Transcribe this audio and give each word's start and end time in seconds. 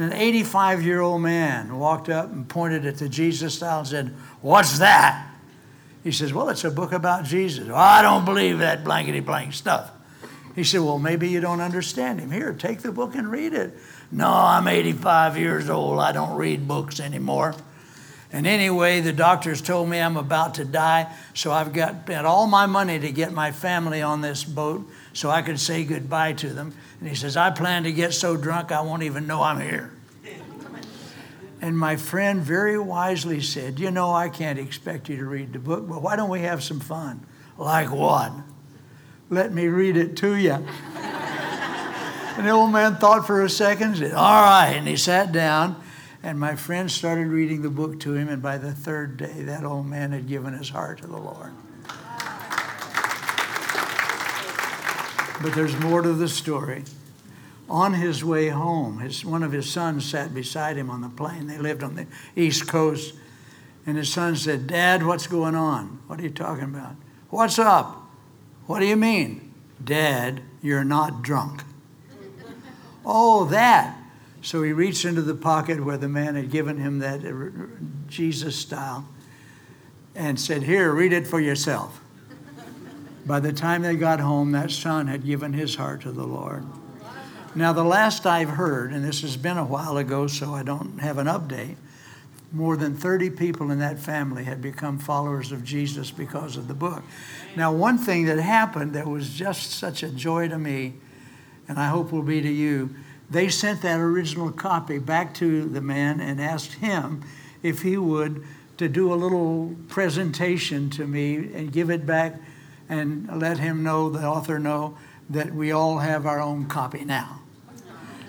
And 0.00 0.04
an 0.04 0.18
85 0.18 0.82
year 0.82 1.00
old 1.00 1.20
man 1.20 1.78
walked 1.78 2.08
up 2.08 2.32
and 2.32 2.48
pointed 2.48 2.86
at 2.86 2.96
the 2.96 3.08
Jesus 3.08 3.54
style 3.54 3.80
and 3.80 3.88
said, 3.88 4.14
What's 4.40 4.78
that? 4.78 5.26
He 6.02 6.12
says, 6.12 6.32
Well, 6.32 6.48
it's 6.48 6.64
a 6.64 6.70
book 6.70 6.92
about 6.92 7.24
Jesus. 7.24 7.66
Well, 7.66 7.76
I 7.76 8.00
don't 8.00 8.24
believe 8.24 8.60
that 8.60 8.84
blankety 8.84 9.20
blank 9.20 9.52
stuff. 9.52 9.90
He 10.54 10.64
said, 10.64 10.80
Well, 10.80 10.98
maybe 10.98 11.28
you 11.28 11.40
don't 11.40 11.60
understand 11.60 12.20
him. 12.20 12.30
Here, 12.30 12.52
take 12.52 12.80
the 12.80 12.92
book 12.92 13.14
and 13.14 13.30
read 13.30 13.52
it. 13.52 13.76
No, 14.12 14.28
I'm 14.28 14.66
85 14.66 15.38
years 15.38 15.70
old. 15.70 16.00
I 16.00 16.12
don't 16.12 16.36
read 16.36 16.66
books 16.66 16.98
anymore. 17.00 17.54
And 18.32 18.46
anyway, 18.46 19.00
the 19.00 19.12
doctors 19.12 19.60
told 19.60 19.88
me 19.88 19.98
I'm 19.98 20.16
about 20.16 20.54
to 20.54 20.64
die, 20.64 21.12
so 21.34 21.50
I've 21.50 21.72
got 21.72 22.02
spent 22.02 22.26
all 22.26 22.46
my 22.46 22.66
money 22.66 22.98
to 22.98 23.10
get 23.10 23.32
my 23.32 23.50
family 23.50 24.02
on 24.02 24.20
this 24.20 24.44
boat 24.44 24.88
so 25.12 25.30
I 25.30 25.42
could 25.42 25.58
say 25.58 25.84
goodbye 25.84 26.34
to 26.34 26.48
them. 26.48 26.72
And 27.00 27.08
he 27.08 27.14
says, 27.14 27.36
I 27.36 27.50
plan 27.50 27.84
to 27.84 27.92
get 27.92 28.14
so 28.14 28.36
drunk 28.36 28.70
I 28.70 28.82
won't 28.82 29.02
even 29.02 29.26
know 29.26 29.42
I'm 29.42 29.60
here. 29.60 29.92
And 31.62 31.76
my 31.76 31.96
friend 31.96 32.40
very 32.40 32.78
wisely 32.78 33.40
said, 33.40 33.78
You 33.78 33.90
know, 33.90 34.12
I 34.12 34.28
can't 34.28 34.58
expect 34.58 35.08
you 35.08 35.16
to 35.18 35.26
read 35.26 35.52
the 35.52 35.58
book, 35.58 35.86
but 35.88 36.00
why 36.00 36.16
don't 36.16 36.30
we 36.30 36.40
have 36.40 36.62
some 36.62 36.80
fun? 36.80 37.26
Like 37.58 37.90
what? 37.90 38.32
Let 39.28 39.52
me 39.52 39.66
read 39.66 39.96
it 39.96 40.16
to 40.18 40.34
you. 40.34 40.66
And 42.36 42.46
the 42.46 42.50
old 42.50 42.72
man 42.72 42.96
thought 42.96 43.26
for 43.26 43.42
a 43.42 43.50
second, 43.50 43.96
said, 43.96 44.12
All 44.12 44.42
right. 44.42 44.72
And 44.74 44.86
he 44.86 44.96
sat 44.96 45.32
down, 45.32 45.82
and 46.22 46.38
my 46.38 46.54
friend 46.54 46.90
started 46.90 47.28
reading 47.28 47.62
the 47.62 47.70
book 47.70 48.00
to 48.00 48.14
him. 48.14 48.28
And 48.28 48.42
by 48.42 48.58
the 48.58 48.72
third 48.72 49.16
day, 49.16 49.42
that 49.42 49.64
old 49.64 49.86
man 49.86 50.12
had 50.12 50.26
given 50.26 50.52
his 50.52 50.68
heart 50.68 51.00
to 51.02 51.06
the 51.06 51.16
Lord. 51.16 51.52
But 55.42 55.54
there's 55.54 55.78
more 55.78 56.02
to 56.02 56.12
the 56.12 56.28
story. 56.28 56.84
On 57.68 57.94
his 57.94 58.24
way 58.24 58.48
home, 58.48 58.98
his, 58.98 59.24
one 59.24 59.42
of 59.42 59.52
his 59.52 59.70
sons 59.70 60.04
sat 60.04 60.34
beside 60.34 60.76
him 60.76 60.90
on 60.90 61.00
the 61.00 61.08
plane. 61.08 61.46
They 61.46 61.56
lived 61.56 61.82
on 61.82 61.94
the 61.94 62.06
East 62.36 62.66
Coast. 62.66 63.14
And 63.86 63.96
his 63.96 64.12
son 64.12 64.36
said, 64.36 64.66
Dad, 64.66 65.06
what's 65.06 65.26
going 65.26 65.54
on? 65.54 66.00
What 66.06 66.20
are 66.20 66.22
you 66.22 66.30
talking 66.30 66.64
about? 66.64 66.96
What's 67.30 67.58
up? 67.58 68.10
What 68.66 68.80
do 68.80 68.86
you 68.86 68.96
mean? 68.96 69.54
Dad, 69.82 70.42
you're 70.60 70.84
not 70.84 71.22
drunk. 71.22 71.62
Oh, 73.04 73.46
that. 73.46 73.96
So 74.42 74.62
he 74.62 74.72
reached 74.72 75.04
into 75.04 75.22
the 75.22 75.34
pocket 75.34 75.84
where 75.84 75.98
the 75.98 76.08
man 76.08 76.34
had 76.34 76.50
given 76.50 76.78
him 76.78 77.00
that 77.00 77.24
er, 77.24 77.70
Jesus 78.08 78.56
style 78.56 79.06
and 80.14 80.38
said, 80.40 80.62
Here, 80.62 80.92
read 80.92 81.12
it 81.12 81.26
for 81.26 81.40
yourself. 81.40 82.00
By 83.26 83.40
the 83.40 83.52
time 83.52 83.82
they 83.82 83.96
got 83.96 84.20
home, 84.20 84.52
that 84.52 84.70
son 84.70 85.06
had 85.06 85.24
given 85.24 85.52
his 85.52 85.76
heart 85.76 86.02
to 86.02 86.12
the 86.12 86.26
Lord. 86.26 86.64
Now, 87.54 87.72
the 87.72 87.84
last 87.84 88.26
I've 88.26 88.50
heard, 88.50 88.92
and 88.92 89.04
this 89.04 89.22
has 89.22 89.36
been 89.36 89.58
a 89.58 89.64
while 89.64 89.96
ago, 89.96 90.26
so 90.26 90.54
I 90.54 90.62
don't 90.62 91.00
have 91.00 91.18
an 91.18 91.26
update, 91.26 91.76
more 92.52 92.76
than 92.76 92.96
30 92.96 93.30
people 93.30 93.70
in 93.70 93.78
that 93.78 93.98
family 93.98 94.44
had 94.44 94.60
become 94.60 94.98
followers 94.98 95.52
of 95.52 95.64
Jesus 95.64 96.10
because 96.10 96.56
of 96.56 96.68
the 96.68 96.74
book. 96.74 97.02
Now, 97.56 97.72
one 97.72 97.98
thing 97.98 98.26
that 98.26 98.38
happened 98.38 98.94
that 98.94 99.06
was 99.06 99.30
just 99.30 99.70
such 99.72 100.02
a 100.02 100.08
joy 100.08 100.48
to 100.48 100.58
me, 100.58 100.94
and 101.70 101.78
I 101.78 101.86
hope 101.86 102.10
will 102.10 102.22
be 102.22 102.40
to 102.40 102.50
you, 102.50 102.90
they 103.30 103.48
sent 103.48 103.82
that 103.82 104.00
original 104.00 104.50
copy 104.50 104.98
back 104.98 105.32
to 105.34 105.68
the 105.68 105.80
man 105.80 106.18
and 106.18 106.40
asked 106.40 106.72
him 106.72 107.22
if 107.62 107.82
he 107.82 107.96
would 107.96 108.44
to 108.78 108.88
do 108.88 109.12
a 109.12 109.14
little 109.14 109.76
presentation 109.88 110.90
to 110.90 111.06
me 111.06 111.36
and 111.36 111.70
give 111.70 111.88
it 111.88 112.04
back 112.04 112.34
and 112.88 113.40
let 113.40 113.58
him 113.58 113.84
know, 113.84 114.10
the 114.10 114.26
author 114.26 114.58
know, 114.58 114.98
that 115.28 115.54
we 115.54 115.70
all 115.70 115.98
have 115.98 116.26
our 116.26 116.40
own 116.40 116.66
copy 116.66 117.04
now. 117.04 117.40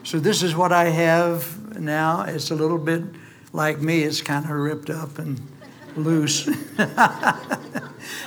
So 0.03 0.19
this 0.19 0.43
is 0.43 0.55
what 0.55 0.71
I 0.71 0.89
have 0.89 1.79
now. 1.79 2.21
It's 2.21 2.51
a 2.51 2.55
little 2.55 2.77
bit 2.77 3.01
like 3.53 3.81
me, 3.81 4.03
it's 4.03 4.21
kind 4.21 4.45
of 4.45 4.51
ripped 4.51 4.91
up 4.91 5.17
and 5.17 5.41
loose. 5.95 6.47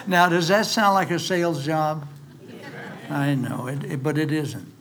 now, 0.08 0.28
does 0.28 0.48
that 0.48 0.66
sound 0.66 0.94
like 0.94 1.12
a 1.12 1.20
sales 1.20 1.64
job? 1.64 2.08
I 3.08 3.36
know, 3.36 3.68
it, 3.68 3.84
it, 3.84 4.02
but 4.02 4.18
it 4.18 4.32
isn't. 4.32 4.73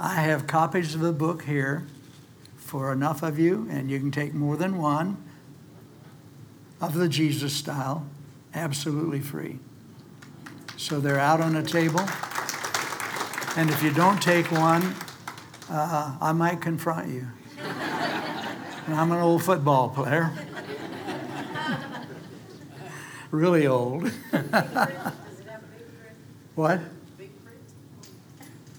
I 0.00 0.14
have 0.14 0.46
copies 0.46 0.94
of 0.94 1.00
the 1.00 1.12
book 1.12 1.42
here 1.42 1.84
for 2.56 2.92
enough 2.92 3.24
of 3.24 3.36
you, 3.36 3.66
and 3.68 3.90
you 3.90 3.98
can 3.98 4.12
take 4.12 4.32
more 4.32 4.56
than 4.56 4.78
one 4.78 5.16
of 6.80 6.94
the 6.94 7.08
Jesus 7.08 7.52
style, 7.52 8.06
absolutely 8.54 9.18
free. 9.18 9.58
So 10.76 11.00
they're 11.00 11.18
out 11.18 11.40
on 11.40 11.56
a 11.56 11.64
table. 11.64 12.06
And 13.56 13.70
if 13.70 13.82
you 13.82 13.92
don't 13.92 14.22
take 14.22 14.52
one, 14.52 14.94
uh, 15.68 16.16
I 16.20 16.32
might 16.32 16.60
confront 16.60 17.08
you. 17.08 17.26
And 18.86 18.94
I'm 18.94 19.10
an 19.10 19.18
old 19.18 19.42
football 19.42 19.88
player. 19.88 20.30
really 23.32 23.66
old. 23.66 24.08
what? 26.54 26.80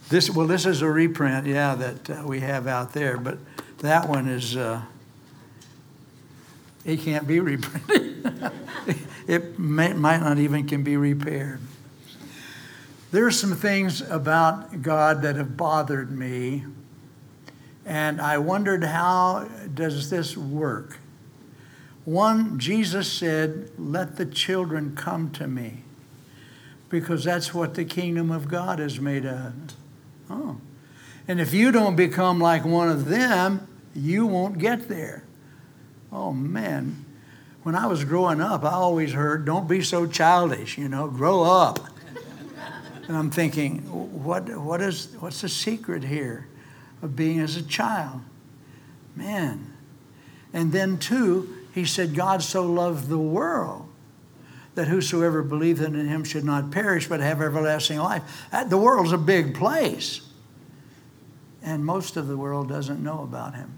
This 0.10 0.28
well, 0.28 0.48
this 0.48 0.66
is 0.66 0.82
a 0.82 0.90
reprint, 0.90 1.46
yeah, 1.46 1.76
that 1.76 2.10
uh, 2.10 2.24
we 2.26 2.40
have 2.40 2.66
out 2.66 2.94
there, 2.94 3.16
but 3.18 3.38
that 3.80 4.10
one 4.10 4.28
is 4.28 4.58
uh, 4.58 4.82
it 6.84 7.02
can't 7.02 7.28
be 7.28 7.40
reprinted. 7.40 8.52
it 9.28 9.60
may, 9.60 9.94
might 9.94 10.22
not 10.22 10.40
even 10.40 10.66
can 10.66 10.82
be 10.82 10.98
repaired. 10.98 11.60
There 13.12 13.26
are 13.28 13.32
some 13.32 13.56
things 13.56 14.02
about 14.02 14.82
God 14.82 15.22
that 15.22 15.36
have 15.36 15.56
bothered 15.56 16.12
me, 16.12 16.66
and 17.86 18.20
I 18.20 18.40
wondered 18.40 18.84
how 18.84 19.48
does 19.72 20.10
this 20.10 20.36
work? 20.36 20.98
One, 22.06 22.58
Jesus 22.58 23.12
said, 23.12 23.70
Let 23.78 24.16
the 24.16 24.26
children 24.26 24.96
come 24.96 25.30
to 25.32 25.48
me, 25.48 25.84
because 26.90 27.24
that's 27.24 27.54
what 27.54 27.76
the 27.76 27.86
kingdom 27.86 28.32
of 28.32 28.48
God 28.48 28.80
is 28.80 29.00
made 29.00 29.28
of. 29.28 29.54
Oh. 30.30 30.58
And 31.28 31.40
if 31.40 31.54
you 31.54 31.72
don't 31.72 31.96
become 31.96 32.40
like 32.40 32.66
one 32.66 32.90
of 32.90 33.06
them, 33.06 33.68
you 33.96 34.26
won't 34.26 34.58
get 34.58 34.88
there. 34.88 35.24
Oh, 36.12 36.34
man. 36.34 37.06
When 37.64 37.76
I 37.76 37.88
was 37.88 38.04
growing 38.04 38.42
up, 38.42 38.64
I 38.64 38.72
always 38.72 39.14
heard, 39.14 39.46
Don't 39.46 39.68
be 39.68 39.82
so 39.82 40.08
childish, 40.08 40.78
you 40.78 40.88
know, 40.88 41.08
grow 41.08 41.44
up. 41.44 41.80
And 43.08 43.18
I'm 43.18 43.32
thinking, 43.32 43.80
what, 44.24 44.48
what 44.56 44.82
is, 44.82 45.16
what's 45.20 45.42
the 45.42 45.50
secret 45.50 46.04
here 46.04 46.48
of 47.02 47.16
being 47.16 47.40
as 47.40 47.56
a 47.58 47.64
child? 47.64 48.22
Man. 49.16 49.74
And 50.54 50.72
then, 50.72 51.00
two, 51.00 51.56
he 51.74 51.86
said, 51.86 52.14
God 52.14 52.44
so 52.44 52.64
loved 52.64 53.10
the 53.10 53.18
world 53.18 53.89
that 54.80 54.88
whosoever 54.88 55.44
believeth 55.44 55.86
in 55.86 56.08
him 56.08 56.24
should 56.24 56.46
not 56.46 56.72
perish 56.72 57.10
but 57.10 57.20
have 57.20 57.42
everlasting 57.42 57.98
life. 57.98 58.24
The 58.68 58.78
world's 58.78 59.12
a 59.12 59.18
big 59.18 59.54
place. 59.54 60.22
And 61.62 61.84
most 61.84 62.16
of 62.16 62.30
the 62.30 62.38
world 62.38 62.70
doesn't 62.70 63.04
know 63.04 63.22
about 63.24 63.56
him. 63.56 63.78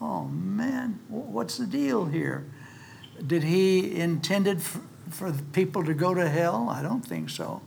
Oh, 0.00 0.24
man, 0.24 0.98
what's 1.06 1.56
the 1.56 1.66
deal 1.66 2.06
here? 2.06 2.46
Did 3.24 3.44
he 3.44 4.00
intended 4.00 4.60
for, 4.60 4.80
for 5.08 5.32
people 5.52 5.84
to 5.84 5.94
go 5.94 6.14
to 6.14 6.28
hell? 6.28 6.68
I 6.68 6.82
don't 6.82 7.06
think 7.06 7.30
so. 7.30 7.62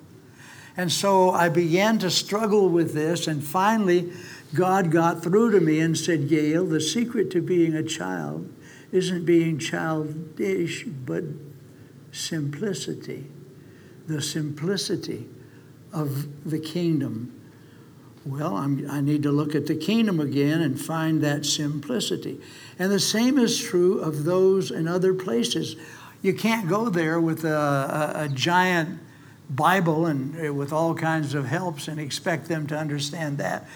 And 0.76 0.92
so 0.92 1.32
I 1.32 1.48
began 1.48 2.00
to 2.00 2.12
struggle 2.12 2.68
with 2.68 2.94
this, 2.94 3.28
and 3.28 3.42
finally, 3.42 4.12
God 4.54 4.92
got 4.92 5.24
through 5.24 5.52
to 5.52 5.62
me 5.62 5.80
and 5.80 5.98
said, 5.98 6.28
Gayle, 6.28 6.66
the 6.66 6.82
secret 6.82 7.32
to 7.32 7.42
being 7.42 7.74
a 7.74 7.84
child 7.84 8.54
isn't 8.92 9.24
being 9.24 9.58
childish, 9.58 10.84
but 10.84 11.24
simplicity. 12.14 13.26
The 14.08 14.22
simplicity 14.22 15.28
of 15.92 16.50
the 16.50 16.60
kingdom. 16.60 17.40
Well, 18.26 18.56
I'm, 18.56 18.90
i 18.90 19.02
need 19.02 19.24
to 19.24 19.32
look 19.32 19.54
at 19.54 19.68
the 19.68 19.76
kingdom 19.76 20.20
again 20.22 20.62
and 20.62 20.80
find 20.80 21.22
that 21.22 21.46
simplicity. 21.46 22.40
And 22.80 22.90
the 22.92 23.00
same 23.00 23.38
is 23.38 23.62
true 23.62 24.00
of 24.00 24.24
those 24.24 24.72
in 24.72 24.88
other 24.88 25.14
places. 25.14 25.76
You 26.22 26.34
can't 26.34 26.70
go 26.70 26.90
there 26.90 27.20
with 27.20 27.44
a, 27.44 27.50
a, 28.16 28.24
a 28.24 28.30
giant 28.30 29.00
Bible 29.50 30.06
and 30.06 30.48
uh, 30.48 30.54
with 30.54 30.72
all 30.72 30.96
kinds 30.96 31.34
of 31.34 31.46
helps 31.46 31.88
and 31.88 32.00
expect 32.00 32.48
them 32.48 32.66
to 32.68 32.78
understand 32.78 33.38
that. 33.40 33.68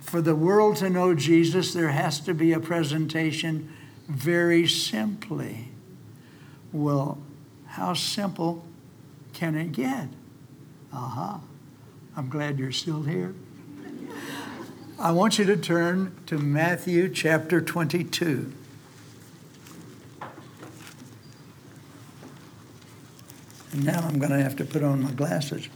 For 0.00 0.20
the 0.20 0.34
world 0.34 0.76
to 0.76 0.90
know 0.90 1.14
Jesus, 1.14 1.72
there 1.72 1.90
has 1.90 2.20
to 2.20 2.34
be 2.34 2.52
a 2.52 2.60
presentation 2.60 3.72
very 4.08 4.66
simply. 4.66 5.68
Well, 6.72 7.18
how 7.78 7.94
simple 7.94 8.64
can 9.32 9.54
it 9.54 9.70
get? 9.70 10.08
Aha. 10.92 11.34
Uh-huh. 11.34 11.38
I'm 12.16 12.28
glad 12.28 12.58
you're 12.58 12.72
still 12.72 13.02
here. 13.02 13.36
I 14.98 15.12
want 15.12 15.38
you 15.38 15.44
to 15.44 15.56
turn 15.56 16.16
to 16.26 16.38
Matthew 16.38 17.08
chapter 17.08 17.60
22. 17.60 18.52
And 23.70 23.84
now 23.84 24.00
I'm 24.00 24.18
going 24.18 24.32
to 24.32 24.42
have 24.42 24.56
to 24.56 24.64
put 24.64 24.82
on 24.82 25.02
my 25.02 25.12
glasses. 25.12 25.68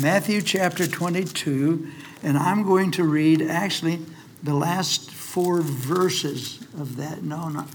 Matthew 0.00 0.40
chapter 0.40 0.86
22, 0.86 1.86
and 2.22 2.38
I'm 2.38 2.62
going 2.62 2.92
to 2.92 3.04
read 3.04 3.42
actually 3.42 3.98
the 4.42 4.54
last 4.54 5.10
four 5.10 5.60
verses 5.60 6.60
of 6.78 6.96
that. 6.96 7.22
No, 7.22 7.50
not, 7.50 7.68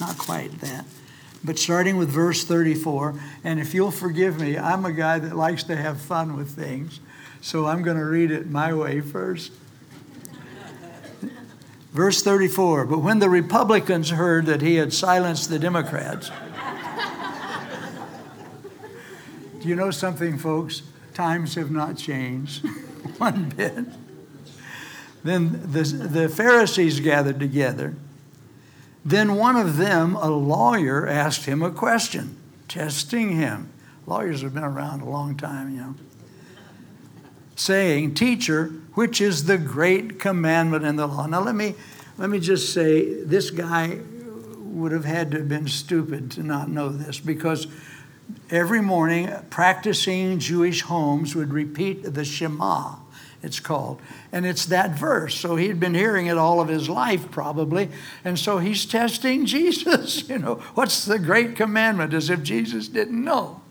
not 0.00 0.18
quite 0.18 0.60
that. 0.60 0.84
But 1.46 1.58
starting 1.60 1.96
with 1.96 2.08
verse 2.08 2.42
34, 2.42 3.14
and 3.44 3.60
if 3.60 3.72
you'll 3.72 3.92
forgive 3.92 4.40
me, 4.40 4.58
I'm 4.58 4.84
a 4.84 4.90
guy 4.90 5.20
that 5.20 5.36
likes 5.36 5.62
to 5.64 5.76
have 5.76 6.00
fun 6.00 6.36
with 6.36 6.50
things, 6.50 6.98
so 7.40 7.66
I'm 7.66 7.82
going 7.82 7.96
to 7.96 8.04
read 8.04 8.32
it 8.32 8.50
my 8.50 8.74
way 8.74 9.00
first. 9.00 9.52
Verse 11.92 12.20
34 12.20 12.86
But 12.86 12.98
when 12.98 13.20
the 13.20 13.30
Republicans 13.30 14.10
heard 14.10 14.46
that 14.46 14.60
he 14.60 14.74
had 14.74 14.92
silenced 14.92 15.48
the 15.48 15.60
Democrats, 15.60 16.30
do 19.60 19.68
you 19.68 19.76
know 19.76 19.92
something, 19.92 20.38
folks? 20.38 20.82
Times 21.14 21.54
have 21.54 21.70
not 21.70 21.96
changed 21.96 22.66
one 23.18 23.50
bit. 23.50 23.84
Then 25.22 25.60
the, 25.70 25.84
the 25.84 26.28
Pharisees 26.28 26.98
gathered 26.98 27.38
together 27.38 27.94
then 29.06 29.36
one 29.36 29.54
of 29.54 29.76
them, 29.76 30.16
a 30.16 30.28
lawyer, 30.28 31.06
asked 31.06 31.44
him 31.44 31.62
a 31.62 31.70
question, 31.70 32.36
testing 32.66 33.36
him. 33.36 33.70
Lawyers 34.04 34.42
have 34.42 34.52
been 34.52 34.64
around 34.64 35.00
a 35.00 35.08
long 35.08 35.36
time, 35.36 35.70
you 35.70 35.80
know. 35.80 35.94
Saying, 37.54 38.14
Teacher, 38.14 38.66
which 38.94 39.20
is 39.20 39.44
the 39.44 39.58
great 39.58 40.18
commandment 40.18 40.84
in 40.84 40.96
the 40.96 41.06
law? 41.06 41.26
Now 41.26 41.40
let 41.40 41.54
me 41.54 41.76
let 42.18 42.30
me 42.30 42.40
just 42.40 42.72
say 42.72 43.22
this 43.22 43.50
guy 43.50 44.00
would 44.58 44.90
have 44.90 45.04
had 45.04 45.30
to 45.30 45.38
have 45.38 45.48
been 45.48 45.68
stupid 45.68 46.32
to 46.32 46.42
not 46.42 46.68
know 46.68 46.88
this 46.88 47.20
because 47.20 47.68
every 48.50 48.80
morning 48.80 49.30
practicing 49.50 50.40
Jewish 50.40 50.82
homes 50.82 51.36
would 51.36 51.52
repeat 51.52 52.02
the 52.02 52.24
Shema 52.24 52.96
it's 53.46 53.60
called. 53.60 54.00
And 54.32 54.44
it's 54.44 54.66
that 54.66 54.98
verse. 54.98 55.34
So 55.36 55.54
he'd 55.54 55.78
been 55.78 55.94
hearing 55.94 56.26
it 56.26 56.36
all 56.36 56.60
of 56.60 56.68
his 56.68 56.88
life, 56.88 57.30
probably. 57.30 57.88
And 58.24 58.36
so 58.38 58.58
he's 58.58 58.84
testing 58.84 59.46
Jesus. 59.46 60.28
You 60.28 60.38
know, 60.38 60.54
what's 60.74 61.04
the 61.04 61.18
great 61.18 61.54
commandment? 61.54 62.12
As 62.12 62.28
if 62.28 62.42
Jesus 62.42 62.88
didn't 62.88 63.24
know. 63.24 63.62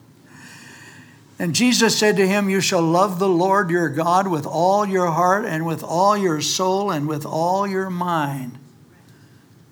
And 1.38 1.54
Jesus 1.54 2.00
said 2.00 2.16
to 2.16 2.26
him, 2.26 2.50
You 2.50 2.62
shall 2.62 2.82
love 2.82 3.20
the 3.20 3.28
Lord 3.28 3.70
your 3.70 3.90
God 3.90 4.28
with 4.28 4.46
all 4.46 4.86
your 4.86 5.12
heart 5.12 5.44
and 5.44 5.66
with 5.66 5.84
all 5.84 6.18
your 6.18 6.40
soul 6.40 6.90
and 6.90 7.08
with 7.08 7.26
all 7.26 7.68
your 7.68 7.90
mind. 7.90 8.58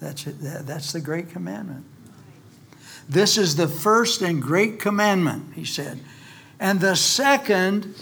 That's 0.02 0.28
it. 0.28 0.36
That's 0.42 0.92
the 0.92 1.00
great 1.00 1.30
commandment. 1.30 1.86
This 3.08 3.38
is 3.38 3.56
the 3.56 3.70
first 3.70 4.22
and 4.22 4.42
great 4.42 4.80
commandment, 4.80 5.54
he 5.56 5.64
said. 5.64 6.02
And 6.60 6.82
the 6.82 6.96
second 6.96 7.96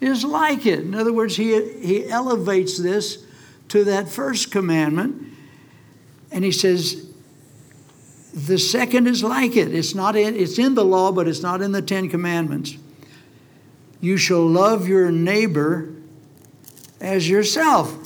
is 0.00 0.24
like 0.24 0.66
it. 0.66 0.80
In 0.80 0.94
other 0.94 1.12
words, 1.12 1.36
he, 1.36 1.60
he 1.78 2.08
elevates 2.08 2.78
this 2.78 3.24
to 3.68 3.84
that 3.84 4.08
first 4.08 4.50
commandment, 4.50 5.22
and 6.32 6.44
he 6.44 6.52
says, 6.52 7.06
the 8.32 8.58
second 8.58 9.06
is 9.06 9.22
like 9.22 9.56
it. 9.56 9.74
It's 9.74 9.94
not 9.94 10.16
in, 10.16 10.36
it's 10.36 10.58
in 10.58 10.74
the 10.74 10.84
law, 10.84 11.12
but 11.12 11.26
it's 11.26 11.42
not 11.42 11.60
in 11.60 11.72
the 11.72 11.82
Ten 11.82 12.08
Commandments. 12.08 12.76
You 14.00 14.16
shall 14.16 14.46
love 14.46 14.88
your 14.88 15.10
neighbor 15.10 15.94
as 17.00 17.28
yourself. 17.28 17.96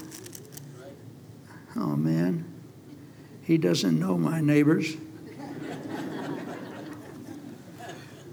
Oh 1.77 1.97
man, 1.97 2.45
he 3.43 3.59
doesn't 3.59 3.99
know 3.99 4.17
my 4.17 4.41
neighbors. 4.41 4.97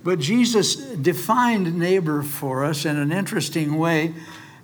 But 0.04 0.20
Jesus 0.20 0.76
defined 0.76 1.78
neighbor 1.78 2.24
for 2.24 2.66
us 2.66 2.86
in 2.86 2.98
an 2.98 3.12
interesting 3.12 3.78
way. 3.78 4.14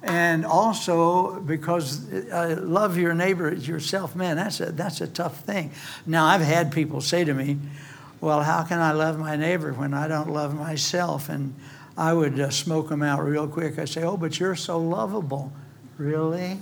And 0.03 0.45
also 0.45 1.39
because 1.41 2.11
uh, 2.13 2.57
love 2.61 2.97
your 2.97 3.13
neighbor 3.13 3.49
as 3.49 3.67
yourself, 3.67 4.15
man, 4.15 4.37
that's 4.37 4.59
a, 4.59 4.71
that's 4.71 5.01
a 5.01 5.07
tough 5.07 5.41
thing. 5.41 5.71
Now, 6.05 6.25
I've 6.25 6.41
had 6.41 6.71
people 6.71 7.01
say 7.01 7.23
to 7.23 7.33
me, 7.33 7.57
well, 8.21 8.41
how 8.41 8.63
can 8.63 8.79
I 8.79 8.93
love 8.93 9.19
my 9.19 9.35
neighbor 9.35 9.73
when 9.73 9.93
I 9.93 10.07
don't 10.07 10.31
love 10.31 10.55
myself? 10.55 11.29
And 11.29 11.53
I 11.97 12.13
would 12.13 12.39
uh, 12.39 12.49
smoke 12.49 12.89
them 12.89 13.03
out 13.03 13.23
real 13.23 13.47
quick. 13.47 13.77
I 13.77 13.85
say, 13.85 14.03
oh, 14.03 14.17
but 14.17 14.39
you're 14.39 14.55
so 14.55 14.79
lovable. 14.79 15.51
Really? 15.97 16.57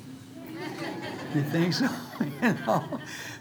You 1.33 1.44
think 1.44 1.74
so? 1.74 1.89
you 2.42 2.54
know, 2.66 2.83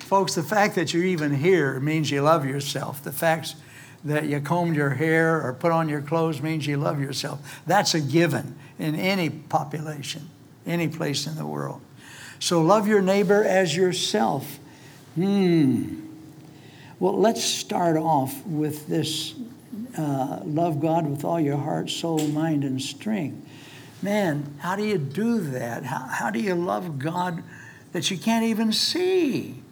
folks, 0.00 0.34
the 0.34 0.42
fact 0.42 0.74
that 0.74 0.92
you're 0.92 1.04
even 1.04 1.32
here 1.32 1.78
means 1.80 2.10
you 2.10 2.22
love 2.22 2.44
yourself. 2.44 3.02
The 3.02 3.12
fact 3.12 3.54
that 4.04 4.26
you 4.26 4.40
combed 4.40 4.76
your 4.76 4.90
hair 4.90 5.40
or 5.40 5.52
put 5.54 5.72
on 5.72 5.88
your 5.88 6.02
clothes 6.02 6.42
means 6.42 6.66
you 6.66 6.76
love 6.76 7.00
yourself. 7.00 7.62
That's 7.66 7.94
a 7.94 8.00
given 8.00 8.56
in 8.78 8.94
any 8.94 9.30
population, 9.30 10.28
any 10.66 10.88
place 10.88 11.26
in 11.26 11.36
the 11.36 11.46
world. 11.46 11.80
So 12.38 12.60
love 12.60 12.86
your 12.86 13.00
neighbor 13.00 13.42
as 13.42 13.74
yourself. 13.74 14.58
Hmm. 15.14 16.00
Well, 16.98 17.18
let's 17.18 17.42
start 17.42 17.96
off 17.96 18.44
with 18.46 18.86
this 18.86 19.34
uh, 19.96 20.40
love 20.44 20.80
God 20.80 21.06
with 21.06 21.24
all 21.24 21.40
your 21.40 21.56
heart, 21.56 21.90
soul, 21.90 22.26
mind, 22.28 22.64
and 22.64 22.80
strength. 22.80 23.48
Man, 24.02 24.56
how 24.58 24.76
do 24.76 24.84
you 24.84 24.98
do 24.98 25.40
that? 25.40 25.84
How, 25.84 26.06
how 26.06 26.30
do 26.30 26.40
you 26.40 26.54
love 26.54 26.98
God 26.98 27.42
that 27.92 28.10
you 28.10 28.18
can't 28.18 28.44
even 28.44 28.72
see? 28.72 29.62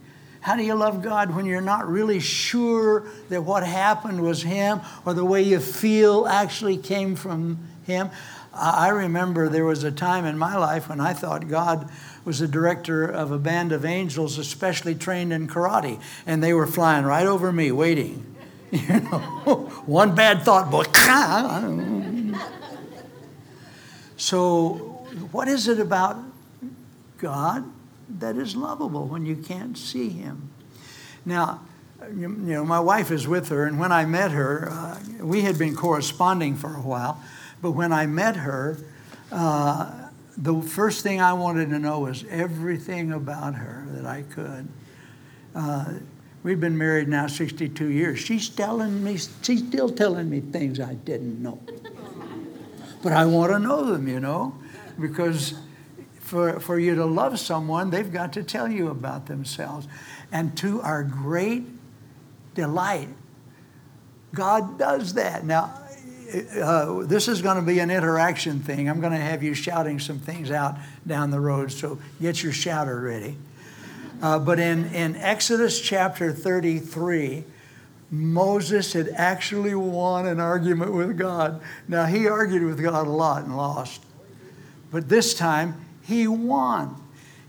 How 0.43 0.57
do 0.57 0.65
you 0.65 0.75
love 0.75 1.03
God 1.03 1.37
when 1.37 1.47
you're 1.47 1.61
not 1.61 1.89
really 1.89 2.19
sure 2.19 3.05
that 3.29 3.43
what 3.43 3.65
happened 3.65 4.21
was 4.21 4.43
Him 4.43 4.81
or 5.07 5.15
the 5.15 5.25
way 5.25 5.41
you 5.41 5.61
feel 5.61 6.27
actually 6.27 6.77
came 6.77 7.15
from 7.15 7.61
Him? 7.85 8.11
I 8.53 8.89
remember 8.89 9.49
there 9.49 9.65
was 9.65 9.85
a 9.85 9.93
time 9.93 10.25
in 10.25 10.37
my 10.37 10.57
life 10.57 10.89
when 10.89 11.01
I 11.01 11.15
thought 11.15 11.49
God 11.49 11.89
was 12.25 12.41
the 12.41 12.49
director 12.49 13.05
of 13.05 13.31
a 13.31 13.39
band 13.39 13.71
of 13.71 13.85
angels, 13.85 14.37
especially 14.37 14.97
trained 14.97 15.33
in 15.33 15.47
karate, 15.47 16.01
and 16.27 16.43
they 16.43 16.53
were 16.53 16.67
flying 16.67 17.05
right 17.05 17.27
over 17.27 17.53
me, 17.53 17.73
waiting. 17.73 18.27
You 18.73 19.01
know, 19.01 19.11
one 19.85 20.15
bad 20.15 20.45
thought, 20.45 20.71
boy. 20.71 20.85
so, 24.17 24.77
what 25.31 25.47
is 25.47 25.69
it 25.69 25.79
about 25.79 26.17
God 27.19 27.71
that 28.19 28.37
is 28.37 28.57
lovable 28.57 29.07
when 29.07 29.27
you 29.27 29.37
can't 29.37 29.77
see 29.77 30.09
him. 30.09 30.51
Now, 31.25 31.61
you, 32.17 32.29
know, 32.29 32.65
my 32.65 32.81
wife 32.81 33.11
is 33.11 33.29
with 33.29 33.49
her, 33.49 33.67
and 33.67 33.79
when 33.79 33.93
I 33.93 34.05
met 34.05 34.33
her, 34.33 34.69
uh, 34.71 34.99
we 35.21 35.43
had 35.43 35.59
been 35.59 35.77
corresponding 35.77 36.57
for 36.57 36.75
a 36.75 36.81
while, 36.81 37.23
but 37.61 37.73
when 37.73 37.93
I 37.93 38.07
met 38.07 38.37
her, 38.37 38.79
uh, 39.31 40.09
the 40.37 40.61
first 40.63 41.03
thing 41.03 41.21
I 41.21 41.33
wanted 41.33 41.71
to 41.71 41.79
know 41.79 42.01
was 42.01 42.25
everything 42.29 43.13
about 43.13 43.55
her 43.55 43.87
that 43.91 44.07
I 44.07 44.23
could. 44.23 44.69
Uh, 45.55 45.95
we've 46.43 46.61
been 46.61 46.77
married 46.77 47.09
now 47.09 47.27
62 47.27 47.87
years. 47.87 48.19
She's 48.19 48.49
telling 48.49 49.05
me, 49.05 49.19
she's 49.43 49.65
still 49.67 49.91
telling 49.91 50.29
me 50.29 50.41
things 50.41 50.81
I 50.81 50.95
didn't 50.95 51.43
know. 51.43 51.61
But 53.03 53.13
I 53.13 53.27
want 53.27 53.53
to 53.53 53.59
know 53.59 53.85
them, 53.85 54.09
you 54.09 54.21
know, 54.21 54.57
because 54.99 55.55
for, 56.33 56.61
for 56.61 56.79
you 56.79 56.95
to 56.95 57.05
love 57.05 57.39
someone, 57.39 57.91
they've 57.91 58.11
got 58.11 58.33
to 58.33 58.43
tell 58.43 58.67
you 58.67 58.89
about 58.89 59.27
themselves. 59.27 59.87
And 60.33 60.57
to 60.57 60.81
our 60.81 61.05
great 61.05 61.65
delight, 62.55 63.11
God 64.33 64.79
does 64.79 65.13
that. 65.13 65.45
Now, 65.45 65.79
uh, 66.59 67.03
this 67.03 67.29
is 67.29 67.43
going 67.43 67.57
to 67.57 67.63
be 67.63 67.81
an 67.81 67.91
interaction 67.91 68.61
thing. 68.61 68.89
I'm 68.89 68.99
going 68.99 69.13
to 69.13 69.19
have 69.19 69.43
you 69.43 69.53
shouting 69.53 70.01
some 70.01 70.19
things 70.21 70.51
out 70.51 70.79
down 71.07 71.31
the 71.31 71.39
road, 71.39 71.71
so 71.71 71.99
get 72.19 72.43
your 72.43 72.55
shouter 72.55 72.99
ready. 72.99 73.37
Uh, 74.23 74.39
but 74.39 74.59
in, 74.59 74.87
in 74.95 75.17
Exodus 75.17 75.79
chapter 75.83 76.33
33, 76.33 77.45
Moses 78.11 78.95
had 78.95 79.11
actually 79.17 79.75
won 79.75 80.27
an 80.27 80.41
argument 80.41 80.95
with 80.95 81.19
God. 81.19 81.61
Now, 81.89 82.07
he 82.07 82.27
argued 82.27 82.63
with 82.63 82.83
God 82.83 83.07
a 83.07 83.11
lot 83.11 83.45
and 83.45 83.55
lost. 83.55 84.03
But 84.91 85.11
this 85.11 85.35
time, 85.35 85.92
he 86.03 86.27
won. 86.27 86.97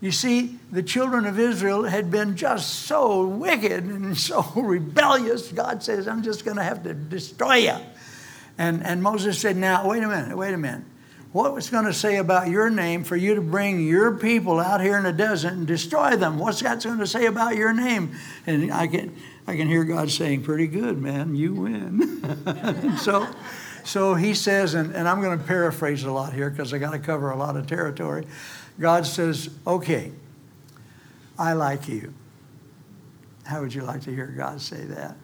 You 0.03 0.11
see, 0.11 0.59
the 0.69 0.83
children 0.83 1.25
of 1.25 1.39
Israel 1.39 1.83
had 1.83 2.11
been 2.11 2.35
just 2.35 2.81
so 2.81 3.25
wicked 3.25 3.85
and 3.85 4.17
so 4.29 4.45
rebellious. 4.55 5.51
God 5.51 5.81
says, 5.81 6.07
I'm 6.07 6.23
just 6.23 6.43
going 6.43 6.57
to 6.57 6.63
have 6.63 6.83
to 6.83 6.93
destroy 6.93 7.55
you. 7.55 7.77
And, 8.57 8.85
and 8.85 9.01
Moses 9.01 9.39
said, 9.39 9.55
Now, 9.55 9.87
wait 9.87 10.03
a 10.03 10.07
minute, 10.07 10.37
wait 10.37 10.53
a 10.53 10.57
minute. 10.57 10.83
What 11.31 11.53
was 11.55 11.69
going 11.69 11.85
to 11.85 11.93
say 11.93 12.17
about 12.17 12.49
your 12.49 12.69
name 12.69 13.03
for 13.03 13.15
you 13.15 13.33
to 13.35 13.41
bring 13.41 13.87
your 13.87 14.17
people 14.17 14.59
out 14.59 14.81
here 14.81 14.97
in 14.97 15.03
the 15.03 15.13
desert 15.13 15.53
and 15.53 15.65
destroy 15.65 16.15
them? 16.15 16.37
What's 16.37 16.61
that 16.61 16.83
going 16.83 16.99
to 16.99 17.07
say 17.07 17.25
about 17.25 17.55
your 17.55 17.73
name? 17.73 18.13
And 18.45 18.71
I 18.71 18.85
can, 18.85 19.15
I 19.47 19.55
can 19.55 19.67
hear 19.67 19.83
God 19.83 20.11
saying, 20.11 20.43
Pretty 20.43 20.67
good, 20.67 21.01
man, 21.01 21.33
you 21.33 21.53
win. 21.53 22.97
so 22.99 23.25
So 23.83 24.15
he 24.15 24.33
says, 24.33 24.73
and, 24.73 24.95
and 24.95 25.07
I'm 25.07 25.21
going 25.21 25.37
to 25.37 25.43
paraphrase 25.43 26.03
a 26.03 26.11
lot 26.11 26.33
here 26.33 26.49
because 26.49 26.73
I 26.73 26.77
got 26.77 26.91
to 26.91 26.99
cover 26.99 27.31
a 27.31 27.37
lot 27.37 27.57
of 27.57 27.67
territory. 27.67 28.25
God 28.79 29.05
says, 29.05 29.49
okay, 29.67 30.11
I 31.37 31.53
like 31.53 31.87
you. 31.87 32.13
How 33.45 33.61
would 33.61 33.73
you 33.73 33.81
like 33.81 34.01
to 34.03 34.11
hear 34.11 34.27
God 34.27 34.61
say 34.61 34.85
that? 34.85 35.17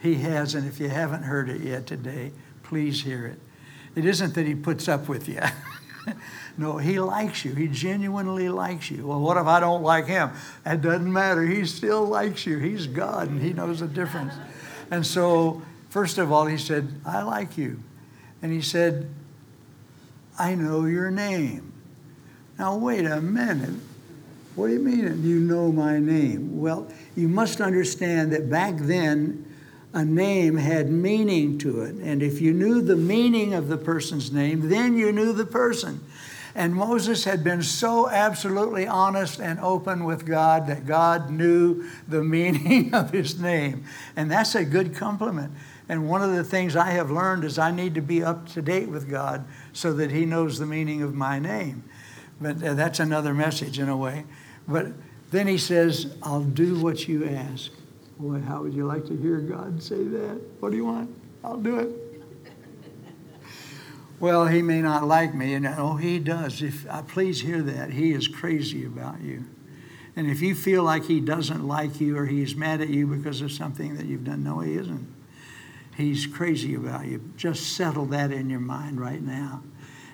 He 0.00 0.14
has, 0.16 0.54
and 0.54 0.66
if 0.66 0.78
you 0.78 0.88
haven't 0.88 1.22
heard 1.22 1.48
it 1.48 1.62
yet 1.62 1.86
today, 1.86 2.32
please 2.62 3.02
hear 3.02 3.26
it. 3.26 3.40
It 3.96 4.04
isn't 4.04 4.34
that 4.34 4.46
He 4.46 4.54
puts 4.54 4.88
up 4.88 5.08
with 5.08 5.28
you. 5.28 5.40
no, 6.58 6.76
He 6.76 7.00
likes 7.00 7.44
you. 7.44 7.54
He 7.54 7.68
genuinely 7.68 8.48
likes 8.48 8.90
you. 8.90 9.06
Well, 9.06 9.20
what 9.20 9.36
if 9.36 9.46
I 9.46 9.60
don't 9.60 9.82
like 9.82 10.06
Him? 10.06 10.30
It 10.66 10.82
doesn't 10.82 11.12
matter. 11.12 11.42
He 11.42 11.64
still 11.64 12.04
likes 12.04 12.46
you. 12.46 12.58
He's 12.58 12.86
God, 12.86 13.30
and 13.30 13.40
He 13.40 13.52
knows 13.52 13.80
the 13.80 13.86
difference. 13.86 14.34
And 14.90 15.04
so, 15.06 15.62
first 15.94 16.18
of 16.18 16.32
all, 16.32 16.46
He 16.46 16.58
said, 16.58 17.00
I 17.06 17.22
like 17.22 17.56
you. 17.56 17.78
And 18.42 18.52
He 18.52 18.60
said, 18.60 19.08
I 20.36 20.56
know 20.56 20.86
your 20.86 21.12
name. 21.12 21.72
Now, 22.58 22.76
wait 22.76 23.06
a 23.06 23.20
minute. 23.20 23.80
What 24.56 24.66
do 24.66 24.72
you 24.72 24.80
mean 24.80 25.22
you 25.22 25.38
know 25.38 25.70
my 25.70 26.00
name? 26.00 26.60
Well, 26.60 26.88
you 27.14 27.28
must 27.28 27.60
understand 27.60 28.32
that 28.32 28.50
back 28.50 28.74
then, 28.76 29.46
a 29.92 30.04
name 30.04 30.56
had 30.56 30.90
meaning 30.90 31.58
to 31.58 31.82
it. 31.82 31.94
And 31.94 32.24
if 32.24 32.40
you 32.40 32.52
knew 32.52 32.82
the 32.82 32.96
meaning 32.96 33.54
of 33.54 33.68
the 33.68 33.76
person's 33.76 34.32
name, 34.32 34.68
then 34.68 34.96
you 34.96 35.12
knew 35.12 35.32
the 35.32 35.46
person. 35.46 36.00
And 36.56 36.74
Moses 36.74 37.22
had 37.22 37.44
been 37.44 37.62
so 37.62 38.08
absolutely 38.08 38.88
honest 38.88 39.40
and 39.40 39.60
open 39.60 40.04
with 40.04 40.26
God 40.26 40.66
that 40.66 40.86
God 40.86 41.30
knew 41.30 41.88
the 42.08 42.24
meaning 42.24 42.92
of 42.92 43.10
his 43.12 43.38
name. 43.38 43.84
And 44.16 44.28
that's 44.28 44.56
a 44.56 44.64
good 44.64 44.96
compliment. 44.96 45.52
And 45.88 46.08
one 46.08 46.22
of 46.22 46.34
the 46.34 46.44
things 46.44 46.76
I 46.76 46.90
have 46.92 47.10
learned 47.10 47.44
is 47.44 47.58
I 47.58 47.70
need 47.70 47.94
to 47.94 48.00
be 48.00 48.22
up 48.22 48.48
to 48.50 48.62
date 48.62 48.88
with 48.88 49.10
God 49.10 49.44
so 49.72 49.92
that 49.94 50.10
he 50.10 50.24
knows 50.24 50.58
the 50.58 50.66
meaning 50.66 51.02
of 51.02 51.14
my 51.14 51.38
name. 51.38 51.84
But 52.40 52.62
uh, 52.62 52.74
that's 52.74 53.00
another 53.00 53.34
message 53.34 53.78
in 53.78 53.88
a 53.88 53.96
way. 53.96 54.24
But 54.66 54.88
then 55.30 55.46
he 55.46 55.58
says, 55.58 56.16
I'll 56.22 56.42
do 56.42 56.80
what 56.80 57.06
you 57.06 57.26
ask. 57.26 57.70
Boy, 58.18 58.40
how 58.40 58.62
would 58.62 58.72
you 58.72 58.86
like 58.86 59.04
to 59.06 59.16
hear 59.16 59.38
God 59.38 59.82
say 59.82 60.02
that? 60.02 60.40
What 60.60 60.70
do 60.70 60.76
you 60.76 60.86
want? 60.86 61.14
I'll 61.42 61.58
do 61.58 61.78
it. 61.78 61.90
well, 64.20 64.46
he 64.46 64.62
may 64.62 64.80
not 64.80 65.04
like 65.06 65.34
me, 65.34 65.54
and 65.54 65.66
oh, 65.66 65.96
he 65.96 66.18
does. 66.18 66.62
If 66.62 66.86
please 67.08 67.40
hear 67.40 67.60
that, 67.62 67.90
he 67.90 68.12
is 68.12 68.28
crazy 68.28 68.86
about 68.86 69.20
you. 69.20 69.44
And 70.16 70.30
if 70.30 70.40
you 70.40 70.54
feel 70.54 70.84
like 70.84 71.04
he 71.04 71.20
doesn't 71.20 71.66
like 71.66 72.00
you 72.00 72.16
or 72.16 72.26
he's 72.26 72.54
mad 72.54 72.80
at 72.80 72.88
you 72.88 73.06
because 73.06 73.40
of 73.40 73.50
something 73.50 73.96
that 73.96 74.06
you've 74.06 74.24
done, 74.24 74.44
no, 74.44 74.60
he 74.60 74.74
isn't. 74.74 75.13
He's 75.96 76.26
crazy 76.26 76.74
about 76.74 77.06
you. 77.06 77.32
Just 77.36 77.76
settle 77.76 78.06
that 78.06 78.32
in 78.32 78.50
your 78.50 78.60
mind 78.60 79.00
right 79.00 79.22
now. 79.22 79.62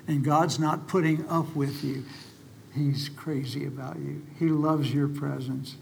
And 0.06 0.24
God's 0.24 0.58
not 0.58 0.88
putting 0.88 1.26
up 1.28 1.54
with 1.54 1.82
you. 1.82 2.04
He's 2.74 3.08
crazy 3.08 3.66
about 3.66 3.96
you. 3.98 4.24
He 4.38 4.46
loves 4.46 4.92
your 4.92 5.08
presence. 5.08 5.76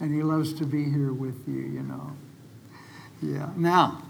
And 0.00 0.14
he 0.14 0.22
loves 0.22 0.52
to 0.54 0.66
be 0.66 0.84
here 0.84 1.12
with 1.12 1.46
you, 1.46 1.60
you 1.60 1.82
know. 1.82 2.12
Yeah. 3.22 3.50
Now, 3.56 4.02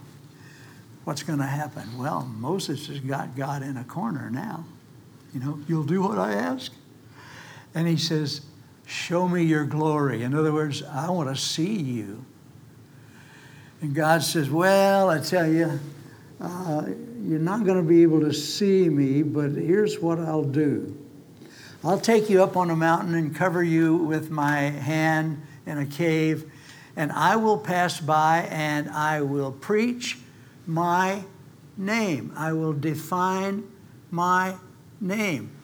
what's 1.05 1.23
going 1.23 1.39
to 1.39 1.47
happen? 1.47 1.97
Well, 1.99 2.23
Moses 2.23 2.87
has 2.89 3.01
got 3.01 3.37
God 3.37 3.63
in 3.63 3.77
a 3.77 3.85
corner 3.85 4.31
now. 4.31 4.65
You 5.33 5.41
know, 5.41 5.61
you'll 5.69 5.85
do 5.85 6.03
what 6.03 6.19
I 6.19 6.33
ask. 6.33 6.73
And 7.75 7.87
he 7.87 7.97
says, 7.97 8.41
Show 8.87 9.29
me 9.29 9.43
your 9.43 9.65
glory. 9.65 10.23
In 10.23 10.33
other 10.33 10.53
words, 10.53 10.83
I 10.83 11.11
want 11.11 11.29
to 11.29 11.41
see 11.41 11.75
you. 11.75 12.25
And 13.81 13.95
God 13.95 14.23
says, 14.23 14.51
Well, 14.51 15.11
I 15.11 15.19
tell 15.19 15.47
you, 15.47 15.79
uh, 16.41 16.87
you're 17.23 17.39
not 17.39 17.65
going 17.65 17.77
to 17.77 17.89
be 17.89 18.03
able 18.03 18.21
to 18.21 18.33
see 18.33 18.89
me, 18.89 19.23
but 19.23 19.53
here's 19.53 20.01
what 20.01 20.19
I'll 20.19 20.45
do 20.45 20.97
I'll 21.85 22.01
take 22.01 22.29
you 22.29 22.43
up 22.43 22.57
on 22.57 22.71
a 22.71 22.77
mountain 22.77 23.15
and 23.15 23.35
cover 23.35 23.63
you 23.63 23.97
with 23.97 24.31
my 24.31 24.63
hand 24.63 25.43
in 25.67 25.79
a 25.79 25.87
cave, 25.87 26.51
and 26.97 27.13
I 27.13 27.37
will 27.37 27.59
pass 27.59 28.01
by 28.01 28.49
and 28.51 28.89
I 28.91 29.21
will 29.23 29.53
preach 29.53 30.19
my 30.67 31.23
name. 31.77 32.33
I 32.37 32.53
will 32.53 32.73
define 32.73 33.65
my 34.11 34.57
name. 35.01 35.56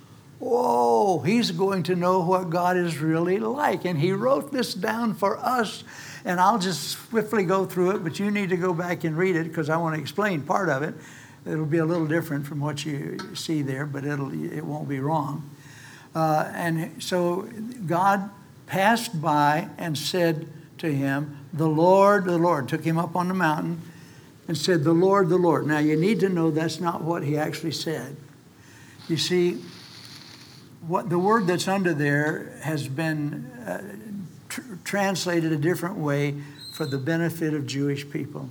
Whoa, 0.43 1.21
he's 1.21 1.53
going 1.53 1.85
to 1.85 1.95
know 1.95 2.19
what 2.19 2.51
God 2.51 2.77
is 2.77 2.99
really 2.99 3.39
like. 3.39 3.85
And 3.85 3.97
he 3.97 4.11
wrote 4.11 4.51
this 4.51 4.75
down 4.75 5.15
for 5.15 5.39
us. 5.39 5.85
And 6.25 6.41
I'll 6.41 6.59
just 6.59 6.99
swiftly 6.99 7.45
go 7.45 7.65
through 7.65 7.93
it, 7.93 8.03
but 8.03 8.19
you 8.19 8.29
need 8.29 8.49
to 8.49 8.57
go 8.57 8.75
back 8.75 9.05
and 9.05 9.17
read 9.17 9.37
it 9.37 9.45
because 9.45 9.71
I 9.71 9.77
want 9.77 9.95
to 9.95 10.01
explain 10.01 10.43
part 10.43 10.69
of 10.69 10.83
it. 10.83 10.95
It'll 11.47 11.65
be 11.65 11.79
a 11.79 11.85
little 11.85 12.09
different 12.09 12.45
from 12.45 12.59
what 12.59 12.85
you 12.85 13.19
see 13.35 13.63
there, 13.63 13.87
but 13.87 14.05
it'll, 14.05 14.33
it 14.53 14.65
won't 14.65 14.89
be 14.89 14.99
wrong. 14.99 15.49
Uh, 16.13 16.51
and 16.53 17.01
so 17.01 17.49
God 17.87 18.29
passed 18.67 19.23
by 19.23 19.69
and 19.79 19.97
said 19.97 20.49
to 20.79 20.93
him, 20.93 21.39
The 21.53 21.69
Lord, 21.69 22.25
the 22.25 22.37
Lord, 22.37 22.69
took 22.69 22.83
him 22.83 22.99
up 22.99 23.15
on 23.15 23.29
the 23.29 23.35
mountain 23.35 23.81
and 24.49 24.59
said, 24.59 24.83
The 24.83 24.93
Lord, 24.93 25.29
the 25.29 25.39
Lord. 25.39 25.69
Now 25.69 25.79
you 25.79 25.95
need 25.95 26.19
to 26.19 26.29
know 26.29 26.51
that's 26.51 26.81
not 26.81 27.03
what 27.03 27.23
he 27.23 27.39
actually 27.39 27.71
said. 27.71 28.17
You 29.09 29.17
see, 29.17 29.61
what 30.87 31.09
the 31.09 31.19
word 31.19 31.47
that's 31.47 31.69
under 31.69 31.95
there 31.95 32.53
has 32.63 32.89
been 32.89 33.45
uh, 33.67 33.83
tr- 34.49 34.61
translated 34.85 35.53
a 35.53 35.57
different 35.57 35.97
way 35.97 36.35
for 36.75 36.87
the 36.87 36.99
benefit 36.99 37.55
of 37.55 37.67
Jewish 37.67 38.09
people. 38.09 38.49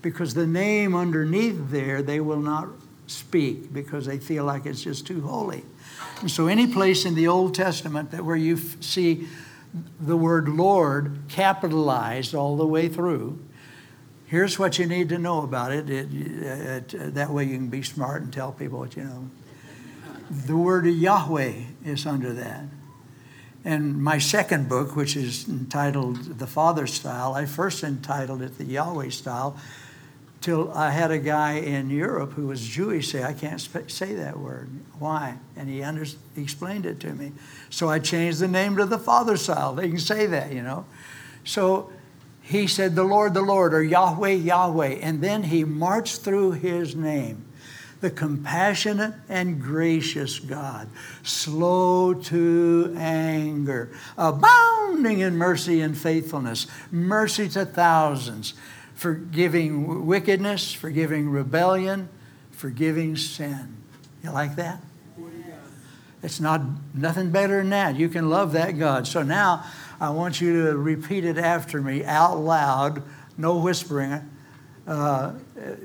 Because 0.00 0.34
the 0.34 0.46
name 0.46 0.94
underneath 0.94 1.70
there, 1.70 2.02
they 2.02 2.20
will 2.20 2.40
not 2.40 2.68
speak 3.06 3.72
because 3.72 4.06
they 4.06 4.18
feel 4.18 4.44
like 4.44 4.66
it's 4.66 4.82
just 4.82 5.06
too 5.06 5.20
holy. 5.20 5.64
And 6.20 6.30
so, 6.30 6.46
any 6.46 6.66
place 6.66 7.04
in 7.04 7.14
the 7.14 7.28
Old 7.28 7.54
Testament 7.54 8.10
that 8.12 8.24
where 8.24 8.36
you 8.36 8.56
f- 8.56 8.82
see 8.82 9.28
the 10.00 10.16
word 10.16 10.48
Lord 10.48 11.18
capitalized 11.28 12.34
all 12.34 12.56
the 12.56 12.66
way 12.66 12.88
through, 12.88 13.38
here's 14.26 14.58
what 14.58 14.78
you 14.78 14.86
need 14.86 15.08
to 15.10 15.18
know 15.18 15.42
about 15.42 15.72
it. 15.72 15.90
It, 15.90 16.12
it, 16.12 16.94
it. 16.94 17.14
That 17.14 17.30
way, 17.30 17.44
you 17.44 17.56
can 17.56 17.68
be 17.68 17.82
smart 17.82 18.22
and 18.22 18.32
tell 18.32 18.52
people 18.52 18.78
what 18.78 18.96
you 18.96 19.04
know. 19.04 19.28
The 20.30 20.56
word 20.56 20.86
Yahweh 20.86 21.54
is 21.84 22.06
under 22.06 22.32
that. 22.32 22.64
And 23.64 24.02
my 24.02 24.18
second 24.18 24.68
book, 24.68 24.96
which 24.96 25.16
is 25.16 25.48
entitled 25.48 26.38
The 26.38 26.46
Father 26.46 26.86
Style, 26.86 27.34
I 27.34 27.46
first 27.46 27.84
entitled 27.84 28.42
it 28.42 28.58
The 28.58 28.64
Yahweh 28.64 29.10
Style 29.10 29.56
till 30.40 30.72
I 30.72 30.90
had 30.90 31.12
a 31.12 31.18
guy 31.18 31.52
in 31.52 31.88
Europe 31.88 32.32
who 32.32 32.48
was 32.48 32.66
Jewish 32.66 33.12
say, 33.12 33.22
I 33.22 33.32
can't 33.32 33.60
sp- 33.62 33.86
say 33.88 34.14
that 34.14 34.38
word. 34.38 34.68
Why? 34.98 35.38
And 35.56 35.68
he, 35.68 35.82
under- 35.84 36.04
he 36.04 36.42
explained 36.42 36.84
it 36.84 36.98
to 37.00 37.14
me. 37.14 37.32
So 37.70 37.88
I 37.88 38.00
changed 38.00 38.40
the 38.40 38.48
name 38.48 38.76
to 38.76 38.84
the 38.84 38.98
Father 38.98 39.36
Style. 39.36 39.74
They 39.74 39.88
can 39.88 40.00
say 40.00 40.26
that, 40.26 40.52
you 40.52 40.62
know. 40.62 40.84
So 41.44 41.92
he 42.42 42.66
said, 42.66 42.96
The 42.96 43.04
Lord, 43.04 43.34
the 43.34 43.42
Lord, 43.42 43.72
or 43.72 43.82
Yahweh, 43.82 44.30
Yahweh. 44.30 44.98
And 45.00 45.22
then 45.22 45.44
he 45.44 45.62
marched 45.62 46.22
through 46.22 46.52
his 46.52 46.96
name. 46.96 47.44
The 48.02 48.10
compassionate 48.10 49.14
and 49.30 49.62
gracious 49.62 50.38
God, 50.38 50.88
slow 51.22 52.12
to 52.12 52.94
anger, 52.98 53.90
abounding 54.18 55.20
in 55.20 55.36
mercy 55.36 55.80
and 55.80 55.96
faithfulness, 55.96 56.66
mercy 56.90 57.48
to 57.50 57.64
thousands 57.64 58.52
forgiving 59.02 60.06
wickedness, 60.06 60.72
forgiving 60.72 61.28
rebellion, 61.28 62.08
forgiving 62.52 63.16
sin. 63.16 63.76
You 64.22 64.30
like 64.30 64.54
that? 64.56 64.80
It's 66.22 66.38
not 66.38 66.62
nothing 66.94 67.32
better 67.32 67.58
than 67.58 67.70
that. 67.70 67.96
You 67.96 68.08
can 68.08 68.30
love 68.30 68.52
that 68.52 68.78
God. 68.78 69.08
So 69.08 69.24
now 69.24 69.64
I 70.00 70.10
want 70.10 70.40
you 70.40 70.66
to 70.66 70.76
repeat 70.76 71.24
it 71.24 71.36
after 71.36 71.82
me 71.82 72.04
out 72.04 72.38
loud, 72.38 73.02
no 73.36 73.58
whispering 73.58 74.30
uh, 74.86 75.30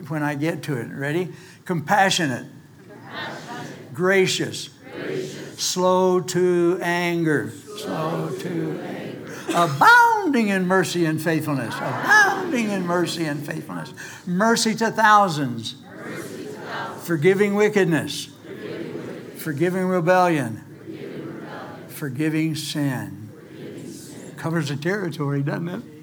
when 0.10 0.22
I 0.22 0.36
get 0.36 0.62
to 0.64 0.78
it. 0.78 0.90
Ready? 0.92 1.30
Compassionate, 1.68 2.46
Compassionate. 2.88 3.94
Gracious. 3.94 4.70
gracious, 4.94 5.60
slow 5.62 6.22
to 6.22 6.80
anger, 6.82 7.52
slow, 7.78 8.30
to 8.40 8.80
anger, 8.80 9.34
abounding 9.50 10.48
in 10.48 10.66
mercy 10.66 11.04
and 11.04 11.22
faithfulness. 11.22 11.76
Abounding 11.76 12.70
in 12.70 12.88
mercy 12.88 13.26
and 13.26 13.46
faithfulness. 13.46 13.94
Mercy 14.26 14.76
to 14.76 14.92
thousands. 14.92 15.76
Mercy 15.94 16.46
to 16.46 16.54
thousands. 16.54 17.06
Forgiving 17.06 17.54
wickedness. 17.54 18.28
Forgiving, 18.28 19.88
wickedness. 19.90 19.92
Rebellion. 19.92 20.64
Forgiving, 20.70 21.28
rebellion. 21.28 21.88
Forgiving 21.90 22.56
sin. 22.56 23.30
Forgiving 23.34 23.92
sin. 23.92 24.36
Covers 24.38 24.70
the 24.70 24.78
territory, 24.78 25.44
doesn't 25.44 25.68
it? 25.68 25.97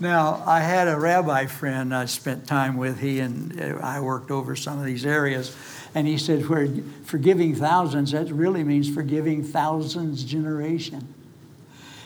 Now, 0.00 0.44
I 0.46 0.60
had 0.60 0.86
a 0.86 0.96
rabbi 0.96 1.46
friend 1.46 1.92
I 1.92 2.04
spent 2.04 2.46
time 2.46 2.76
with. 2.76 3.00
He 3.00 3.18
and 3.18 3.60
uh, 3.60 3.78
I 3.82 4.00
worked 4.00 4.30
over 4.30 4.54
some 4.54 4.78
of 4.78 4.84
these 4.84 5.04
areas. 5.04 5.56
And 5.94 6.06
he 6.06 6.18
said, 6.18 6.44
"For 6.44 6.68
forgiving 7.04 7.56
thousands, 7.56 8.12
that 8.12 8.30
really 8.30 8.62
means 8.62 8.88
forgiving 8.88 9.42
thousands 9.42 10.22
generation. 10.22 11.12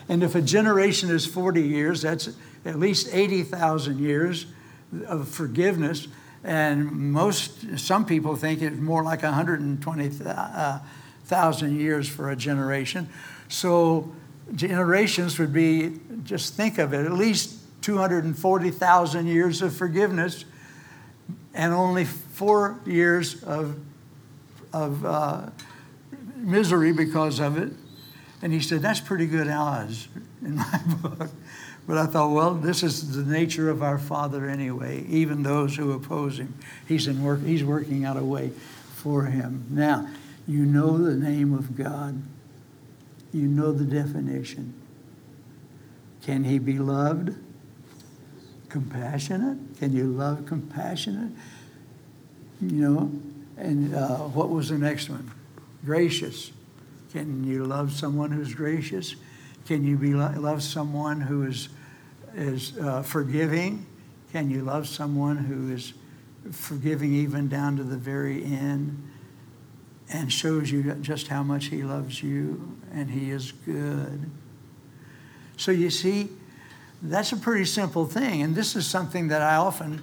And 0.09 0.23
if 0.23 0.35
a 0.35 0.41
generation 0.41 1.11
is 1.11 1.27
40 1.27 1.61
years, 1.63 2.01
that's 2.03 2.31
at 2.65 2.79
least 2.79 3.13
80,000 3.13 3.99
years 3.99 4.47
of 5.07 5.29
forgiveness. 5.29 6.09
And 6.45 7.13
most, 7.13 7.79
some 7.79 8.07
people 8.07 8.37
think 8.37 8.63
it's 8.63 8.79
more 8.79 9.05
like 9.05 9.23
120,000 9.23 11.81
years 11.81 12.09
for 12.09 12.31
a 12.31 12.37
generation. 12.37 13.09
So 13.49 14.11
generations 14.55 15.39
would 15.39 15.53
be, 15.53 16.01
just 16.25 16.55
think 16.55 16.79
of 16.79 16.95
it, 16.95 17.07
at 17.07 17.13
least 17.13 17.62
240,000 17.83 19.27
years 19.27 19.63
of 19.63 19.75
forgiveness 19.75 20.45
and 21.55 21.73
only 21.73 22.05
four 22.05 22.81
years 22.87 23.43
of, 23.43 23.79
of 24.73 25.05
uh, 25.05 25.51
misery 26.37 26.93
because 26.93 27.41
of 27.41 27.59
it. 27.59 27.73
And 28.41 28.53
he 28.53 28.61
said, 28.61 28.83
That's 28.83 29.01
pretty 29.01 29.27
good 29.27 29.49
odds 29.49 30.09
in 30.41 30.57
my 30.57 30.81
book. 31.03 31.31
But 31.87 31.99
I 31.99 32.07
thought, 32.07 32.33
well, 32.33 32.55
this 32.55 32.83
is 32.83 33.17
the 33.17 33.25
nature 33.25 33.69
of 33.69 33.83
our 33.83 33.99
Father 33.99 34.49
anyway, 34.49 35.05
even 35.09 35.43
those 35.43 35.77
who 35.77 35.91
oppose 35.93 36.39
him. 36.39 36.55
He's, 36.87 37.09
in 37.09 37.23
work, 37.25 37.43
he's 37.43 37.65
working 37.65 38.05
out 38.05 38.17
a 38.17 38.23
way 38.23 38.51
for 38.95 39.25
him. 39.25 39.67
Now, 39.69 40.09
you 40.47 40.65
know 40.65 40.97
the 40.97 41.15
name 41.15 41.53
of 41.53 41.77
God, 41.77 42.23
you 43.33 43.49
know 43.49 43.73
the 43.73 43.85
definition. 43.85 44.75
Can 46.23 46.45
he 46.45 46.61
be 46.61 46.79
loved? 46.79 47.35
Compassionate? 48.73 49.59
Can 49.79 49.93
you 49.93 50.07
love 50.07 50.47
compassionate? 50.47 51.31
You 52.63 52.71
know, 52.71 53.13
and 53.59 53.95
uh, 53.95 54.17
what 54.17 54.49
was 54.49 54.71
the 54.71 54.79
next 54.79 55.11
one? 55.11 55.31
Gracious. 55.85 56.53
Can 57.13 57.45
you 57.45 57.67
love 57.67 57.93
someone 57.93 58.31
who's 58.31 58.55
gracious? 58.55 59.15
Can 59.67 59.85
you 59.85 59.99
be 59.99 60.15
love 60.15 60.63
someone 60.63 61.21
who 61.21 61.43
is 61.43 61.69
is 62.35 62.79
uh, 62.79 63.03
forgiving? 63.03 63.85
Can 64.33 64.49
you 64.49 64.63
love 64.63 64.89
someone 64.89 65.37
who 65.37 65.71
is 65.71 65.93
forgiving 66.51 67.13
even 67.13 67.49
down 67.49 67.77
to 67.77 67.85
the 67.85 67.99
very 67.99 68.43
end 68.43 69.07
and 70.09 70.33
shows 70.33 70.71
you 70.71 70.95
just 71.03 71.29
how 71.29 71.43
much 71.43 71.67
he 71.67 71.83
loves 71.83 72.23
you 72.23 72.79
and 72.91 73.11
he 73.11 73.33
is 73.33 73.53
good? 73.53 74.31
So 75.59 75.73
you 75.73 75.91
see, 75.91 76.31
that's 77.03 77.33
a 77.33 77.37
pretty 77.37 77.65
simple 77.65 78.07
thing, 78.07 78.43
and 78.43 78.55
this 78.55 78.77
is 78.77 78.87
something 78.87 79.29
that 79.29 79.43
I 79.43 79.57
often 79.57 80.03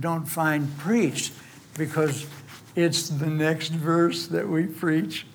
don't 0.00 0.24
find 0.24 0.76
preached 0.78 1.32
because 1.76 2.26
it's 2.74 3.08
the 3.08 3.26
next 3.26 3.70
verse 3.70 4.26
that 4.28 4.48
we 4.48 4.66
preach. 4.66 5.26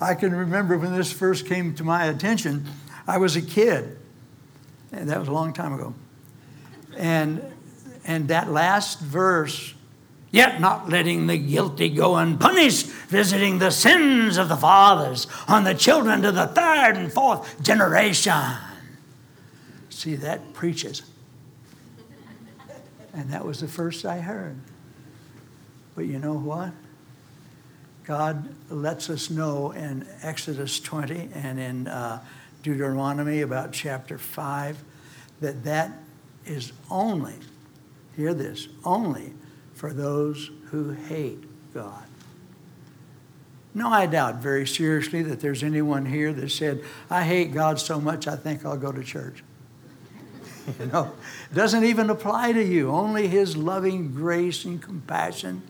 I 0.00 0.14
can 0.14 0.34
remember 0.34 0.76
when 0.76 0.94
this 0.94 1.12
first 1.12 1.46
came 1.46 1.74
to 1.76 1.84
my 1.84 2.06
attention, 2.06 2.66
I 3.06 3.18
was 3.18 3.36
a 3.36 3.42
kid. 3.42 3.98
And 4.92 5.08
that 5.08 5.18
was 5.18 5.28
a 5.28 5.32
long 5.32 5.52
time 5.52 5.72
ago. 5.72 5.94
And, 6.96 7.42
and 8.04 8.28
that 8.28 8.50
last 8.50 9.00
verse, 9.00 9.74
yet 10.30 10.60
not 10.60 10.88
letting 10.88 11.26
the 11.26 11.38
guilty 11.38 11.88
go 11.88 12.16
unpunished, 12.16 12.86
visiting 12.86 13.58
the 13.58 13.70
sins 13.70 14.36
of 14.36 14.48
the 14.48 14.56
fathers 14.56 15.26
on 15.48 15.64
the 15.64 15.74
children 15.74 16.22
to 16.22 16.32
the 16.32 16.46
third 16.48 16.96
and 16.96 17.12
fourth 17.12 17.62
generation. 17.62 18.42
See, 19.94 20.16
that 20.16 20.52
preaches. 20.54 21.02
And 23.12 23.30
that 23.30 23.44
was 23.44 23.60
the 23.60 23.68
first 23.68 24.04
I 24.04 24.18
heard. 24.18 24.58
But 25.94 26.06
you 26.06 26.18
know 26.18 26.34
what? 26.34 26.72
God 28.02 28.54
lets 28.68 29.08
us 29.08 29.30
know 29.30 29.70
in 29.70 30.06
Exodus 30.20 30.80
20 30.80 31.30
and 31.32 31.60
in 31.60 31.86
uh, 31.86 32.20
Deuteronomy 32.64 33.42
about 33.42 33.72
chapter 33.72 34.18
5 34.18 34.82
that 35.40 35.62
that 35.62 35.92
is 36.44 36.72
only, 36.90 37.34
hear 38.16 38.34
this, 38.34 38.66
only 38.84 39.32
for 39.74 39.92
those 39.92 40.50
who 40.66 40.90
hate 40.90 41.44
God. 41.72 42.02
No, 43.74 43.88
I 43.88 44.06
doubt 44.06 44.36
very 44.36 44.66
seriously 44.66 45.22
that 45.22 45.38
there's 45.38 45.62
anyone 45.62 46.04
here 46.04 46.32
that 46.32 46.50
said, 46.50 46.82
I 47.08 47.22
hate 47.22 47.54
God 47.54 47.78
so 47.78 48.00
much 48.00 48.26
I 48.26 48.34
think 48.34 48.66
I'll 48.66 48.76
go 48.76 48.90
to 48.90 49.02
church. 49.02 49.42
you 50.80 50.86
know, 50.86 51.12
it 51.50 51.54
doesn't 51.54 51.84
even 51.84 52.10
apply 52.10 52.52
to 52.52 52.62
you. 52.62 52.90
Only 52.90 53.28
His 53.28 53.56
loving 53.56 54.12
grace 54.12 54.64
and 54.64 54.80
compassion 54.80 55.62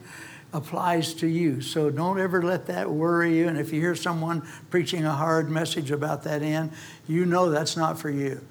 applies 0.53 1.13
to 1.15 1.27
you. 1.27 1.59
So 1.61 1.89
don't 1.89 2.19
ever 2.19 2.41
let 2.41 2.67
that 2.67 2.89
worry 2.89 3.37
you. 3.37 3.47
And 3.47 3.57
if 3.57 3.73
you 3.73 3.81
hear 3.81 3.95
someone 3.95 4.47
preaching 4.69 5.03
a 5.03 5.11
hard 5.11 5.49
message 5.49 5.91
about 5.91 6.23
that 6.23 6.41
end, 6.41 6.71
you 7.07 7.25
know 7.25 7.49
that's 7.49 7.75
not 7.75 7.99
for 7.99 8.09
you. 8.09 8.41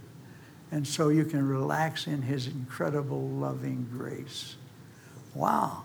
And 0.70 0.86
so 0.86 1.08
you 1.08 1.24
can 1.24 1.46
relax 1.46 2.06
in 2.06 2.22
His 2.22 2.46
incredible 2.46 3.28
loving 3.28 3.88
grace. 3.90 4.56
Wow. 5.34 5.84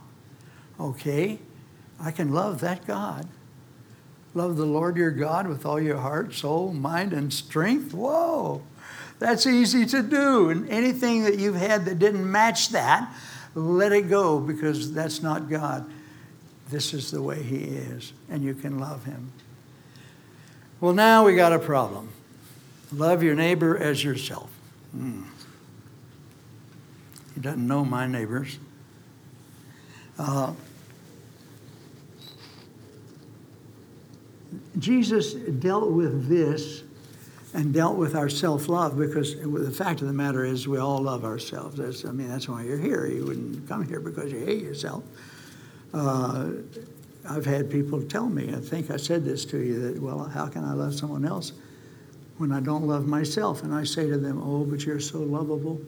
Okay, 0.80 1.40
I 2.00 2.12
can 2.12 2.34
love 2.34 2.62
that 2.62 2.86
God. 2.88 3.28
Love 4.34 4.58
the 4.58 4.66
Lord 4.66 4.96
your 4.96 5.12
God 5.12 5.48
with 5.48 5.66
all 5.66 5.80
your 5.80 5.98
heart, 5.98 6.34
soul, 6.34 6.72
mind, 6.72 7.14
and 7.14 7.34
strength. 7.34 7.94
Whoa, 7.94 8.62
that's 9.20 9.46
easy 9.46 9.86
to 9.88 10.02
do. 10.02 10.50
And 10.50 10.68
anything 10.70 11.24
that 11.26 11.38
you've 11.38 11.56
had 11.56 11.86
that 11.86 12.00
didn't 12.00 12.30
match 12.30 12.70
that, 12.70 13.14
let 13.54 13.92
it 13.92 14.10
go 14.10 14.40
because 14.40 14.94
that's 14.94 15.22
not 15.22 15.50
God. 15.50 15.90
This 16.70 16.94
is 16.94 17.12
the 17.12 17.22
way 17.22 17.42
He 17.42 17.58
is, 17.58 18.14
and 18.30 18.44
you 18.44 18.54
can 18.54 18.80
love 18.80 19.06
Him. 19.06 19.32
Well, 20.80 20.94
now 20.94 21.26
we 21.26 21.36
got 21.36 21.52
a 21.52 21.60
problem. 21.60 22.10
Love 22.94 23.22
your 23.22 23.36
neighbor 23.36 23.78
as 23.78 24.04
yourself. 24.04 24.50
Hmm. 24.92 25.24
He 27.36 27.42
doesn't 27.42 27.68
know 27.68 27.84
my 27.84 28.08
neighbors. 28.08 28.58
Uh, 30.18 30.54
Jesus 34.78 35.34
dealt 35.34 35.92
with 35.92 36.28
this 36.28 36.84
and 37.54 37.74
dealt 37.74 37.98
with 37.98 38.16
our 38.16 38.30
self-love 38.30 38.98
because 38.98 39.36
the 39.36 39.72
fact 39.72 40.02
of 40.02 40.08
the 40.08 40.14
matter 40.14 40.46
is 40.46 40.68
we 40.68 40.78
all 40.78 41.02
love 41.02 41.26
ourselves. 41.26 41.78
That's, 41.78 42.06
I 42.06 42.12
mean, 42.12 42.28
that's 42.28 42.48
why 42.48 42.64
you're 42.64 42.78
here. 42.78 43.08
You 43.08 43.26
wouldn't 43.26 43.68
come 43.68 43.86
here 43.88 44.00
because 44.00 44.32
you 44.32 44.46
hate 44.46 44.62
yourself. 44.62 45.04
Uh, 45.94 46.50
I've 47.28 47.46
had 47.46 47.70
people 47.70 48.02
tell 48.04 48.28
me, 48.28 48.54
I 48.54 48.60
think 48.60 48.92
I 48.92 48.98
said 48.98 49.26
this 49.26 49.46
to 49.46 49.58
you, 49.58 49.80
that, 49.82 50.02
well, 50.02 50.26
how 50.26 50.48
can 50.48 50.64
I 50.64 50.74
love 50.74 50.94
someone 50.94 51.26
else 51.26 51.54
when 52.38 52.52
I 52.52 52.60
don't 52.60 52.88
love 52.88 53.08
myself? 53.08 53.64
And 53.64 53.74
I 53.74 53.84
say 53.84 54.08
to 54.08 54.18
them, 54.18 54.42
oh, 54.42 54.64
but 54.64 54.86
you're 54.86 55.00
so 55.00 55.20
lovable. 55.20 55.82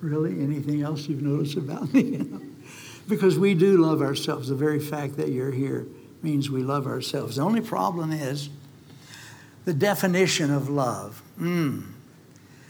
Really? 0.00 0.42
Anything 0.42 0.82
else 0.82 1.08
you've 1.08 1.22
noticed 1.22 1.56
about 1.56 1.92
me? 1.92 2.26
because 3.08 3.38
we 3.38 3.54
do 3.54 3.78
love 3.78 4.02
ourselves. 4.02 4.48
The 4.48 4.54
very 4.54 4.80
fact 4.80 5.16
that 5.16 5.30
you're 5.30 5.52
here 5.52 5.86
means 6.22 6.50
we 6.50 6.62
love 6.62 6.86
ourselves. 6.86 7.36
The 7.36 7.42
only 7.42 7.60
problem 7.62 8.12
is 8.12 8.50
the 9.66 9.74
definition 9.74 10.50
of 10.50 10.70
love. 10.70 11.22
Mm. 11.38 11.82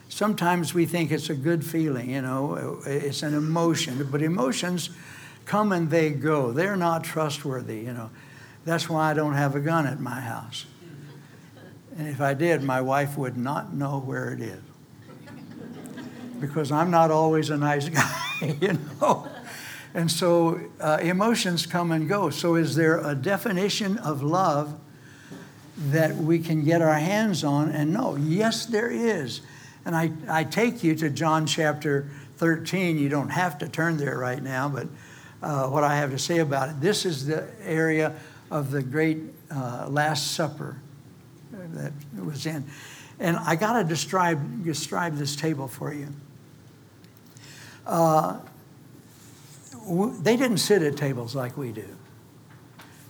Sometimes 0.09 0.73
we 0.73 0.87
think 0.87 1.13
it's 1.13 1.29
a 1.29 1.35
good 1.35 1.65
feeling, 1.65 2.11
you 2.11 2.23
know, 2.23 2.81
it's 2.87 3.23
an 3.23 3.35
emotion, 3.35 4.09
but 4.11 4.23
emotions 4.23 4.91
come 5.45 5.73
and 5.73 5.91
they 5.91 6.11
go. 6.11 6.53
They're 6.53 6.77
not 6.77 7.05
trustworthy, 7.05 7.81
you 7.81 7.93
know. 7.93 8.11
That's 8.65 8.89
why 8.89 9.11
I 9.11 9.15
don't 9.15 9.35
have 9.35 9.55
a 9.55 9.61
gun 9.61 9.87
at 9.87 10.01
my 10.01 10.21
house. 10.21 10.65
And 11.99 12.09
if 12.09 12.21
I 12.21 12.35
did, 12.35 12.63
my 12.63 12.81
wife 12.81 13.17
would 13.19 13.37
not 13.37 13.75
know 13.75 14.01
where 14.01 14.33
it 14.33 14.41
is. 14.41 14.63
Because 16.41 16.73
I'm 16.73 16.91
not 16.91 17.11
always 17.11 17.51
a 17.51 17.57
nice 17.59 17.89
guy, 17.91 18.57
you 18.61 18.79
know. 19.01 19.29
And 19.93 20.11
so 20.11 20.61
uh, 20.81 20.99
emotions 21.03 21.67
come 21.67 21.93
and 21.93 22.09
go. 22.09 22.31
So, 22.31 22.55
is 22.55 22.75
there 22.75 22.99
a 22.99 23.15
definition 23.15 23.97
of 23.99 24.23
love 24.23 24.79
that 25.77 26.17
we 26.17 26.39
can 26.39 26.65
get 26.65 26.81
our 26.81 26.95
hands 26.95 27.45
on 27.45 27.71
and 27.71 27.93
know? 27.93 28.17
Yes, 28.17 28.67
there 28.67 28.91
is. 28.91 29.43
And 29.85 29.95
I, 29.95 30.11
I 30.29 30.45
take 30.45 30.83
you 30.83 30.95
to 30.97 31.11
John 31.11 31.47
chapter 31.47 32.09
13. 32.39 32.99
You 32.99 33.09
don't 33.09 33.29
have 33.29 33.59
to 33.59 33.69
turn 33.69 33.97
there 33.97 34.19
right 34.19 34.43
now, 34.43 34.69
but 34.69 34.89
uh, 35.43 35.69
what 35.69 35.85
I 35.85 35.97
have 35.97 36.11
to 36.11 36.19
say 36.19 36.39
about 36.39 36.71
it. 36.71 36.81
This 36.81 37.05
is 37.05 37.27
the 37.27 37.49
area 37.63 38.15
of 38.51 38.71
the 38.71 38.83
great 38.83 39.19
uh, 39.51 39.87
Last 39.89 40.33
Supper 40.33 40.77
that 41.53 41.93
was 42.15 42.47
in. 42.47 42.65
And 43.19 43.37
I 43.37 43.57
got 43.57 43.79
to 43.79 43.85
describe, 43.85 44.65
describe 44.65 45.17
this 45.17 45.37
table 45.37 45.69
for 45.69 45.93
you. 45.93 46.09
Uh, 47.87 48.39
they 50.21 50.37
didn't 50.37 50.59
sit 50.59 50.83
at 50.83 50.97
tables 50.97 51.35
like 51.35 51.57
we 51.57 51.71
do. 51.71 51.87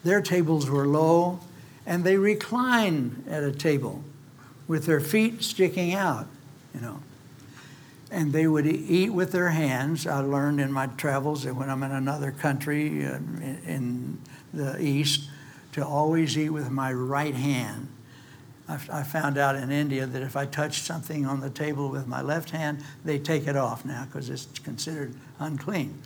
Their 0.04 0.20
tables 0.20 0.68
were 0.68 0.86
low, 0.86 1.40
and 1.86 2.04
they 2.04 2.16
recline 2.16 3.24
at 3.28 3.42
a 3.42 3.52
table 3.52 4.02
with 4.66 4.86
their 4.86 5.00
feet 5.00 5.42
sticking 5.42 5.94
out, 5.94 6.26
you 6.74 6.80
know 6.80 7.00
and 8.10 8.32
they 8.32 8.46
would 8.46 8.66
eat 8.66 9.10
with 9.10 9.32
their 9.32 9.50
hands. 9.50 10.06
I 10.06 10.20
learned 10.20 10.60
in 10.60 10.72
my 10.72 10.86
travels 10.86 11.44
that 11.44 11.54
when 11.54 11.68
I'm 11.68 11.82
in 11.82 11.90
another 11.90 12.30
country 12.30 13.04
uh, 13.04 13.16
in 13.66 14.18
the 14.54 14.80
East, 14.80 15.28
to 15.72 15.84
always 15.86 16.38
eat 16.38 16.48
with 16.48 16.70
my 16.70 16.90
right 16.90 17.34
hand. 17.34 17.88
I 18.68 19.04
found 19.04 19.38
out 19.38 19.54
in 19.54 19.70
India 19.70 20.06
that 20.06 20.22
if 20.22 20.34
I 20.34 20.46
touch 20.46 20.80
something 20.80 21.24
on 21.24 21.40
the 21.40 21.50
table 21.50 21.88
with 21.88 22.08
my 22.08 22.20
left 22.20 22.50
hand, 22.50 22.82
they 23.04 23.18
take 23.18 23.46
it 23.46 23.56
off 23.56 23.84
now 23.84 24.06
because 24.06 24.28
it's 24.28 24.46
considered 24.60 25.14
unclean. 25.38 26.00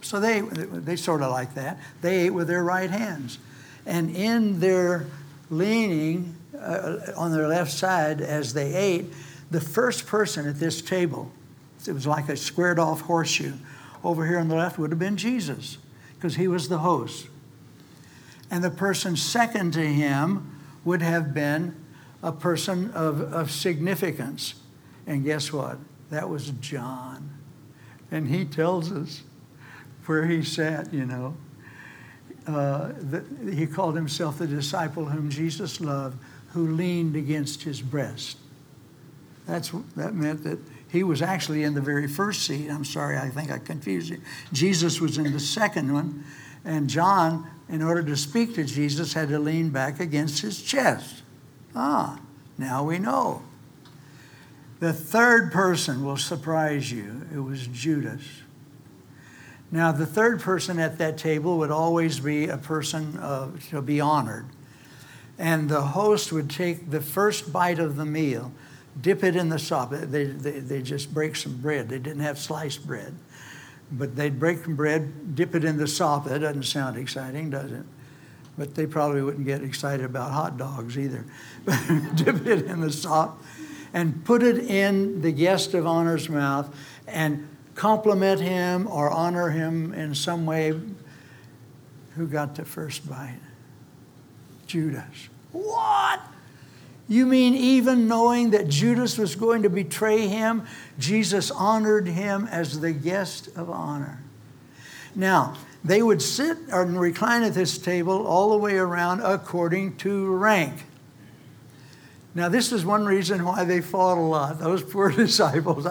So 0.00 0.20
they, 0.20 0.42
they 0.42 0.94
sort 0.94 1.22
of 1.22 1.32
like 1.32 1.54
that. 1.54 1.80
They 2.02 2.26
ate 2.26 2.30
with 2.30 2.46
their 2.46 2.62
right 2.62 2.90
hands. 2.90 3.38
And 3.84 4.14
in 4.14 4.60
their 4.60 5.06
leaning 5.50 6.36
uh, 6.58 6.98
on 7.16 7.32
their 7.32 7.48
left 7.48 7.72
side 7.72 8.20
as 8.20 8.54
they 8.54 8.74
ate, 8.74 9.12
the 9.50 9.60
first 9.60 10.06
person 10.06 10.48
at 10.48 10.58
this 10.58 10.80
table, 10.82 11.30
it 11.86 11.92
was 11.92 12.06
like 12.06 12.28
a 12.28 12.36
squared 12.36 12.78
off 12.78 13.02
horseshoe, 13.02 13.52
over 14.02 14.26
here 14.26 14.38
on 14.38 14.48
the 14.48 14.54
left 14.54 14.78
would 14.78 14.90
have 14.90 14.98
been 14.98 15.16
Jesus, 15.16 15.78
because 16.14 16.36
he 16.36 16.48
was 16.48 16.68
the 16.68 16.78
host. 16.78 17.28
And 18.50 18.62
the 18.62 18.70
person 18.70 19.16
second 19.16 19.72
to 19.72 19.86
him 19.86 20.60
would 20.84 21.02
have 21.02 21.32
been 21.34 21.74
a 22.22 22.32
person 22.32 22.90
of, 22.92 23.20
of 23.32 23.50
significance. 23.50 24.54
And 25.06 25.24
guess 25.24 25.52
what? 25.52 25.78
That 26.10 26.28
was 26.28 26.50
John. 26.60 27.30
And 28.10 28.28
he 28.28 28.44
tells 28.44 28.92
us 28.92 29.22
where 30.06 30.26
he 30.26 30.42
sat, 30.42 30.92
you 30.92 31.06
know. 31.06 31.36
Uh, 32.46 32.92
the, 32.98 33.24
he 33.54 33.66
called 33.66 33.94
himself 33.94 34.38
the 34.38 34.46
disciple 34.46 35.06
whom 35.06 35.30
Jesus 35.30 35.80
loved, 35.80 36.18
who 36.52 36.68
leaned 36.68 37.16
against 37.16 37.62
his 37.62 37.80
breast. 37.80 38.36
That's, 39.46 39.72
that 39.96 40.14
meant 40.14 40.44
that 40.44 40.58
he 40.88 41.02
was 41.02 41.22
actually 41.22 41.64
in 41.64 41.74
the 41.74 41.80
very 41.80 42.06
first 42.06 42.44
seat. 42.44 42.68
I'm 42.70 42.84
sorry, 42.84 43.18
I 43.18 43.28
think 43.28 43.50
I 43.50 43.58
confused 43.58 44.10
you. 44.10 44.20
Jesus 44.52 45.00
was 45.00 45.18
in 45.18 45.32
the 45.32 45.40
second 45.40 45.92
one, 45.92 46.24
and 46.64 46.88
John, 46.88 47.50
in 47.68 47.82
order 47.82 48.02
to 48.02 48.16
speak 48.16 48.54
to 48.54 48.64
Jesus, 48.64 49.12
had 49.14 49.28
to 49.30 49.38
lean 49.38 49.70
back 49.70 49.98
against 49.98 50.42
his 50.42 50.62
chest. 50.62 51.22
Ah, 51.74 52.20
now 52.58 52.84
we 52.84 52.98
know. 52.98 53.42
The 54.80 54.92
third 54.92 55.50
person 55.50 56.04
will 56.04 56.16
surprise 56.16 56.92
you. 56.92 57.26
It 57.32 57.38
was 57.38 57.66
Judas. 57.66 58.22
Now, 59.74 59.90
the 59.90 60.06
third 60.06 60.40
person 60.40 60.78
at 60.78 60.98
that 60.98 61.18
table 61.18 61.58
would 61.58 61.72
always 61.72 62.20
be 62.20 62.46
a 62.46 62.56
person 62.56 63.18
uh, 63.18 63.50
to 63.70 63.82
be 63.82 64.00
honored. 64.00 64.46
And 65.36 65.68
the 65.68 65.82
host 65.82 66.30
would 66.30 66.48
take 66.48 66.92
the 66.92 67.00
first 67.00 67.52
bite 67.52 67.80
of 67.80 67.96
the 67.96 68.04
meal, 68.04 68.52
dip 69.00 69.24
it 69.24 69.34
in 69.34 69.48
the 69.48 69.58
sop. 69.58 69.90
They, 69.90 70.26
they, 70.26 70.60
they 70.60 70.80
just 70.80 71.12
break 71.12 71.34
some 71.34 71.56
bread. 71.56 71.88
They 71.88 71.98
didn't 71.98 72.20
have 72.20 72.38
sliced 72.38 72.86
bread. 72.86 73.16
But 73.90 74.14
they'd 74.14 74.38
break 74.38 74.62
some 74.62 74.76
bread, 74.76 75.34
dip 75.34 75.56
it 75.56 75.64
in 75.64 75.76
the 75.76 75.88
sop. 75.88 76.26
That 76.26 76.42
doesn't 76.42 76.62
sound 76.62 76.96
exciting, 76.96 77.50
does 77.50 77.72
it? 77.72 77.82
But 78.56 78.76
they 78.76 78.86
probably 78.86 79.22
wouldn't 79.22 79.44
get 79.44 79.64
excited 79.64 80.06
about 80.06 80.30
hot 80.30 80.56
dogs 80.56 80.96
either. 80.96 81.24
dip 82.14 82.46
it 82.46 82.66
in 82.66 82.80
the 82.80 82.92
sop 82.92 83.42
and 83.92 84.24
put 84.24 84.44
it 84.44 84.58
in 84.58 85.20
the 85.20 85.32
guest 85.32 85.74
of 85.74 85.84
honor's 85.84 86.28
mouth 86.28 86.72
and 87.08 87.48
compliment 87.74 88.40
him 88.40 88.86
or 88.86 89.10
honor 89.10 89.50
him 89.50 89.92
in 89.94 90.14
some 90.14 90.46
way. 90.46 90.78
Who 92.16 92.26
got 92.26 92.54
the 92.54 92.64
first 92.64 93.08
bite? 93.08 93.40
Judas. 94.66 95.28
What? 95.52 96.20
You 97.08 97.26
mean 97.26 97.54
even 97.54 98.08
knowing 98.08 98.50
that 98.50 98.68
Judas 98.68 99.18
was 99.18 99.36
going 99.36 99.62
to 99.62 99.70
betray 99.70 100.26
him, 100.26 100.66
Jesus 100.98 101.50
honored 101.50 102.06
him 102.06 102.48
as 102.50 102.80
the 102.80 102.92
guest 102.92 103.48
of 103.56 103.68
honor? 103.68 104.22
Now, 105.14 105.54
they 105.84 106.02
would 106.02 106.22
sit 106.22 106.56
or 106.72 106.84
recline 106.86 107.42
at 107.42 107.52
this 107.52 107.76
table 107.76 108.26
all 108.26 108.50
the 108.50 108.56
way 108.56 108.76
around 108.76 109.20
according 109.20 109.96
to 109.98 110.34
rank. 110.34 110.84
Now, 112.34 112.48
this 112.48 112.72
is 112.72 112.84
one 112.84 113.04
reason 113.04 113.44
why 113.44 113.64
they 113.64 113.80
fought 113.80 114.18
a 114.18 114.20
lot. 114.20 114.58
Those 114.58 114.82
poor 114.82 115.10
disciples. 115.12 115.86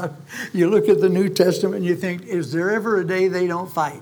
You 0.52 0.70
look 0.70 0.90
at 0.90 1.00
the 1.00 1.10
New 1.10 1.30
Testament 1.30 1.78
and 1.78 1.86
you 1.86 1.96
think, 1.96 2.24
is 2.24 2.52
there 2.52 2.72
ever 2.72 3.00
a 3.00 3.08
day 3.08 3.28
they 3.28 3.48
don't 3.48 3.72
fight? 3.72 4.02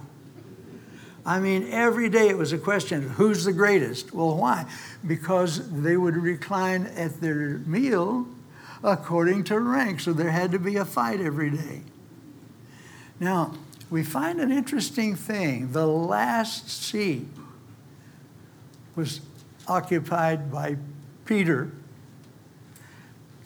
I 1.23 1.39
mean, 1.39 1.67
every 1.69 2.10
day 2.10 2.30
it 2.30 2.38
was 2.38 2.51
a 2.51 2.58
question 2.58 3.04
who's 3.04 3.43
the 3.43 3.54
greatest? 3.54 4.12
Well, 4.12 4.36
why? 4.36 4.65
Because 5.06 5.69
they 5.69 5.95
would 5.95 6.17
recline 6.17 6.88
at 6.88 7.21
their 7.21 7.60
meal 7.60 8.27
according 8.84 9.43
to 9.43 9.60
rank, 9.60 9.99
so 9.99 10.13
there 10.13 10.32
had 10.32 10.51
to 10.51 10.58
be 10.60 10.77
a 10.77 10.86
fight 10.86 11.21
every 11.21 11.51
day. 11.51 11.82
Now, 13.19 13.54
we 13.91 14.04
find 14.04 14.39
an 14.39 14.51
interesting 14.51 15.15
thing. 15.15 15.73
The 15.73 15.86
last 15.86 16.69
seat 16.69 17.27
was 18.95 19.21
occupied 19.67 20.51
by 20.51 20.77
Peter 21.25 21.71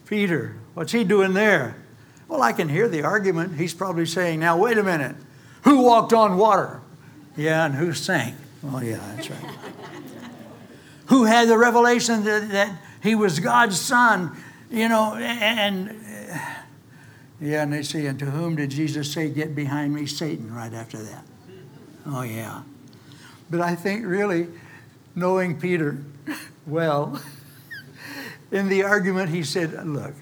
Peter, 0.05 0.55
what's 0.73 0.91
he 0.91 1.03
doing 1.03 1.33
there? 1.33 1.75
Well, 2.27 2.41
I 2.41 2.53
can 2.53 2.69
hear 2.69 2.87
the 2.87 3.03
argument. 3.03 3.57
He's 3.57 3.73
probably 3.73 4.05
saying, 4.05 4.39
now, 4.39 4.57
wait 4.57 4.77
a 4.77 4.83
minute. 4.83 5.15
Who 5.63 5.81
walked 5.81 6.13
on 6.13 6.37
water? 6.37 6.81
Yeah, 7.37 7.65
and 7.65 7.75
who 7.75 7.93
sank? 7.93 8.35
Well, 8.61 8.83
yeah, 8.83 8.97
that's 9.15 9.29
right. 9.29 9.39
who 11.07 11.25
had 11.25 11.47
the 11.47 11.57
revelation 11.57 12.23
that, 12.23 12.49
that 12.49 12.77
he 13.01 13.15
was 13.15 13.39
God's 13.39 13.79
son? 13.79 14.35
You 14.71 14.89
know, 14.89 15.15
and, 15.15 15.89
and 15.89 16.05
yeah, 17.39 17.63
and 17.63 17.73
they 17.73 17.83
say, 17.83 18.05
and 18.05 18.17
to 18.19 18.25
whom 18.25 18.55
did 18.55 18.71
Jesus 18.71 19.11
say, 19.11 19.29
Get 19.29 19.55
behind 19.55 19.93
me, 19.93 20.05
Satan, 20.05 20.53
right 20.53 20.73
after 20.73 20.97
that? 20.97 21.23
Oh, 22.05 22.21
yeah. 22.21 22.61
But 23.49 23.61
I 23.61 23.75
think 23.75 24.05
really, 24.05 24.47
knowing 25.15 25.59
Peter 25.59 25.97
well, 26.65 27.21
in 28.51 28.69
the 28.69 28.83
argument, 28.83 29.29
he 29.29 29.43
said, 29.43 29.73
Look, 29.87 30.13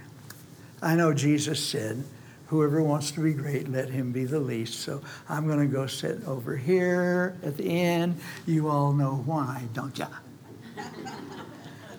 I 0.81 0.95
know 0.95 1.13
Jesus 1.13 1.63
said, 1.63 2.03
Whoever 2.47 2.83
wants 2.83 3.12
to 3.12 3.21
be 3.21 3.33
great, 3.33 3.67
let 3.67 3.89
him 3.89 4.12
be 4.12 4.25
the 4.25 4.39
least. 4.39 4.81
So 4.81 5.01
I'm 5.27 5.47
going 5.47 5.59
to 5.59 5.65
go 5.65 5.88
sit 5.88 6.23
over 6.27 6.55
here 6.55 7.36
at 7.41 7.57
the 7.57 7.63
end. 7.63 8.19
You 8.45 8.69
all 8.69 8.93
know 8.93 9.23
why, 9.25 9.63
don't 9.73 9.97
you? 9.97 10.05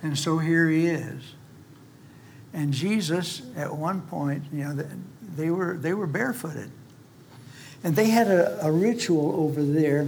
and 0.02 0.16
so 0.16 0.38
here 0.38 0.68
he 0.68 0.86
is. 0.86 1.34
And 2.52 2.72
Jesus, 2.72 3.42
at 3.56 3.74
one 3.74 4.02
point, 4.02 4.44
you 4.52 4.64
know, 4.64 4.86
they 5.34 5.50
were, 5.50 5.76
they 5.76 5.92
were 5.92 6.06
barefooted. 6.06 6.70
And 7.82 7.96
they 7.96 8.10
had 8.10 8.28
a, 8.28 8.64
a 8.64 8.70
ritual 8.70 9.34
over 9.36 9.62
there 9.62 10.06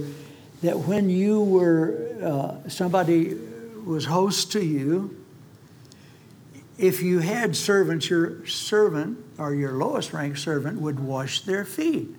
that 0.61 0.79
when 0.79 1.09
you 1.09 1.41
were, 1.41 2.09
uh, 2.23 2.69
somebody 2.69 3.37
was 3.85 4.05
host 4.05 4.51
to 4.53 4.63
you, 4.63 5.13
if 6.77 7.01
you 7.01 7.19
had 7.19 7.55
servants, 7.55 8.09
your 8.09 8.45
servant 8.45 9.17
or 9.37 9.53
your 9.53 9.73
lowest 9.73 10.13
ranked 10.13 10.39
servant 10.39 10.79
would 10.79 10.99
wash 10.99 11.41
their 11.41 11.65
feet. 11.65 12.15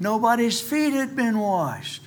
Nobody's 0.00 0.60
feet 0.60 0.92
had 0.92 1.16
been 1.16 1.38
washed. 1.38 2.02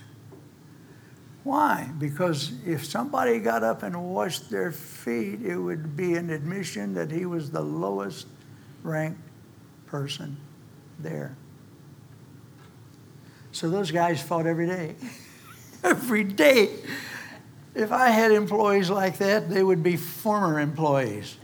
Why? 1.44 1.90
Because 1.98 2.54
if 2.66 2.86
somebody 2.86 3.40
got 3.40 3.64
up 3.64 3.84
and 3.84 4.14
washed 4.14 4.50
their 4.50 4.72
feet, 4.72 5.42
it 5.42 5.58
would 5.58 5.98
be 5.98 6.16
an 6.16 6.30
admission 6.30 6.94
that 6.94 7.12
he 7.12 7.26
was 7.26 7.52
the 7.52 7.62
lowest 7.62 8.28
ranked 8.84 9.20
person 9.88 10.38
there. 11.00 11.36
So 13.52 13.70
those 13.70 13.92
guys 13.92 14.22
fought 14.22 14.46
every 14.48 14.68
day. 14.68 14.96
every 15.84 16.24
day 16.24 16.70
if 17.74 17.92
I 17.92 18.10
had 18.10 18.32
employees 18.32 18.90
like 18.90 19.18
that, 19.20 19.50
they 19.50 19.64
would 19.64 19.82
be 19.82 19.96
former 19.96 20.60
employees. 20.60 21.38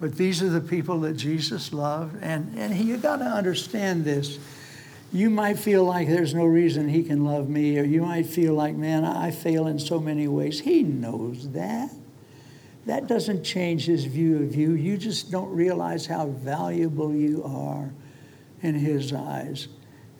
But 0.00 0.16
these 0.16 0.42
are 0.42 0.48
the 0.48 0.60
people 0.60 1.00
that 1.00 1.14
Jesus 1.14 1.72
loved. 1.72 2.22
And, 2.22 2.58
and 2.58 2.76
you 2.76 2.96
got 2.96 3.18
to 3.18 3.24
understand 3.24 4.04
this. 4.04 4.38
You 5.12 5.30
might 5.30 5.58
feel 5.58 5.84
like 5.84 6.08
there's 6.08 6.34
no 6.34 6.44
reason 6.44 6.88
he 6.88 7.04
can 7.04 7.24
love 7.24 7.48
me, 7.48 7.78
or 7.78 7.84
you 7.84 8.02
might 8.02 8.26
feel 8.26 8.54
like, 8.54 8.74
man, 8.74 9.04
I 9.04 9.30
fail 9.30 9.66
in 9.66 9.78
so 9.78 10.00
many 10.00 10.26
ways. 10.26 10.60
He 10.60 10.82
knows 10.82 11.50
that. 11.52 11.90
That 12.86 13.06
doesn't 13.06 13.44
change 13.44 13.86
his 13.86 14.04
view 14.04 14.42
of 14.42 14.54
you. 14.54 14.72
You 14.72 14.96
just 14.96 15.30
don't 15.30 15.50
realize 15.50 16.04
how 16.06 16.26
valuable 16.26 17.14
you 17.14 17.44
are 17.44 17.90
in 18.62 18.74
his 18.74 19.12
eyes. 19.12 19.68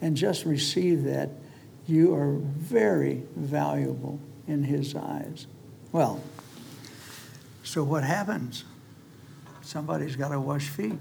And 0.01 0.15
just 0.15 0.45
receive 0.45 1.03
that. 1.03 1.29
You 1.87 2.15
are 2.15 2.33
very 2.33 3.23
valuable 3.35 4.19
in 4.47 4.63
his 4.63 4.95
eyes. 4.95 5.47
Well, 5.91 6.21
so 7.63 7.83
what 7.83 8.03
happens? 8.03 8.63
Somebody's 9.61 10.15
got 10.15 10.29
to 10.29 10.39
wash 10.39 10.67
feet. 10.67 10.99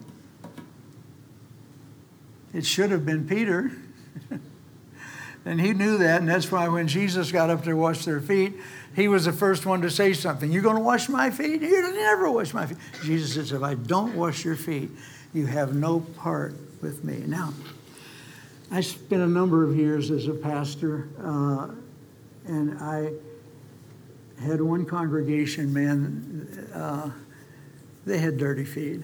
It 2.54 2.64
should 2.64 2.90
have 2.90 3.04
been 3.04 3.26
Peter. 3.26 3.72
and 5.44 5.60
he 5.60 5.74
knew 5.74 5.98
that, 5.98 6.20
and 6.20 6.28
that's 6.28 6.50
why 6.50 6.68
when 6.68 6.88
Jesus 6.88 7.32
got 7.32 7.50
up 7.50 7.64
to 7.64 7.74
wash 7.74 8.04
their 8.04 8.20
feet, 8.20 8.54
he 8.94 9.08
was 9.08 9.24
the 9.24 9.32
first 9.32 9.66
one 9.66 9.82
to 9.82 9.90
say 9.90 10.12
something. 10.12 10.50
You're 10.50 10.62
going 10.62 10.76
to 10.76 10.82
wash 10.82 11.08
my 11.08 11.30
feet? 11.30 11.60
You 11.60 11.92
never 11.92 12.30
wash 12.30 12.54
my 12.54 12.66
feet. 12.66 12.78
Jesus 13.02 13.34
says, 13.34 13.52
If 13.52 13.62
I 13.62 13.74
don't 13.74 14.14
wash 14.14 14.44
your 14.44 14.56
feet, 14.56 14.90
you 15.34 15.46
have 15.46 15.74
no 15.74 16.00
part 16.00 16.54
with 16.80 17.02
me. 17.02 17.24
Now, 17.26 17.52
I 18.70 18.80
spent 18.80 19.20
a 19.20 19.26
number 19.26 19.64
of 19.64 19.76
years 19.76 20.10
as 20.10 20.28
a 20.28 20.32
pastor, 20.32 21.08
uh, 21.22 21.68
and 22.46 22.78
I 22.78 23.10
had 24.40 24.60
one 24.60 24.84
congregation, 24.84 25.72
man, 25.72 26.68
uh, 26.74 27.10
they 28.04 28.18
had 28.18 28.36
dirty 28.36 28.64
feet. 28.64 29.00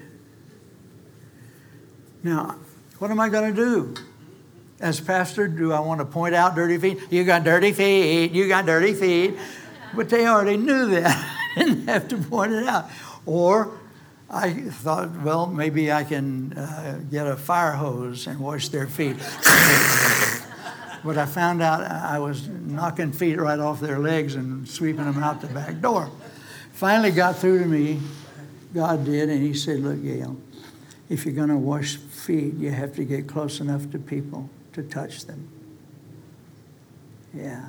Now, 2.23 2.57
what 2.99 3.11
am 3.11 3.21
I 3.21 3.29
going 3.29 3.55
to 3.55 3.57
do? 3.57 3.95
As 4.79 5.01
pastor, 5.01 5.49
do 5.49 5.73
I 5.73 5.81
want 5.81 6.01
to 6.01 6.05
point 6.05 6.35
out 6.35 6.55
dirty 6.55 6.79
feet? 6.79 6.99
You 7.11 7.25
got 7.25 7.45
dirty 7.45 7.73
feet, 7.73 8.33
you 8.33 8.49
got 8.49 8.67
dirty 8.67 8.95
feet. 8.95 9.37
But 9.95 10.09
they 10.09 10.27
already 10.27 10.57
knew 10.57 10.87
that. 10.91 11.39
I 11.57 11.59
didn't 11.65 11.89
have 11.89 12.09
to 12.09 12.17
point 12.19 12.53
it 12.53 12.67
out. 12.67 12.89
Or 13.27 13.79
I 14.29 14.53
thought, 14.53 15.11
well, 15.23 15.47
maybe 15.47 15.91
I 15.91 16.05
can 16.05 16.53
uh, 16.53 17.01
get 17.11 17.27
a 17.27 17.37
fire 17.37 17.73
hose 17.73 18.27
and 18.27 18.39
wash 18.39 18.69
their 18.69 18.87
feet. 18.87 19.17
but 21.05 21.17
I 21.17 21.27
found 21.27 21.63
out 21.63 21.83
I 21.83 22.19
was 22.19 22.49
knocking 22.49 23.13
feet 23.13 23.41
right 23.41 23.59
off 23.59 23.81
their 23.81 23.99
legs 23.99 24.35
and 24.35 24.69
sweeping 24.69 25.05
them 25.05 25.23
out 25.23 25.41
the 25.41 25.47
back 25.49 25.81
door. 25.81 26.11
Finally 26.73 27.11
got 27.11 27.37
through 27.37 27.61
to 27.61 27.67
me, 27.67 28.01
God 28.75 29.05
did, 29.05 29.29
and 29.29 29.43
He 29.43 29.55
said, 29.55 29.81
Look, 29.81 30.03
Gayle, 30.03 30.37
if 31.09 31.25
you're 31.25 31.35
going 31.35 31.49
to 31.49 31.57
wash 31.57 31.97
feet, 31.97 32.55
you 32.55 32.71
have 32.71 32.95
to 32.97 33.05
get 33.05 33.27
close 33.27 33.61
enough 33.61 33.91
to 33.91 33.99
people 33.99 34.49
to 34.73 34.83
touch 34.83 35.27
them. 35.27 35.49
Yeah. 37.35 37.65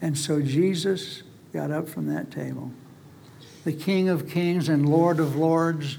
And 0.00 0.16
so 0.16 0.40
Jesus 0.40 1.22
got 1.52 1.70
up 1.70 1.88
from 1.88 2.06
that 2.14 2.30
table. 2.30 2.70
The 3.64 3.72
King 3.72 4.08
of 4.08 4.28
Kings 4.28 4.68
and 4.68 4.88
Lord 4.88 5.18
of 5.18 5.36
Lords, 5.36 5.98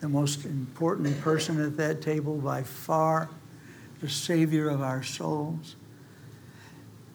the 0.00 0.08
most 0.08 0.44
important 0.44 1.20
person 1.20 1.60
at 1.64 1.76
that 1.76 2.02
table 2.02 2.36
by 2.36 2.62
far, 2.62 3.30
the 4.00 4.08
Savior 4.08 4.68
of 4.68 4.80
our 4.80 5.02
souls. 5.02 5.76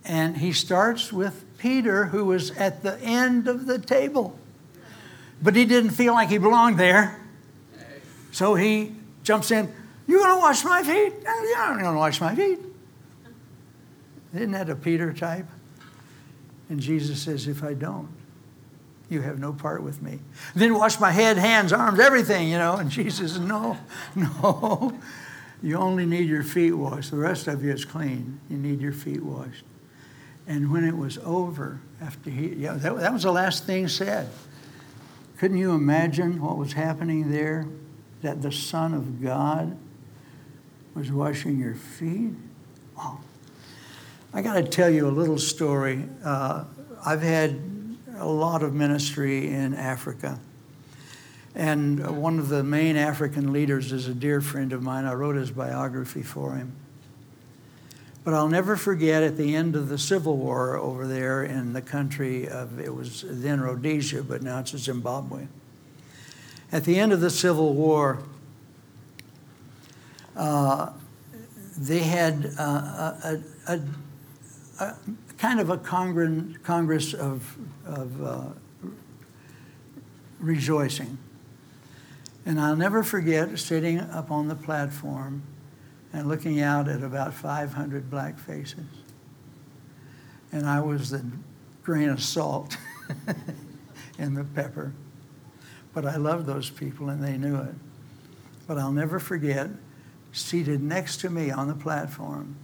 And 0.04 0.38
he 0.38 0.54
starts 0.54 1.12
with 1.12 1.46
Peter, 1.58 2.06
who 2.06 2.26
was 2.26 2.52
at 2.52 2.84
the 2.84 3.00
end 3.02 3.48
of 3.48 3.66
the 3.66 3.80
table. 3.80 4.38
But 5.42 5.56
he 5.56 5.66
didn't 5.66 5.92
feel 5.92 6.14
like 6.14 6.30
he 6.30 6.38
belonged 6.38 6.80
there. 6.80 7.20
So 8.32 8.56
he 8.56 8.96
jumps 9.24 9.52
in, 9.52 9.72
You 10.08 10.20
gonna 10.20 10.38
wash 10.40 10.64
my 10.64 10.84
feet? 10.84 11.14
Oh, 11.28 11.54
no, 11.56 11.74
you're 11.74 11.82
gonna 11.82 11.98
wash 11.98 12.22
my 12.22 12.36
feet. 12.36 12.60
Isn't 14.34 14.52
that 14.52 14.70
a 14.70 14.76
Peter 14.76 15.14
type? 15.14 15.48
And 16.70 16.80
Jesus 16.80 17.22
says, 17.22 17.48
If 17.48 17.64
I 17.64 17.74
don't, 17.74 18.10
you 19.10 19.22
have 19.22 19.40
no 19.40 19.54
part 19.54 19.84
with 19.84 20.02
me. 20.02 20.20
Then 20.56 20.74
wash 20.74 21.00
my 21.00 21.12
head, 21.12 21.38
hands, 21.38 21.72
arms, 21.72 22.00
everything, 22.00 22.50
you 22.50 22.58
know. 22.58 22.76
And 22.76 22.90
Jesus 22.90 23.38
No, 23.38 23.78
no. 24.16 25.00
You 25.62 25.78
only 25.78 26.06
need 26.06 26.30
your 26.30 26.44
feet 26.44 26.74
washed. 26.74 27.12
The 27.12 27.18
rest 27.18 27.48
of 27.48 27.64
you 27.64 27.72
is 27.72 27.86
clean. 27.86 28.40
You 28.50 28.58
need 28.58 28.82
your 28.82 28.94
feet 28.94 29.24
washed. 29.24 29.64
And 30.48 30.72
when 30.72 30.84
it 30.84 30.96
was 30.96 31.18
over, 31.20 31.82
after 32.02 32.30
he, 32.30 32.50
yeah, 32.56 32.74
that, 32.74 32.98
that 32.98 33.14
was 33.14 33.24
the 33.24 33.32
last 33.32 33.66
thing 33.66 33.88
said. 33.88 34.30
Couldn't 35.38 35.58
you 35.58 35.72
imagine 35.72 36.42
what 36.42 36.58
was 36.58 36.74
happening 36.74 37.32
there? 37.32 37.68
That 38.22 38.42
the 38.42 38.52
Son 38.52 38.94
of 38.94 39.22
God 39.22 39.78
was 40.94 41.12
washing 41.12 41.60
your 41.60 41.76
feet? 41.76 42.34
Oh. 42.98 43.20
I 44.34 44.42
got 44.42 44.56
to 44.56 44.64
tell 44.64 44.90
you 44.90 45.08
a 45.08 45.12
little 45.12 45.38
story. 45.38 46.04
Uh, 46.24 46.66
I've 47.06 47.22
had 47.22 47.60
a 48.18 48.28
lot 48.28 48.64
of 48.64 48.74
ministry 48.74 49.50
in 49.50 49.74
Africa. 49.74 50.40
And 51.56 52.22
one 52.22 52.38
of 52.38 52.50
the 52.50 52.64
main 52.64 52.98
African 52.98 53.54
leaders 53.54 53.94
is 53.94 54.10
a 54.10 54.14
dear 54.14 54.42
friend 54.42 54.74
of 54.74 54.84
mine. 54.84 55.06
I 55.06 55.14
wrote 55.14 55.38
his 55.38 55.52
biography 55.52 56.22
for 56.22 56.56
him. 56.56 56.74
But 58.26 58.34
I'll 58.34 58.50
never 58.50 58.76
forget 58.76 59.24
at 59.24 59.38
the 59.38 59.56
end 59.56 59.76
of 59.76 59.88
the 59.88 59.98
Civil 59.98 60.36
War 60.36 60.76
over 60.76 61.08
there 61.08 61.44
in 61.44 61.74
the 61.74 61.82
country 61.82 62.50
of, 62.50 62.80
it 62.80 62.94
was 62.94 63.24
then 63.26 63.62
Rhodesia, 63.62 64.24
but 64.24 64.42
now 64.42 64.60
it's 64.60 64.76
Zimbabwe. 64.76 65.48
At 66.72 66.84
the 66.84 67.00
end 67.00 67.14
of 67.14 67.22
the 67.22 67.30
Civil 67.30 67.74
War, 67.74 68.20
uh, 70.36 70.92
they 71.78 72.00
had 72.00 72.52
uh, 72.58 73.14
a, 73.24 73.42
a, 73.68 73.82
a, 74.80 74.96
kind 75.38 75.60
of 75.60 75.70
a 75.70 75.78
congress, 75.78 76.58
congress 76.64 77.14
of, 77.14 77.56
of 77.86 78.24
uh, 78.26 78.44
rejoicing. 80.40 81.18
And 82.46 82.60
I'll 82.60 82.76
never 82.76 83.04
forget 83.04 83.58
sitting 83.58 84.00
up 84.00 84.30
on 84.30 84.48
the 84.48 84.56
platform 84.56 85.44
and 86.14 86.28
looking 86.28 86.62
out 86.62 86.88
at 86.88 87.04
about 87.04 87.34
500 87.34 88.10
black 88.10 88.38
faces. 88.38 88.86
And 90.52 90.68
I 90.68 90.80
was 90.80 91.10
the 91.10 91.26
grain 91.84 92.10
of 92.10 92.22
salt 92.22 92.78
in 94.20 94.36
the 94.36 94.44
pepper. 94.44 94.94
But 95.94 96.06
I 96.06 96.18
loved 96.18 96.46
those 96.46 96.70
people 96.70 97.10
and 97.10 97.24
they 97.24 97.38
knew 97.38 97.56
it. 97.56 97.76
But 98.68 98.78
I'll 98.78 98.92
never 98.92 99.20
forget, 99.20 99.70
seated 100.32 100.82
next 100.82 101.18
to 101.18 101.30
me 101.30 101.52
on 101.52 101.68
the 101.68 101.76
platform 101.76 102.56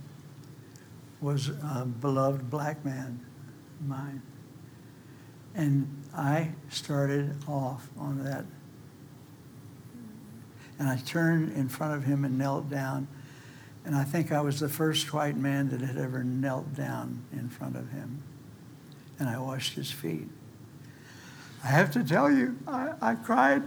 was 1.22 1.50
a 1.50 1.86
beloved 1.86 2.50
black 2.50 2.84
man 2.84 3.24
mine. 3.86 4.22
And 5.54 6.04
I 6.16 6.52
started 6.70 7.36
off 7.48 7.90
on 7.98 8.24
that 8.24 8.46
and 10.82 10.90
I 10.90 10.98
turned 10.98 11.56
in 11.56 11.70
front 11.70 11.94
of 11.94 12.06
him 12.06 12.26
and 12.26 12.40
knelt 12.40 12.68
down. 12.68 13.08
And 13.86 13.96
I 13.96 14.04
think 14.04 14.32
I 14.32 14.42
was 14.42 14.60
the 14.60 14.68
first 14.68 15.14
white 15.14 15.38
man 15.38 15.70
that 15.70 15.80
had 15.80 15.96
ever 15.96 16.24
knelt 16.24 16.74
down 16.74 17.24
in 17.32 17.50
front 17.50 17.76
of 17.76 17.92
him. 17.92 18.24
And 19.20 19.30
I 19.30 19.38
washed 19.38 19.76
his 19.76 19.92
feet. 19.92 20.28
I 21.64 21.68
have 21.68 21.92
to 21.92 22.04
tell 22.04 22.32
you, 22.32 22.58
I, 22.68 22.94
I 23.00 23.14
cried 23.14 23.62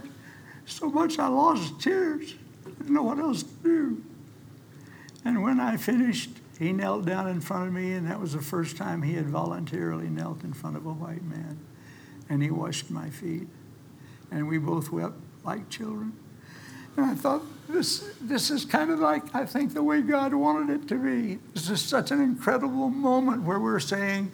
so 0.65 0.89
much 0.89 1.17
I 1.17 1.27
lost 1.29 1.79
tears. 1.79 2.33
I 2.65 2.71
didn't 2.71 2.93
know 2.93 3.03
what 3.03 3.17
else 3.17 3.43
to 3.43 3.53
do. 3.63 4.03
And 5.23 5.41
when 5.41 5.61
I 5.61 5.77
finished, 5.77 6.31
he 6.59 6.73
knelt 6.73 7.05
down 7.05 7.29
in 7.29 7.39
front 7.39 7.69
of 7.69 7.73
me, 7.73 7.93
and 7.93 8.07
that 8.07 8.19
was 8.19 8.33
the 8.33 8.41
first 8.41 8.75
time 8.75 9.01
he 9.01 9.13
had 9.13 9.29
voluntarily 9.29 10.09
knelt 10.09 10.43
in 10.43 10.51
front 10.51 10.75
of 10.75 10.85
a 10.85 10.91
white 10.91 11.23
man. 11.23 11.59
And 12.27 12.43
he 12.43 12.51
washed 12.51 12.91
my 12.91 13.09
feet. 13.09 13.47
And 14.31 14.49
we 14.49 14.57
both 14.57 14.91
wept 14.91 15.15
like 15.45 15.69
children. 15.69 16.11
And 16.97 17.05
I 17.05 17.15
thought, 17.15 17.41
this, 17.67 18.09
this 18.21 18.51
is 18.51 18.63
kind 18.63 18.91
of 18.91 18.99
like, 18.99 19.23
I 19.33 19.45
think, 19.45 19.73
the 19.73 19.83
way 19.83 20.01
God 20.01 20.33
wanted 20.33 20.81
it 20.81 20.87
to 20.89 20.95
be. 20.95 21.39
This 21.53 21.69
is 21.69 21.81
such 21.81 22.11
an 22.11 22.21
incredible 22.21 22.89
moment 22.89 23.43
where 23.43 23.59
we're 23.59 23.79
saying, 23.79 24.31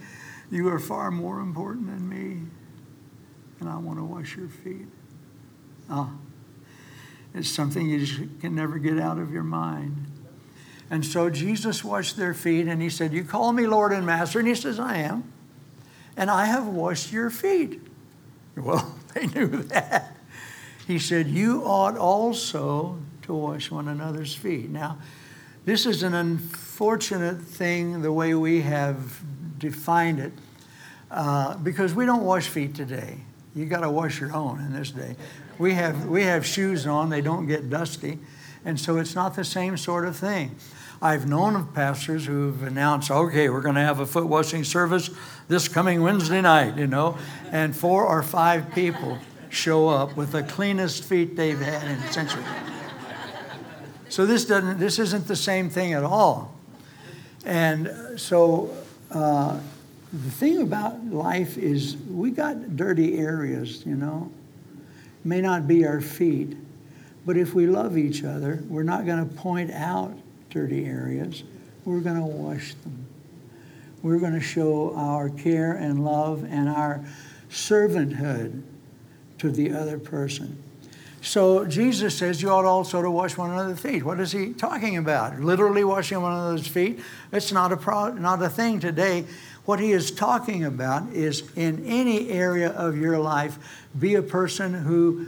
You 0.50 0.68
are 0.70 0.80
far 0.80 1.12
more 1.12 1.40
important 1.40 1.88
than 1.88 2.08
me, 2.08 2.46
and 3.60 3.70
I 3.70 3.78
want 3.78 4.00
to 4.00 4.04
wash 4.04 4.36
your 4.36 4.50
feet. 4.50 4.88
Ah, 5.90 6.12
it's 7.34 7.50
something 7.50 7.90
you 7.90 8.06
just 8.06 8.42
can 8.42 8.54
never 8.54 8.78
get 8.78 9.00
out 9.00 9.18
of 9.18 9.32
your 9.32 9.44
mind. 9.44 10.08
And 10.90 11.06
so 11.06 11.30
Jesus 11.30 11.86
washed 11.86 12.18
their 12.18 12.34
feet, 12.34 12.68
and 12.68 12.82
he 12.82 12.90
said, 12.90 13.14
You 13.14 13.24
call 13.24 13.54
me 13.54 13.66
Lord 13.66 13.94
and 13.94 14.06
Master? 14.06 14.40
And 14.40 14.48
he 14.48 14.56
says, 14.56 14.80
I 14.80 14.98
am. 14.98 15.32
And 16.18 16.30
I 16.30 16.46
have 16.46 16.68
washed 16.68 17.14
your 17.14 17.30
feet. 17.30 17.82
Well, 18.58 18.94
they 19.14 19.28
knew 19.28 19.48
that 19.48 20.18
he 20.92 21.00
said, 21.00 21.28
You 21.28 21.64
ought 21.64 21.98
also 21.98 23.00
to 23.22 23.34
wash 23.34 23.72
one 23.72 23.88
another's 23.88 24.36
feet. 24.36 24.70
Now, 24.70 24.98
this 25.64 25.86
is 25.86 26.04
an 26.04 26.14
unfortunate 26.14 27.42
thing 27.42 28.02
the 28.02 28.12
way 28.12 28.34
we 28.34 28.62
have 28.62 29.22
defined 29.58 30.20
it 30.20 30.34
uh, 31.10 31.56
because 31.58 31.94
we 31.94 32.06
don't 32.06 32.24
wash 32.24 32.48
feet 32.48 32.76
today. 32.76 33.20
You 33.56 33.66
got 33.66 33.82
to 33.82 33.90
wash 33.90 34.20
your 34.20 34.36
own 34.36 34.60
in 34.60 34.74
this 34.74 34.92
day. 34.92 35.16
We 35.58 35.76
have, 35.76 36.08
we 36.08 36.24
have 36.24 36.46
shoes 36.46 36.86
on, 36.86 37.10
they 37.10 37.22
don't 37.22 37.48
get 37.48 37.70
dusty, 37.70 38.20
and 38.66 38.80
so 38.80 38.98
it's 38.98 39.16
not 39.16 39.36
the 39.36 39.46
same 39.46 39.78
sort 39.78 40.06
of 40.06 40.16
thing. 40.18 40.56
I've 41.02 41.28
known 41.28 41.56
of 41.56 41.74
pastors 41.74 42.26
who've 42.26 42.62
announced, 42.64 43.12
okay, 43.12 43.50
we're 43.50 43.62
going 43.62 43.76
to 43.76 43.82
have 43.82 44.00
a 44.00 44.06
foot 44.06 44.28
washing 44.28 44.64
service 44.64 45.10
this 45.48 45.68
coming 45.68 46.02
Wednesday 46.02 46.42
night, 46.42 46.78
you 46.78 46.88
know, 46.88 47.18
and 47.52 47.76
four 47.76 48.06
or 48.06 48.22
five 48.24 48.74
people 48.74 49.18
show 49.52 49.90
up 49.90 50.16
with 50.16 50.32
the 50.32 50.44
cleanest 50.44 51.04
feet 51.04 51.36
they've 51.36 51.60
had 51.60 51.88
in 51.88 52.02
centuries. 52.12 52.46
So 54.10 54.26
this 54.26 54.46
doesn't 54.46 54.80
this 54.80 54.98
isn't 54.98 55.28
the 55.28 55.36
same 55.36 55.70
thing 55.70 55.94
at 55.94 56.04
all. 56.04 56.56
And 57.46 58.20
so 58.20 58.76
uh, 59.12 59.60
the 60.14 60.32
thing 60.32 60.62
about 60.62 61.06
life 61.06 61.58
is 61.58 61.98
we 62.10 62.32
got 62.32 62.76
dirty 62.76 63.18
areas, 63.18 63.86
you 63.86 63.96
know. 63.96 64.32
May 65.24 65.42
not 65.42 65.68
be 65.68 65.86
our 65.86 66.02
feet, 66.02 66.58
but 67.26 67.38
if 67.38 67.54
we 67.54 67.68
love 67.68 67.98
each 67.98 68.24
other, 68.24 68.64
we're 68.68 68.84
not 68.84 69.06
going 69.06 69.28
to 69.28 69.36
point 69.36 69.72
out 69.72 70.18
dirty 70.50 70.86
areas. 70.86 71.44
We're 71.86 72.00
going 72.00 72.18
to 72.18 72.26
wash 72.26 72.74
them. 72.76 73.06
We're 74.02 74.20
going 74.20 74.34
to 74.34 74.42
show 74.42 74.94
our 74.96 75.30
care 75.30 75.74
and 75.74 76.04
love 76.04 76.44
and 76.50 76.68
our 76.68 77.04
servanthood 77.50 78.64
to 79.42 79.50
the 79.50 79.72
other 79.72 79.98
person. 79.98 80.56
So 81.22 81.66
Jesus 81.66 82.16
says 82.18 82.42
you 82.42 82.50
ought 82.50 82.66
also 82.66 83.02
to 83.02 83.10
wash 83.10 83.38
one 83.38 83.52
another's 83.52 83.80
feet. 83.80 84.04
What 84.04 84.20
is 84.20 84.32
he 84.32 84.54
talking 84.54 84.98
about? 84.98 85.40
Literally 85.40 85.84
washing 85.84 86.22
one 86.22 86.34
another's 86.34 86.68
feet? 86.68 87.00
It's 87.32 87.52
not 87.52 87.72
a 87.72 87.78
pro- 87.78 88.14
not 88.14 88.42
a 88.42 88.50
thing 88.50 88.80
today. 88.80 89.26
What 89.66 89.80
he 89.80 89.92
is 89.92 90.12
talking 90.12 90.64
about 90.64 91.12
is 91.14 91.44
in 91.56 91.86
any 91.86 92.30
area 92.30 92.70
of 92.70 92.98
your 92.98 93.20
life, 93.20 93.58
be 94.00 94.16
a 94.16 94.22
person 94.22 94.74
who 94.74 95.28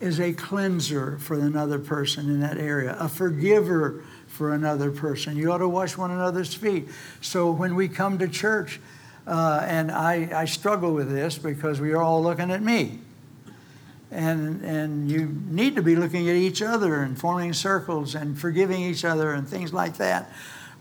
is 0.00 0.20
a 0.20 0.32
cleanser 0.32 1.18
for 1.18 1.34
another 1.34 1.78
person 1.78 2.28
in 2.28 2.40
that 2.40 2.58
area, 2.58 2.96
a 2.98 3.08
forgiver 3.08 4.04
for 4.28 4.54
another 4.54 4.90
person. 4.90 5.36
You 5.36 5.52
ought 5.52 5.58
to 5.58 5.68
wash 5.68 5.96
one 5.96 6.10
another's 6.12 6.54
feet. 6.54 6.88
So 7.20 7.50
when 7.50 7.74
we 7.74 7.88
come 7.88 8.18
to 8.18 8.28
church, 8.28 8.80
uh, 9.26 9.64
and 9.68 9.90
I, 9.90 10.28
I 10.32 10.44
struggle 10.44 10.94
with 10.94 11.10
this 11.10 11.38
because 11.38 11.80
we 11.80 11.92
are 11.92 12.02
all 12.02 12.22
looking 12.22 12.50
at 12.50 12.62
me. 12.62 13.00
And, 14.10 14.64
and 14.64 15.10
you 15.10 15.36
need 15.48 15.76
to 15.76 15.82
be 15.82 15.94
looking 15.94 16.28
at 16.28 16.34
each 16.34 16.62
other 16.62 17.02
and 17.02 17.18
forming 17.18 17.52
circles 17.52 18.14
and 18.14 18.38
forgiving 18.38 18.80
each 18.80 19.04
other 19.04 19.32
and 19.32 19.46
things 19.46 19.72
like 19.72 19.98
that. 19.98 20.32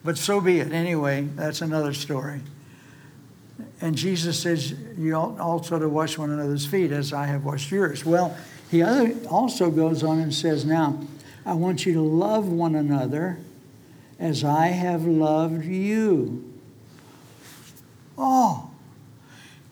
But 0.03 0.17
so 0.17 0.39
be 0.39 0.59
it. 0.59 0.71
Anyway, 0.71 1.27
that's 1.35 1.61
another 1.61 1.93
story. 1.93 2.41
And 3.81 3.95
Jesus 3.95 4.39
says, 4.39 4.73
You 4.97 5.15
also 5.15 5.79
to 5.79 5.89
wash 5.89 6.17
one 6.17 6.31
another's 6.31 6.65
feet 6.65 6.91
as 6.91 7.13
I 7.13 7.25
have 7.25 7.43
washed 7.43 7.71
yours. 7.71 8.05
Well, 8.05 8.37
he 8.71 8.83
also 8.83 9.71
goes 9.71 10.03
on 10.03 10.19
and 10.19 10.33
says, 10.33 10.65
Now, 10.65 11.01
I 11.45 11.53
want 11.53 11.85
you 11.85 11.93
to 11.93 12.01
love 12.01 12.47
one 12.47 12.75
another 12.75 13.37
as 14.19 14.43
I 14.43 14.67
have 14.67 15.05
loved 15.05 15.65
you. 15.65 16.43
Oh, 18.17 18.71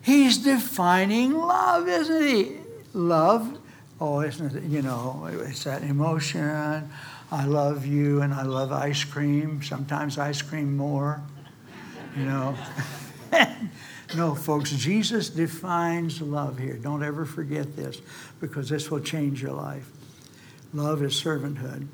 he's 0.02 0.38
defining 0.38 1.34
love, 1.34 1.88
isn't 1.88 2.22
he? 2.22 2.56
Love, 2.96 3.58
oh, 4.00 4.20
isn't 4.20 4.56
it, 4.56 4.62
you 4.62 4.80
know, 4.80 5.28
it's 5.30 5.64
that 5.64 5.82
emotion. 5.82 6.90
I 7.30 7.44
love 7.44 7.84
you 7.84 8.22
and 8.22 8.32
I 8.32 8.42
love 8.42 8.72
ice 8.72 9.04
cream, 9.04 9.62
sometimes 9.62 10.16
ice 10.16 10.40
cream 10.40 10.78
more, 10.78 11.20
you 12.16 12.24
know. 12.24 12.56
no, 14.16 14.34
folks, 14.34 14.70
Jesus 14.70 15.28
defines 15.28 16.22
love 16.22 16.58
here. 16.58 16.78
Don't 16.78 17.02
ever 17.02 17.26
forget 17.26 17.76
this 17.76 18.00
because 18.40 18.70
this 18.70 18.90
will 18.90 19.00
change 19.00 19.42
your 19.42 19.52
life. 19.52 19.90
Love 20.72 21.02
is 21.02 21.12
servanthood. 21.12 21.86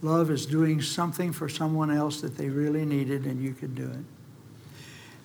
Love 0.00 0.30
is 0.30 0.46
doing 0.46 0.80
something 0.80 1.32
for 1.32 1.48
someone 1.48 1.90
else 1.90 2.20
that 2.20 2.36
they 2.36 2.48
really 2.48 2.84
needed 2.84 3.24
and 3.24 3.42
you 3.42 3.52
could 3.52 3.74
do 3.74 3.90
it. 3.90 4.04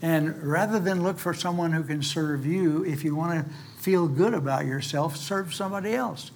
And 0.01 0.41
rather 0.41 0.79
than 0.79 1.03
look 1.03 1.19
for 1.19 1.35
someone 1.35 1.73
who 1.73 1.83
can 1.83 2.01
serve 2.01 2.43
you, 2.43 2.83
if 2.83 3.03
you 3.03 3.15
want 3.15 3.45
to 3.45 3.53
feel 3.83 4.07
good 4.07 4.33
about 4.33 4.65
yourself, 4.65 5.17
serve 5.17 5.53
somebody 5.53 5.93
else. 5.93 6.31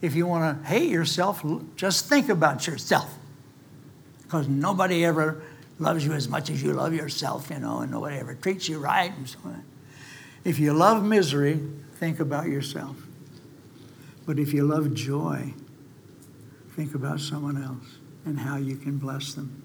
If 0.00 0.14
you 0.14 0.26
want 0.26 0.62
to 0.62 0.68
hate 0.68 0.88
yourself, 0.88 1.44
just 1.76 2.08
think 2.08 2.30
about 2.30 2.66
yourself. 2.66 3.14
Because 4.22 4.48
nobody 4.48 5.04
ever 5.04 5.42
loves 5.78 6.06
you 6.06 6.12
as 6.12 6.26
much 6.26 6.48
as 6.48 6.62
you 6.62 6.72
love 6.72 6.94
yourself, 6.94 7.50
you 7.50 7.58
know, 7.58 7.80
and 7.80 7.92
nobody 7.92 8.16
ever 8.16 8.34
treats 8.34 8.66
you 8.66 8.78
right 8.78 9.12
and 9.14 9.28
so 9.28 9.38
on. 9.44 9.62
If 10.42 10.58
you 10.58 10.72
love 10.72 11.04
misery, 11.04 11.60
think 11.96 12.18
about 12.18 12.46
yourself. 12.46 12.96
But 14.24 14.38
if 14.38 14.54
you 14.54 14.64
love 14.64 14.94
joy, 14.94 15.52
think 16.76 16.94
about 16.94 17.20
someone 17.20 17.62
else 17.62 17.98
and 18.24 18.40
how 18.40 18.56
you 18.56 18.76
can 18.76 18.96
bless 18.96 19.34
them 19.34 19.62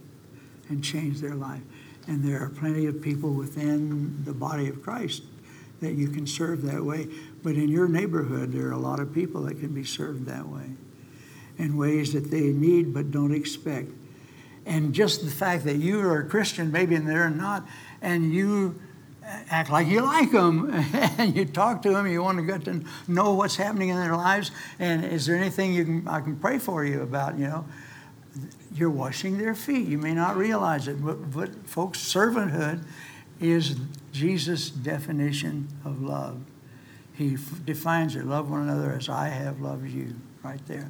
and 0.67 0.83
change 0.83 1.21
their 1.21 1.35
life. 1.35 1.61
And 2.07 2.23
there 2.23 2.43
are 2.43 2.49
plenty 2.49 2.87
of 2.87 3.01
people 3.01 3.31
within 3.31 4.21
the 4.25 4.33
body 4.33 4.67
of 4.67 4.83
Christ 4.83 5.23
that 5.81 5.93
you 5.93 6.07
can 6.07 6.25
serve 6.25 6.61
that 6.63 6.83
way. 6.83 7.07
But 7.43 7.55
in 7.55 7.69
your 7.69 7.87
neighborhood, 7.87 8.53
there 8.53 8.67
are 8.67 8.71
a 8.71 8.77
lot 8.77 8.99
of 8.99 9.13
people 9.13 9.41
that 9.43 9.59
can 9.59 9.73
be 9.73 9.83
served 9.83 10.25
that 10.27 10.47
way 10.47 10.71
in 11.57 11.77
ways 11.77 12.13
that 12.13 12.31
they 12.31 12.41
need 12.41 12.93
but 12.93 13.11
don't 13.11 13.33
expect. 13.33 13.89
And 14.65 14.93
just 14.93 15.25
the 15.25 15.31
fact 15.31 15.65
that 15.65 15.77
you 15.77 15.99
are 16.01 16.19
a 16.19 16.29
Christian, 16.29 16.71
maybe 16.71 16.95
and 16.95 17.07
they're 17.07 17.29
not, 17.29 17.67
and 18.01 18.33
you 18.33 18.79
act 19.49 19.69
like 19.69 19.87
you 19.87 20.01
like 20.01 20.31
them 20.31 20.69
and 21.17 21.35
you 21.35 21.45
talk 21.45 21.81
to 21.83 21.91
them 21.91 22.07
you 22.07 22.21
want 22.21 22.37
to 22.37 22.43
get 22.43 22.65
to 22.65 22.83
know 23.07 23.33
what's 23.33 23.55
happening 23.55 23.89
in 23.89 23.95
their 23.95 24.15
lives 24.15 24.51
and 24.79 25.05
is 25.05 25.25
there 25.25 25.35
anything 25.35 25.73
you 25.73 25.85
can, 25.85 26.07
i 26.07 26.19
can 26.19 26.35
pray 26.35 26.57
for 26.57 26.83
you 26.83 27.01
about 27.01 27.37
you 27.37 27.47
know 27.47 27.63
you're 28.73 28.89
washing 28.89 29.37
their 29.37 29.53
feet 29.53 29.87
you 29.87 29.97
may 29.97 30.13
not 30.13 30.35
realize 30.35 30.87
it 30.87 31.03
but, 31.03 31.31
but 31.31 31.67
folks 31.67 31.99
servanthood 31.99 32.83
is 33.41 33.75
jesus 34.11 34.69
definition 34.69 35.67
of 35.83 36.01
love 36.01 36.39
he 37.13 37.33
f- 37.33 37.65
defines 37.65 38.15
it 38.15 38.25
love 38.25 38.49
one 38.49 38.61
another 38.61 38.93
as 38.93 39.09
i 39.09 39.27
have 39.27 39.59
loved 39.59 39.89
you 39.89 40.13
right 40.43 40.65
there 40.67 40.89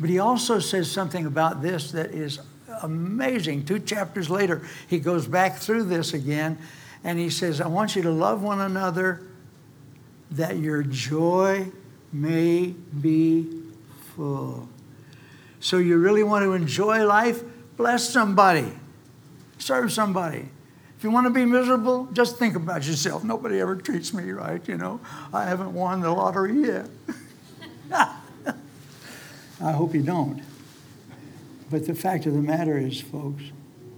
but 0.00 0.08
he 0.08 0.18
also 0.18 0.58
says 0.58 0.90
something 0.90 1.26
about 1.26 1.62
this 1.62 1.92
that 1.92 2.10
is 2.10 2.40
amazing 2.82 3.64
two 3.64 3.78
chapters 3.78 4.30
later 4.30 4.62
he 4.88 4.98
goes 4.98 5.26
back 5.26 5.56
through 5.56 5.84
this 5.84 6.14
again 6.14 6.58
and 7.04 7.18
he 7.18 7.30
says, 7.30 7.60
I 7.60 7.68
want 7.68 7.96
you 7.96 8.02
to 8.02 8.10
love 8.10 8.42
one 8.42 8.60
another 8.60 9.22
that 10.32 10.58
your 10.58 10.82
joy 10.82 11.70
may 12.12 12.74
be 13.00 13.46
full. 14.14 14.68
So, 15.60 15.78
you 15.78 15.98
really 15.98 16.22
want 16.22 16.44
to 16.44 16.52
enjoy 16.52 17.06
life? 17.06 17.42
Bless 17.76 18.08
somebody, 18.08 18.72
serve 19.58 19.92
somebody. 19.92 20.48
If 20.98 21.04
you 21.04 21.12
want 21.12 21.28
to 21.28 21.30
be 21.30 21.44
miserable, 21.44 22.08
just 22.12 22.38
think 22.38 22.56
about 22.56 22.84
yourself. 22.84 23.22
Nobody 23.22 23.60
ever 23.60 23.76
treats 23.76 24.12
me 24.12 24.32
right, 24.32 24.66
you 24.66 24.76
know. 24.76 24.98
I 25.32 25.44
haven't 25.44 25.72
won 25.72 26.00
the 26.00 26.10
lottery 26.10 26.60
yet. 26.60 26.88
I 29.60 29.70
hope 29.70 29.94
you 29.94 30.02
don't. 30.02 30.42
But 31.70 31.86
the 31.86 31.94
fact 31.94 32.26
of 32.26 32.32
the 32.32 32.40
matter 32.40 32.76
is, 32.76 33.00
folks, 33.00 33.44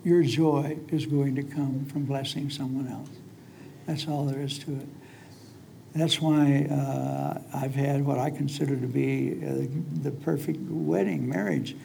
your 0.05 0.23
joy 0.23 0.77
is 0.89 1.07
going 1.07 1.37
to 1.37 1.43
come 1.43 1.87
from 1.87 2.05
blessing 2.05 2.51
someone 2.51 2.87
else. 2.89 3.09
That's 3.87 4.07
all 4.07 4.27
there 4.27 4.43
is 4.43 4.59
to 4.59 4.73
it. 4.73 4.87
That's 5.95 6.21
why 6.21 6.67
uh, 6.71 7.41
I've 7.55 7.75
had 7.75 8.05
what 8.05 8.19
I 8.19 8.29
consider 8.29 8.77
to 8.77 8.87
be 8.87 9.41
uh, 9.43 10.03
the 10.03 10.11
perfect 10.11 10.59
wedding, 10.69 11.27
marriage, 11.27 11.77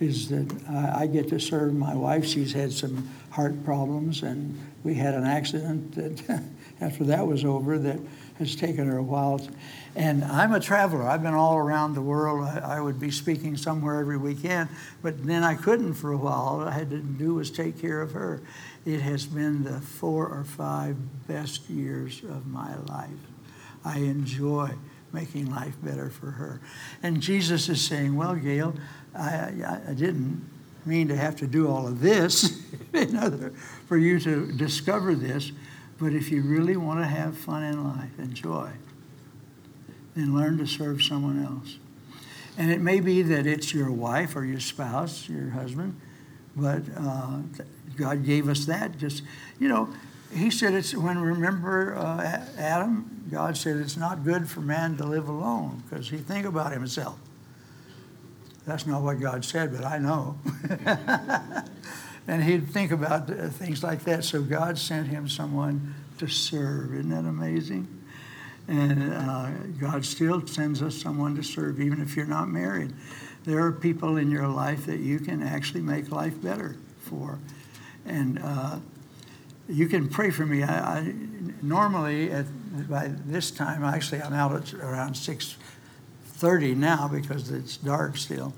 is 0.00 0.28
that 0.28 0.52
I, 0.68 1.02
I 1.02 1.06
get 1.06 1.28
to 1.28 1.40
serve 1.40 1.74
my 1.74 1.94
wife. 1.94 2.24
She's 2.24 2.52
had 2.52 2.72
some 2.72 3.08
heart 3.30 3.64
problems, 3.64 4.22
and 4.22 4.58
we 4.84 4.94
had 4.94 5.14
an 5.14 5.24
accident 5.24 5.94
that 5.94 6.42
after 6.80 7.04
that 7.04 7.26
was 7.26 7.44
over 7.44 7.78
that 7.78 7.98
has 8.38 8.54
taken 8.54 8.86
her 8.86 8.98
a 8.98 9.02
while. 9.02 9.40
And 9.96 10.24
I'm 10.24 10.52
a 10.52 10.60
traveler. 10.60 11.02
I've 11.02 11.22
been 11.22 11.34
all 11.34 11.56
around 11.56 11.94
the 11.94 12.02
world. 12.02 12.46
I, 12.46 12.76
I, 12.76 12.80
would 12.80 13.00
be 13.00 13.10
speaking 13.10 13.56
somewhere 13.56 13.98
every 14.00 14.16
weekend, 14.16 14.68
but 15.02 15.26
then 15.26 15.42
I 15.42 15.54
couldn't 15.54 15.94
for 15.94 16.12
a 16.12 16.16
while. 16.16 16.32
All 16.32 16.60
I 16.60 16.70
had 16.70 16.90
to 16.90 16.98
do 16.98 17.34
was 17.34 17.50
take 17.50 17.80
care 17.80 18.00
of 18.00 18.12
her. 18.12 18.40
It 18.86 19.00
has 19.00 19.26
been 19.26 19.64
the 19.64 19.80
four 19.80 20.28
or 20.28 20.44
five 20.44 20.96
best 21.26 21.68
years 21.68 22.22
of 22.22 22.46
my 22.46 22.76
life. 22.76 23.10
I 23.84 23.98
enjoy 23.98 24.70
making 25.12 25.50
life 25.50 25.74
better 25.82 26.10
for 26.10 26.30
her. 26.32 26.60
And 27.02 27.20
Jesus 27.20 27.68
is 27.68 27.80
saying, 27.80 28.16
Well, 28.16 28.34
Gayle, 28.34 28.74
I, 29.18 29.80
I, 29.88 29.94
didn't 29.94 30.48
mean 30.84 31.08
to 31.08 31.16
have 31.16 31.36
to 31.36 31.46
do 31.46 31.68
all 31.68 31.86
of 31.86 32.00
this 32.00 32.62
in 32.92 33.54
for 33.86 33.96
you 33.96 34.20
to 34.20 34.52
discover 34.52 35.14
this. 35.14 35.52
But 35.98 36.12
if 36.12 36.30
you 36.30 36.42
really 36.42 36.76
want 36.76 37.00
to 37.00 37.06
have 37.06 37.36
fun 37.36 37.64
in 37.64 37.82
life 37.82 38.18
and 38.18 38.32
joy, 38.32 38.70
then 40.14 40.34
learn 40.34 40.58
to 40.58 40.66
serve 40.66 41.02
someone 41.02 41.44
else. 41.44 41.78
And 42.56 42.70
it 42.70 42.80
may 42.80 43.00
be 43.00 43.22
that 43.22 43.46
it's 43.46 43.74
your 43.74 43.90
wife 43.90 44.36
or 44.36 44.44
your 44.44 44.60
spouse, 44.60 45.28
your 45.28 45.50
husband, 45.50 46.00
but 46.56 46.82
uh, 46.96 47.38
God 47.96 48.24
gave 48.24 48.48
us 48.48 48.64
that. 48.66 48.98
Just, 48.98 49.22
you 49.58 49.68
know, 49.68 49.88
He 50.32 50.50
said 50.50 50.74
it's 50.74 50.94
when, 50.94 51.18
remember 51.20 51.96
uh, 51.96 52.44
Adam, 52.56 53.18
God 53.30 53.56
said 53.56 53.76
it's 53.76 53.96
not 53.96 54.24
good 54.24 54.48
for 54.48 54.60
man 54.60 54.96
to 54.96 55.04
live 55.04 55.28
alone 55.28 55.82
because 55.88 56.08
he 56.08 56.16
think 56.16 56.46
about 56.46 56.72
himself. 56.72 57.18
That's 58.68 58.86
not 58.86 59.02
what 59.02 59.18
God 59.18 59.44
said, 59.44 59.72
but 59.74 59.84
I 59.84 59.98
know. 59.98 60.38
and 62.28 62.44
he'd 62.44 62.68
think 62.68 62.92
about 62.92 63.28
things 63.54 63.82
like 63.82 64.04
that. 64.04 64.24
So 64.24 64.42
God 64.42 64.78
sent 64.78 65.08
him 65.08 65.28
someone 65.28 65.94
to 66.18 66.28
serve. 66.28 66.94
Isn't 66.94 67.10
that 67.10 67.28
amazing? 67.28 67.88
And 68.68 69.14
uh, 69.14 69.50
God 69.80 70.04
still 70.04 70.46
sends 70.46 70.82
us 70.82 70.94
someone 70.94 71.34
to 71.36 71.42
serve, 71.42 71.80
even 71.80 72.02
if 72.02 72.14
you're 72.14 72.26
not 72.26 72.48
married. 72.48 72.92
There 73.44 73.64
are 73.64 73.72
people 73.72 74.18
in 74.18 74.30
your 74.30 74.46
life 74.46 74.84
that 74.86 75.00
you 75.00 75.18
can 75.18 75.42
actually 75.42 75.80
make 75.80 76.10
life 76.10 76.40
better 76.42 76.76
for. 77.00 77.38
And 78.04 78.38
uh, 78.42 78.80
you 79.66 79.88
can 79.88 80.08
pray 80.08 80.30
for 80.30 80.44
me. 80.44 80.62
I, 80.62 80.98
I 80.98 81.14
normally 81.62 82.30
at 82.30 82.44
by 82.88 83.08
this 83.26 83.50
time, 83.50 83.82
actually, 83.82 84.22
I'm 84.22 84.32
out 84.32 84.54
at 84.54 84.74
around 84.74 85.14
6:30 86.38 86.76
now 86.76 87.08
because 87.08 87.50
it's 87.50 87.76
dark 87.76 88.16
still. 88.16 88.52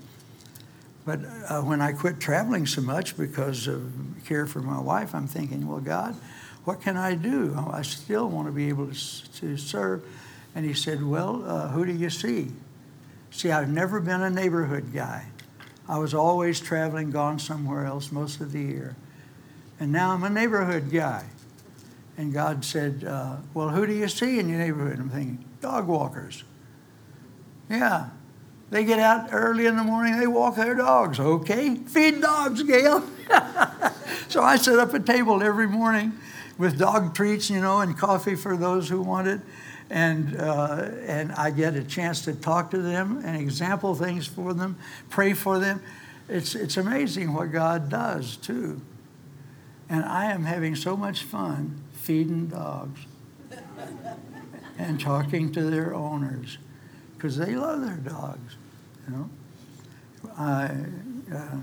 But 1.05 1.19
uh, 1.49 1.61
when 1.61 1.81
I 1.81 1.93
quit 1.93 2.19
traveling 2.19 2.67
so 2.67 2.81
much 2.81 3.17
because 3.17 3.67
of 3.67 3.91
care 4.25 4.45
for 4.45 4.59
my 4.59 4.79
wife, 4.79 5.15
I'm 5.15 5.27
thinking, 5.27 5.67
well, 5.67 5.79
God, 5.79 6.15
what 6.63 6.81
can 6.81 6.95
I 6.95 7.15
do? 7.15 7.57
I 7.71 7.81
still 7.81 8.29
want 8.29 8.47
to 8.47 8.51
be 8.51 8.69
able 8.69 8.87
to, 8.87 9.31
to 9.33 9.57
serve. 9.57 10.05
And 10.53 10.63
he 10.63 10.73
said, 10.73 11.03
well, 11.03 11.43
uh, 11.45 11.69
who 11.69 11.85
do 11.85 11.91
you 11.91 12.09
see? 12.09 12.51
See, 13.31 13.49
I've 13.51 13.69
never 13.69 13.99
been 13.99 14.21
a 14.21 14.29
neighborhood 14.29 14.93
guy. 14.93 15.25
I 15.87 15.97
was 15.97 16.13
always 16.13 16.59
traveling, 16.59 17.09
gone 17.09 17.39
somewhere 17.39 17.85
else 17.85 18.11
most 18.11 18.41
of 18.41 18.51
the 18.51 18.61
year. 18.61 18.95
And 19.79 19.91
now 19.91 20.11
I'm 20.11 20.23
a 20.23 20.29
neighborhood 20.29 20.91
guy. 20.91 21.25
And 22.17 22.31
God 22.31 22.63
said, 22.63 23.03
uh, 23.05 23.37
Well, 23.55 23.69
who 23.69 23.87
do 23.87 23.93
you 23.93 24.07
see 24.07 24.37
in 24.37 24.49
your 24.49 24.59
neighborhood? 24.59 24.99
I'm 24.99 25.09
thinking, 25.09 25.43
dog 25.61 25.87
walkers. 25.87 26.43
Yeah, 27.71 28.09
They 28.69 28.83
get 28.83 28.99
out 28.99 29.29
early 29.31 29.65
in 29.65 29.77
the 29.77 29.83
morning, 29.83 30.19
they 30.19 30.27
walk 30.27 30.57
their 30.57 30.75
dogs. 30.75 31.21
Okay, 31.21 31.75
feed 31.75 32.19
dogs, 32.19 32.63
Gayle. 32.63 33.01
so 34.27 34.43
I 34.43 34.57
set 34.57 34.77
up 34.77 34.93
a 34.93 34.99
table 34.99 35.41
every 35.41 35.69
morning 35.69 36.11
with 36.57 36.77
dog 36.77 37.15
treats, 37.15 37.49
you 37.49 37.61
know, 37.61 37.79
and 37.79 37.97
coffee 37.97 38.35
for 38.35 38.57
those 38.57 38.89
who 38.89 39.01
want 39.01 39.29
it. 39.29 39.39
And, 39.89 40.35
uh, 40.35 40.89
and 41.07 41.31
I 41.31 41.51
get 41.51 41.75
a 41.75 41.83
chance 41.83 42.25
to 42.25 42.33
talk 42.33 42.71
to 42.71 42.77
them 42.77 43.21
and 43.23 43.41
example 43.41 43.95
things 43.95 44.27
for 44.27 44.53
them, 44.53 44.77
pray 45.09 45.31
for 45.31 45.57
them. 45.57 45.81
It's, 46.27 46.55
it's 46.55 46.75
amazing 46.75 47.33
what 47.33 47.53
God 47.53 47.89
does, 47.89 48.35
too. 48.35 48.81
And 49.87 50.03
I 50.03 50.25
am 50.25 50.43
having 50.43 50.75
so 50.75 50.97
much 50.97 51.23
fun 51.23 51.81
feeding 51.93 52.47
dogs 52.47 52.99
and 54.77 54.99
talking 54.99 55.53
to 55.53 55.63
their 55.63 55.95
owners 55.95 56.57
because 57.21 57.37
they 57.37 57.55
love 57.55 57.81
their 57.81 57.97
dogs. 57.97 58.55
You 59.07 59.15
know, 59.15 59.29
I 60.35 60.71
uh, 61.31 61.57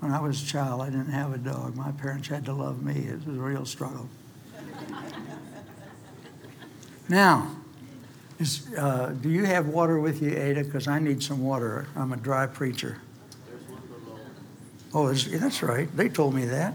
when 0.00 0.10
I 0.10 0.20
was 0.20 0.42
a 0.42 0.46
child, 0.46 0.82
I 0.82 0.86
didn't 0.86 1.12
have 1.12 1.32
a 1.32 1.38
dog. 1.38 1.76
My 1.76 1.92
parents 1.92 2.26
had 2.26 2.44
to 2.46 2.52
love 2.52 2.82
me. 2.82 2.94
It 2.94 3.24
was 3.24 3.36
a 3.36 3.40
real 3.40 3.64
struggle. 3.64 4.08
now, 7.08 7.54
is, 8.40 8.66
uh, 8.76 9.14
do 9.20 9.28
you 9.28 9.44
have 9.44 9.68
water 9.68 10.00
with 10.00 10.22
you, 10.22 10.36
Ada? 10.36 10.64
Because 10.64 10.88
I 10.88 10.98
need 10.98 11.22
some 11.22 11.44
water. 11.44 11.86
I'm 11.94 12.12
a 12.12 12.16
dry 12.16 12.46
preacher. 12.46 12.98
Oh, 14.92 15.12
that's 15.12 15.62
right. 15.62 15.94
They 15.96 16.08
told 16.08 16.34
me 16.34 16.46
that. 16.46 16.74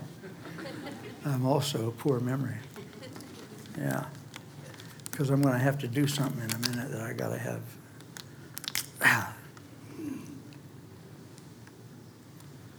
I'm 1.26 1.46
also 1.46 1.90
a 1.90 1.92
poor 1.92 2.22
memory. 2.22 2.56
Yeah. 3.78 4.06
Because 5.12 5.32
I'm 5.32 5.42
going 5.42 5.56
to 5.56 5.60
have 5.60 5.80
to 5.80 5.88
do 5.88 6.08
something 6.08 6.42
in 6.42 6.52
a 6.52 6.70
minute 6.70 6.92
that 6.92 7.02
I 7.02 7.12
got 7.12 7.30
to 7.30 7.38
have. 7.38 7.62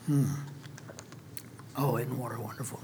Hmm. 0.06 0.24
Oh, 1.76 1.96
isn't 1.96 2.16
water 2.16 2.38
wonderful? 2.38 2.80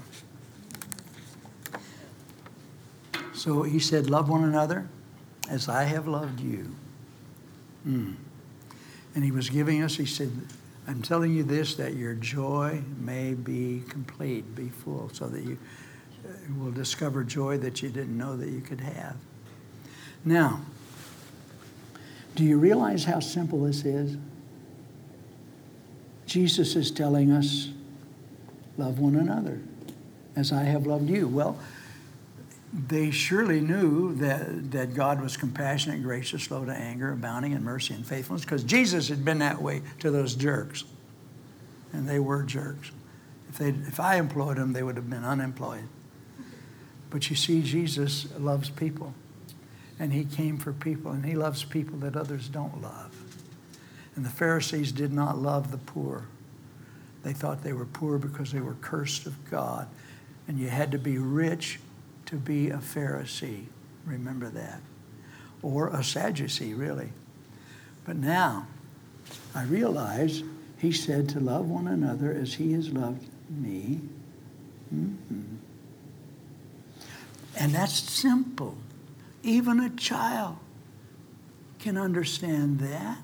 So 3.33 3.63
he 3.63 3.79
said, 3.79 4.09
Love 4.09 4.29
one 4.29 4.43
another 4.43 4.87
as 5.49 5.69
I 5.69 5.83
have 5.83 6.07
loved 6.07 6.39
you. 6.39 6.75
Hmm. 7.83 8.13
And 9.15 9.23
he 9.23 9.31
was 9.31 9.49
giving 9.49 9.83
us, 9.83 9.95
he 9.95 10.05
said, 10.05 10.31
I'm 10.87 11.01
telling 11.01 11.33
you 11.33 11.43
this 11.43 11.75
that 11.75 11.93
your 11.93 12.13
joy 12.13 12.81
may 12.99 13.33
be 13.33 13.83
complete, 13.89 14.55
be 14.55 14.69
full, 14.69 15.09
so 15.13 15.27
that 15.27 15.43
you 15.43 15.57
uh, 16.25 16.29
will 16.57 16.71
discover 16.71 17.23
joy 17.23 17.57
that 17.59 17.81
you 17.81 17.89
didn't 17.89 18.17
know 18.17 18.35
that 18.35 18.49
you 18.49 18.61
could 18.61 18.81
have. 18.81 19.15
Now, 20.25 20.61
do 22.35 22.43
you 22.43 22.57
realize 22.57 23.03
how 23.05 23.19
simple 23.19 23.63
this 23.63 23.85
is? 23.85 24.17
Jesus 26.25 26.75
is 26.75 26.89
telling 26.91 27.31
us, 27.31 27.69
love 28.77 28.99
one 28.99 29.15
another 29.15 29.61
as 30.35 30.51
I 30.51 30.63
have 30.63 30.87
loved 30.87 31.09
you. 31.09 31.27
Well, 31.27 31.59
they 32.73 33.11
surely 33.11 33.61
knew 33.61 34.15
that, 34.15 34.71
that 34.71 34.95
God 34.95 35.21
was 35.21 35.37
compassionate, 35.37 36.01
gracious, 36.01 36.43
slow 36.43 36.65
to 36.65 36.71
anger, 36.71 37.11
abounding 37.11 37.51
in 37.51 37.63
mercy 37.63 37.93
and 37.93 38.05
faithfulness, 38.05 38.43
because 38.43 38.63
Jesus 38.63 39.09
had 39.09 39.23
been 39.23 39.39
that 39.39 39.61
way 39.61 39.83
to 39.99 40.09
those 40.09 40.33
jerks. 40.33 40.83
And 41.91 42.09
they 42.09 42.17
were 42.17 42.41
jerks. 42.41 42.91
If, 43.49 43.59
they 43.59 43.69
if 43.69 43.99
I 43.99 44.15
employed 44.15 44.57
them, 44.57 44.73
they 44.73 44.81
would 44.81 44.95
have 44.95 45.07
been 45.07 45.23
unemployed. 45.23 45.87
But 47.11 47.29
you 47.29 47.35
see, 47.35 47.61
Jesus 47.61 48.25
loves 48.39 48.71
people. 48.71 49.13
And 50.03 50.11
he 50.11 50.25
came 50.25 50.57
for 50.57 50.73
people, 50.73 51.11
and 51.11 51.25
he 51.25 51.33
loves 51.33 51.63
people 51.63 51.97
that 51.99 52.17
others 52.17 52.49
don't 52.49 52.81
love. 52.81 53.15
And 54.17 54.25
the 54.25 54.29
Pharisees 54.29 54.91
did 54.91 55.13
not 55.13 55.37
love 55.37 55.71
the 55.71 55.77
poor. 55.77 56.25
They 57.23 57.31
thought 57.31 57.63
they 57.63 57.71
were 57.71 57.85
poor 57.85 58.17
because 58.17 58.51
they 58.51 58.59
were 58.59 58.75
cursed 58.81 59.27
of 59.27 59.49
God. 59.49 59.87
And 60.45 60.59
you 60.59 60.67
had 60.67 60.91
to 60.91 60.97
be 60.97 61.17
rich 61.17 61.79
to 62.25 62.35
be 62.35 62.69
a 62.69 62.79
Pharisee. 62.79 63.67
Remember 64.05 64.49
that. 64.49 64.81
Or 65.61 65.87
a 65.87 66.03
Sadducee, 66.03 66.73
really. 66.73 67.13
But 68.03 68.17
now, 68.17 68.67
I 69.55 69.63
realize 69.63 70.43
he 70.79 70.91
said 70.91 71.29
to 71.29 71.39
love 71.39 71.69
one 71.69 71.87
another 71.87 72.33
as 72.33 72.55
he 72.55 72.73
has 72.73 72.89
loved 72.89 73.25
me. 73.49 74.01
Mm-hmm. 74.93 75.55
And 77.57 77.73
that's 77.73 77.97
simple. 77.97 78.75
Even 79.43 79.79
a 79.81 79.89
child 79.89 80.57
can 81.79 81.97
understand 81.97 82.79
that. 82.79 83.17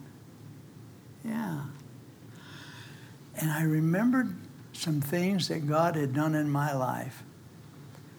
Yeah. 1.24 1.62
And 3.38 3.50
I 3.50 3.64
remembered 3.64 4.36
some 4.74 5.00
things 5.00 5.48
that 5.48 5.68
God 5.68 5.96
had 5.96 6.14
done 6.14 6.36
in 6.36 6.50
my 6.50 6.74
life. 6.74 7.24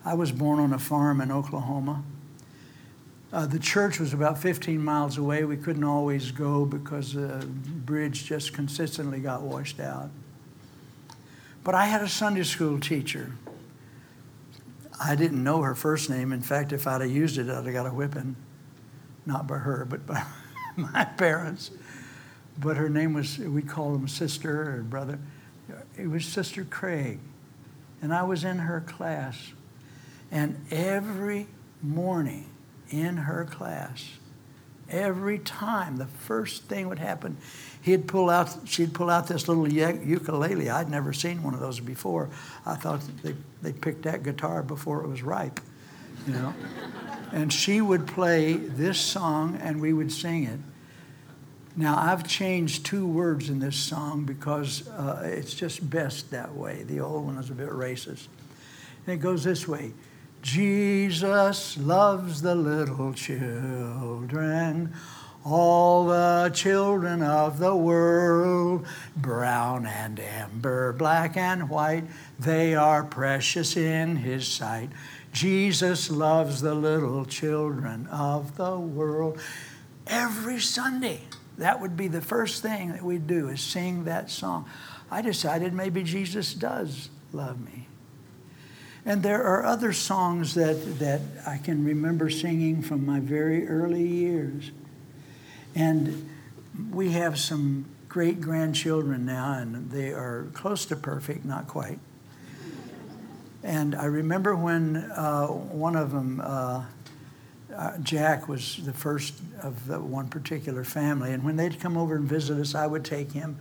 I 0.05 0.15
was 0.15 0.33
born 0.33 0.59
on 0.59 0.73
a 0.73 0.79
farm 0.79 1.21
in 1.21 1.31
Oklahoma. 1.31 2.03
Uh, 3.33 3.47
the 3.47 3.59
church 3.59 4.01
was 4.01 4.13
about 4.13 4.39
15 4.39 4.83
miles 4.83 5.19
away. 5.19 5.45
We 5.45 5.57
couldn't 5.57 5.85
always 5.85 6.31
go 6.31 6.65
because 6.65 7.13
the 7.13 7.47
bridge 7.47 8.25
just 8.25 8.53
consistently 8.55 9.21
got 9.21 9.43
washed 9.43 9.79
out. 9.79 10.11
But 11.63 11.75
I 11.75 11.87
had 11.87 12.03
a 12.03 12.09
Sunday 12.09 12.43
school 12.43 12.81
teacher. 12.81 13.33
I 15.03 15.15
didn't 15.15 15.43
know 15.43 15.63
her 15.63 15.75
first 15.75 16.11
name. 16.11 16.33
In 16.33 16.43
fact, 16.43 16.73
if 16.73 16.87
I'd 16.87 17.01
have 17.01 17.11
used 17.11 17.39
it, 17.39 17.49
I'd 17.49 17.65
have 17.65 17.73
got 17.73 17.87
a 17.87 17.91
whipping. 17.91 18.37
Not 19.25 19.47
by 19.47 19.59
her, 19.59 19.85
but 19.85 20.07
by 20.07 20.25
my 20.77 21.05
parents 21.05 21.71
but 22.61 22.77
her 22.77 22.89
name 22.89 23.15
was, 23.15 23.39
we 23.39 23.63
called 23.63 23.97
him 23.97 24.09
sister 24.09 24.77
or 24.77 24.83
brother. 24.83 25.19
It 25.97 26.09
was 26.09 26.27
Sister 26.27 26.65
Craig. 26.65 27.19
And 28.03 28.13
I 28.13 28.23
was 28.23 28.45
in 28.45 28.59
her 28.59 28.81
class. 28.81 29.53
And 30.31 30.65
every 30.71 31.47
morning 31.83 32.51
in 32.91 33.17
her 33.17 33.45
class, 33.45 34.05
every 34.91 35.39
time 35.39 35.97
the 35.97 36.07
first 36.07 36.65
thing 36.65 36.89
would 36.89 36.99
happen, 36.99 37.37
he'd 37.83 38.07
pull 38.07 38.31
out, 38.31 38.55
she'd 38.65 38.93
pull 38.93 39.11
out 39.11 39.27
this 39.27 39.49
little 39.49 39.69
ukulele. 39.71 40.71
I'd 40.71 40.91
never 40.91 41.13
seen 41.13 41.43
one 41.43 41.55
of 41.55 41.61
those 41.61 41.81
before. 41.81 42.29
I 42.67 42.75
thought 42.75 43.01
they, 43.23 43.35
they 43.63 43.73
picked 43.73 44.03
that 44.03 44.23
guitar 44.23 44.63
before 44.63 45.03
it 45.03 45.09
was 45.09 45.23
ripe, 45.23 45.61
you 46.27 46.33
know. 46.33 46.55
and 47.33 47.53
she 47.53 47.81
would 47.81 48.07
play 48.07 48.55
this 48.55 48.99
song 48.99 49.59
and 49.63 49.81
we 49.81 49.93
would 49.93 50.13
sing 50.13 50.45
it. 50.45 50.59
Now, 51.77 51.97
I've 51.97 52.27
changed 52.27 52.85
two 52.85 53.07
words 53.07 53.49
in 53.49 53.61
this 53.61 53.77
song 53.77 54.25
because 54.25 54.89
uh, 54.89 55.23
it's 55.25 55.55
just 55.55 55.89
best 55.89 56.31
that 56.33 56.55
way. 56.55 56.83
The 56.83 57.01
old 57.01 57.27
one 57.27 57.39
is 57.39 57.49
a 57.49 57.55
bit 57.55 57.71
racist. 57.71 58.27
And 59.07 59.15
it 59.15 59.23
goes 59.23 59.45
this 59.45 59.69
way 59.69 59.93
Jesus 60.43 61.77
loves 61.79 62.43
the 62.43 62.55
little 62.55 63.13
children, 63.13 64.95
all 65.45 66.07
the 66.07 66.51
children 66.55 67.23
of 67.23 67.59
the 67.59 67.75
world, 67.75 68.87
brown 69.17 69.87
and 69.87 70.19
amber, 70.21 70.93
black 70.93 71.37
and 71.37 71.69
white, 71.69 72.05
they 72.39 72.75
are 72.75 73.05
precious 73.05 73.77
in 73.77 74.17
his 74.17 74.47
sight. 74.47 74.91
Jesus 75.33 76.11
loves 76.11 76.61
the 76.61 76.75
little 76.75 77.25
children 77.25 78.07
of 78.09 78.57
the 78.57 78.79
world 78.79 79.39
every 80.07 80.59
Sunday 80.59 81.21
that 81.61 81.79
would 81.79 81.95
be 81.95 82.09
the 82.09 82.23
first 82.23 82.63
thing 82.63 82.89
that 82.89 83.03
we'd 83.03 83.27
do 83.27 83.49
is 83.49 83.61
sing 83.61 84.05
that 84.05 84.31
song. 84.31 84.65
I 85.11 85.21
decided 85.21 85.75
maybe 85.75 86.03
Jesus 86.03 86.55
does 86.55 87.11
love 87.33 87.61
me. 87.61 87.87
And 89.11 89.25
there 89.25 89.43
are 89.43 89.65
other 89.65 89.93
songs 89.93 90.55
that, 90.55 91.01
that 91.01 91.21
I 91.45 91.59
can 91.59 91.85
remember 91.85 92.31
singing 92.31 92.81
from 92.81 93.05
my 93.05 93.19
very 93.19 93.67
early 93.67 94.07
years. 94.07 94.71
And 95.75 96.31
we 96.93 97.11
have 97.11 97.37
some 97.37 97.87
great 98.09 98.41
grandchildren 98.41 99.27
now, 99.27 99.55
and 99.55 99.91
they 99.91 100.13
are 100.13 100.47
close 100.53 100.85
to 100.87 100.95
perfect, 100.95 101.45
not 101.45 101.67
quite. 101.67 101.99
And 103.65 103.97
I 103.97 104.05
remember 104.05 104.55
when 104.55 104.99
uh, 104.99 105.49
one 105.49 105.97
of 105.97 106.13
them, 106.13 106.41
uh, 106.41 106.85
uh, 107.75 107.99
Jack 107.99 108.47
was 108.47 108.77
the 108.77 108.93
first 108.93 109.35
of 109.61 109.89
the 109.89 109.99
one 109.99 110.29
particular 110.29 110.85
family, 110.85 111.33
and 111.33 111.43
when 111.43 111.57
they'd 111.57 111.81
come 111.81 111.97
over 111.97 112.15
and 112.15 112.29
visit 112.29 112.61
us, 112.61 112.77
I 112.77 112.87
would 112.87 113.05
take 113.05 113.33
him 113.33 113.59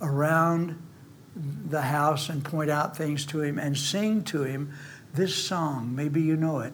around 0.00 0.82
the 1.34 1.82
house 1.82 2.28
and 2.28 2.44
point 2.44 2.70
out 2.70 2.96
things 2.96 3.24
to 3.26 3.42
him 3.42 3.58
and 3.58 3.76
sing 3.76 4.22
to 4.24 4.42
him 4.42 4.72
this 5.14 5.34
song. 5.34 5.94
Maybe 5.94 6.22
you 6.22 6.36
know 6.36 6.60
it. 6.60 6.72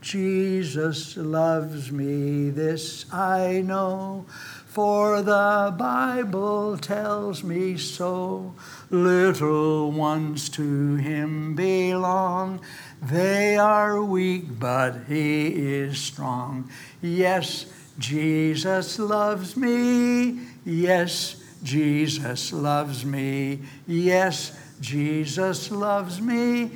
Jesus 0.00 1.16
loves 1.16 1.92
me, 1.92 2.50
this 2.50 3.06
I 3.12 3.62
know, 3.64 4.26
for 4.66 5.22
the 5.22 5.72
Bible 5.78 6.76
tells 6.76 7.44
me 7.44 7.76
so. 7.76 8.54
Little 8.90 9.92
ones 9.92 10.48
to 10.50 10.96
him 10.96 11.54
belong 11.54 12.60
they 13.02 13.56
are 13.56 14.00
weak, 14.00 14.60
but 14.60 15.06
he 15.08 15.48
is 15.48 15.98
strong. 15.98 16.70
Yes, 17.00 17.66
Jesus 17.98 18.96
loves 18.96 19.56
me. 19.56 20.38
Yes, 20.64 21.41
Jesus 21.62 22.52
loves 22.52 23.04
me. 23.04 23.60
Yes, 23.86 24.58
Jesus 24.80 25.70
loves 25.70 26.20
me. 26.20 26.70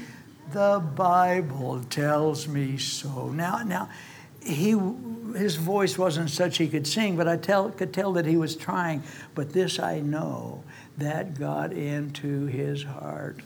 The 0.52 0.82
Bible 0.94 1.82
tells 1.84 2.46
me 2.46 2.78
so. 2.78 3.28
Now, 3.30 3.62
now, 3.64 3.88
he, 4.42 4.78
his 5.36 5.56
voice 5.56 5.98
wasn't 5.98 6.30
such 6.30 6.58
he 6.58 6.68
could 6.68 6.86
sing, 6.86 7.16
but 7.16 7.26
I 7.26 7.36
tell, 7.36 7.70
could 7.70 7.92
tell 7.92 8.12
that 8.12 8.26
he 8.26 8.36
was 8.36 8.54
trying. 8.54 9.02
But 9.34 9.52
this 9.52 9.80
I 9.80 10.00
know 10.00 10.62
that 10.98 11.38
got 11.38 11.72
into 11.72 12.46
his 12.46 12.84
heart. 12.84 13.40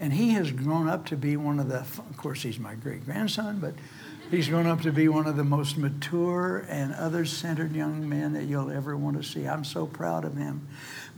And 0.00 0.14
he 0.14 0.30
has 0.30 0.50
grown 0.50 0.88
up 0.88 1.04
to 1.06 1.16
be 1.16 1.36
one 1.36 1.60
of 1.60 1.68
the, 1.68 1.80
of 1.80 2.16
course, 2.16 2.42
he's 2.42 2.58
my 2.58 2.74
great 2.74 3.04
grandson, 3.04 3.58
but 3.60 3.74
he's 4.30 4.48
grown 4.48 4.66
up 4.66 4.80
to 4.82 4.92
be 4.92 5.08
one 5.08 5.26
of 5.26 5.36
the 5.36 5.44
most 5.44 5.76
mature 5.76 6.64
and 6.68 6.94
other 6.94 7.24
centered 7.24 7.74
young 7.74 8.08
men 8.08 8.32
that 8.34 8.44
you'll 8.44 8.70
ever 8.70 8.96
want 8.96 9.16
to 9.16 9.28
see. 9.28 9.46
I'm 9.46 9.64
so 9.64 9.86
proud 9.86 10.24
of 10.24 10.36
him. 10.36 10.68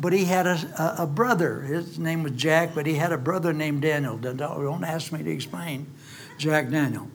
But 0.01 0.13
he 0.13 0.25
had 0.25 0.47
a, 0.47 0.97
a, 0.99 1.07
brother. 1.07 1.61
His 1.61 1.99
name 1.99 2.23
was 2.23 2.33
Jack, 2.33 2.75
but 2.75 2.87
he 2.87 2.95
had 2.95 3.13
a 3.13 3.19
brother 3.19 3.53
named 3.53 3.83
Daniel. 3.83 4.17
Don't, 4.17 4.39
don't 4.39 4.85
ask 4.85 5.13
me 5.13 5.23
to 5.23 5.31
explain 5.31 5.87
Jack 6.39 6.71
Daniel. 6.71 7.09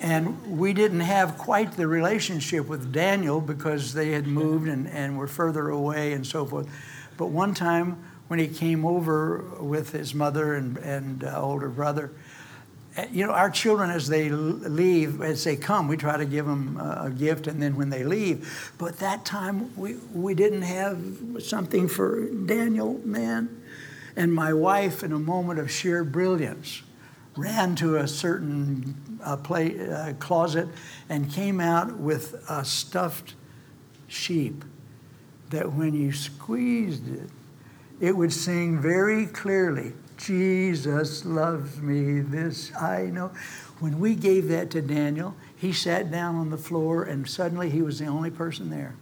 and 0.00 0.58
we 0.58 0.72
didn't 0.72 1.00
have 1.00 1.36
quite 1.36 1.72
the 1.72 1.86
relationship 1.86 2.66
with 2.68 2.92
Daniel 2.92 3.40
because 3.40 3.92
they 3.92 4.10
had 4.12 4.26
moved 4.26 4.68
and, 4.68 4.88
and 4.88 5.18
were 5.18 5.26
further 5.26 5.68
away 5.68 6.12
and 6.12 6.26
so 6.26 6.46
forth. 6.46 6.68
But 7.16 7.26
one 7.26 7.52
time 7.52 8.02
when 8.30 8.38
he 8.38 8.46
came 8.46 8.84
over 8.84 9.38
with 9.58 9.90
his 9.90 10.14
mother 10.14 10.54
and, 10.54 10.76
and 10.76 11.24
uh, 11.24 11.42
older 11.42 11.68
brother, 11.68 12.12
eh, 12.94 13.08
you 13.10 13.26
know, 13.26 13.32
our 13.32 13.50
children, 13.50 13.90
as 13.90 14.06
they 14.06 14.28
leave, 14.28 15.20
as 15.20 15.42
they 15.42 15.56
come, 15.56 15.88
we 15.88 15.96
try 15.96 16.16
to 16.16 16.24
give 16.24 16.46
them 16.46 16.76
a 16.78 17.10
gift, 17.10 17.48
and 17.48 17.60
then 17.60 17.74
when 17.74 17.90
they 17.90 18.04
leave. 18.04 18.72
But 18.78 19.00
that 19.00 19.24
time, 19.24 19.76
we, 19.76 19.96
we 20.14 20.34
didn't 20.34 20.62
have 20.62 21.02
something 21.40 21.88
for 21.88 22.28
Daniel, 22.28 23.00
man. 23.04 23.62
And 24.14 24.32
my 24.32 24.52
wife, 24.52 25.02
in 25.02 25.10
a 25.10 25.18
moment 25.18 25.58
of 25.58 25.68
sheer 25.68 26.04
brilliance, 26.04 26.82
ran 27.36 27.74
to 27.74 27.96
a 27.96 28.06
certain 28.06 29.18
uh, 29.24 29.38
play, 29.38 29.90
uh, 29.90 30.12
closet 30.20 30.68
and 31.08 31.32
came 31.32 31.60
out 31.60 31.96
with 31.96 32.44
a 32.48 32.64
stuffed 32.64 33.34
sheep 34.06 34.64
that 35.48 35.72
when 35.72 35.94
you 35.94 36.12
squeezed 36.12 37.12
it, 37.12 37.28
it 38.00 38.16
would 38.16 38.32
sing 38.32 38.80
very 38.80 39.26
clearly, 39.26 39.92
Jesus 40.16 41.24
loves 41.24 41.80
me, 41.80 42.20
this 42.20 42.74
I 42.74 43.04
know. 43.04 43.32
When 43.78 43.98
we 43.98 44.14
gave 44.14 44.48
that 44.48 44.70
to 44.70 44.82
Daniel, 44.82 45.34
he 45.56 45.72
sat 45.72 46.10
down 46.10 46.36
on 46.36 46.50
the 46.50 46.58
floor 46.58 47.04
and 47.04 47.28
suddenly 47.28 47.70
he 47.70 47.82
was 47.82 47.98
the 47.98 48.06
only 48.06 48.30
person 48.30 48.70
there 48.70 48.94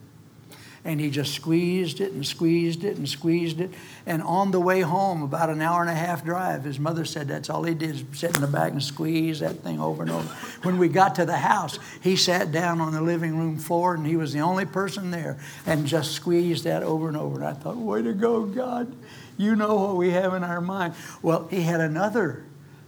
and 0.89 0.99
he 0.99 1.11
just 1.11 1.35
squeezed 1.35 2.01
it 2.01 2.13
and 2.13 2.27
squeezed 2.27 2.83
it 2.83 2.97
and 2.97 3.07
squeezed 3.07 3.61
it. 3.61 3.71
And 4.07 4.23
on 4.23 4.53
the 4.53 4.59
way 4.59 4.81
home, 4.81 5.23
about 5.23 5.51
an 5.51 5.61
hour 5.61 5.83
and 5.83 5.91
a 5.91 5.95
half 5.95 6.25
drive, 6.25 6.65
his 6.65 6.79
mother 6.79 7.05
said 7.05 7.29
that's 7.29 7.51
all 7.51 7.63
he 7.63 7.75
did 7.75 7.91
is 7.97 8.05
sit 8.15 8.35
in 8.35 8.41
the 8.41 8.47
back 8.47 8.73
and 8.73 8.83
squeeze 8.83 9.41
that 9.41 9.57
thing 9.57 9.81
over 9.81 10.03
and 10.03 10.11
over. 10.11 10.27
When 10.63 10.79
we 10.79 10.89
got 10.89 11.17
to 11.17 11.27
the 11.27 11.37
house, 11.37 11.79
he 12.01 12.17
sat 12.17 12.53
down 12.53 12.81
on 12.81 12.95
the 12.95 13.03
living 13.03 13.37
room 13.37 13.59
floor 13.59 13.97
and 13.97 14.07
he 14.07 14.17
was 14.17 14.33
the 14.33 14.41
only 14.41 14.65
person 14.65 15.11
there 15.11 15.39
and 15.67 15.87
just 15.87 16.13
squeezed 16.13 16.65
that 16.65 16.83
over 16.83 17.07
and 17.09 17.19
over. 17.19 17.37
And 17.37 17.45
I 17.45 17.53
thought, 17.53 17.77
way 17.77 18.01
to 18.01 18.15
go, 18.15 18.47
God. 18.47 18.91
You 19.37 19.57
know 19.57 19.75
what 19.75 19.97
we 19.97 20.09
have 20.13 20.33
in 20.33 20.43
our 20.43 20.63
mind. 20.63 20.95
Well, 21.21 21.49
he 21.49 21.61
had 21.61 21.83
another 21.83 22.45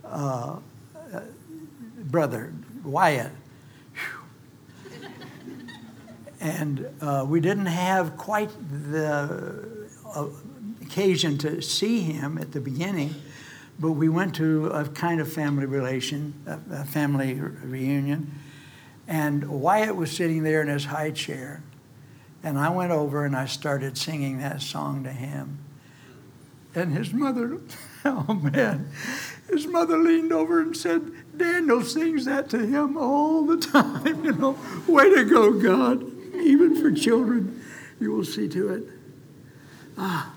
uh, 0.06 0.56
brother, 1.98 2.54
Wyatt, 2.82 3.30
and 6.40 6.86
uh, 7.02 7.24
we 7.28 7.40
didn't 7.40 7.66
have 7.66 8.16
quite 8.16 8.50
the 8.90 9.88
uh, 10.06 10.26
occasion 10.80 11.36
to 11.38 11.60
see 11.60 12.00
him 12.00 12.38
at 12.38 12.52
the 12.52 12.60
beginning, 12.60 13.14
but 13.78 13.92
we 13.92 14.08
went 14.08 14.34
to 14.36 14.68
a 14.68 14.88
kind 14.88 15.20
of 15.20 15.30
family 15.30 15.66
relation, 15.66 16.34
a, 16.46 16.80
a 16.80 16.84
family 16.84 17.34
reunion, 17.34 18.34
and 19.06 19.48
Wyatt 19.48 19.96
was 19.96 20.10
sitting 20.10 20.42
there 20.42 20.62
in 20.62 20.68
his 20.68 20.86
high 20.86 21.10
chair, 21.10 21.62
and 22.42 22.58
I 22.58 22.70
went 22.70 22.90
over 22.90 23.26
and 23.26 23.36
I 23.36 23.44
started 23.44 23.98
singing 23.98 24.38
that 24.38 24.62
song 24.62 25.04
to 25.04 25.12
him, 25.12 25.58
and 26.74 26.96
his 26.96 27.12
mother, 27.12 27.58
oh 28.06 28.32
man, 28.32 28.90
his 29.50 29.66
mother 29.66 29.98
leaned 29.98 30.32
over 30.32 30.60
and 30.60 30.74
said, 30.74 31.12
Daniel 31.36 31.82
sings 31.82 32.24
that 32.24 32.48
to 32.50 32.64
him 32.64 32.96
all 32.96 33.44
the 33.44 33.56
time, 33.58 34.24
you 34.24 34.32
know. 34.32 34.56
Way 34.86 35.14
to 35.14 35.24
go, 35.24 35.52
God 35.52 36.19
even 36.40 36.80
for 36.80 36.90
children. 36.92 37.62
You 38.00 38.12
will 38.12 38.24
see 38.24 38.48
to 38.48 38.68
it. 38.74 38.84
Ah. 39.98 40.34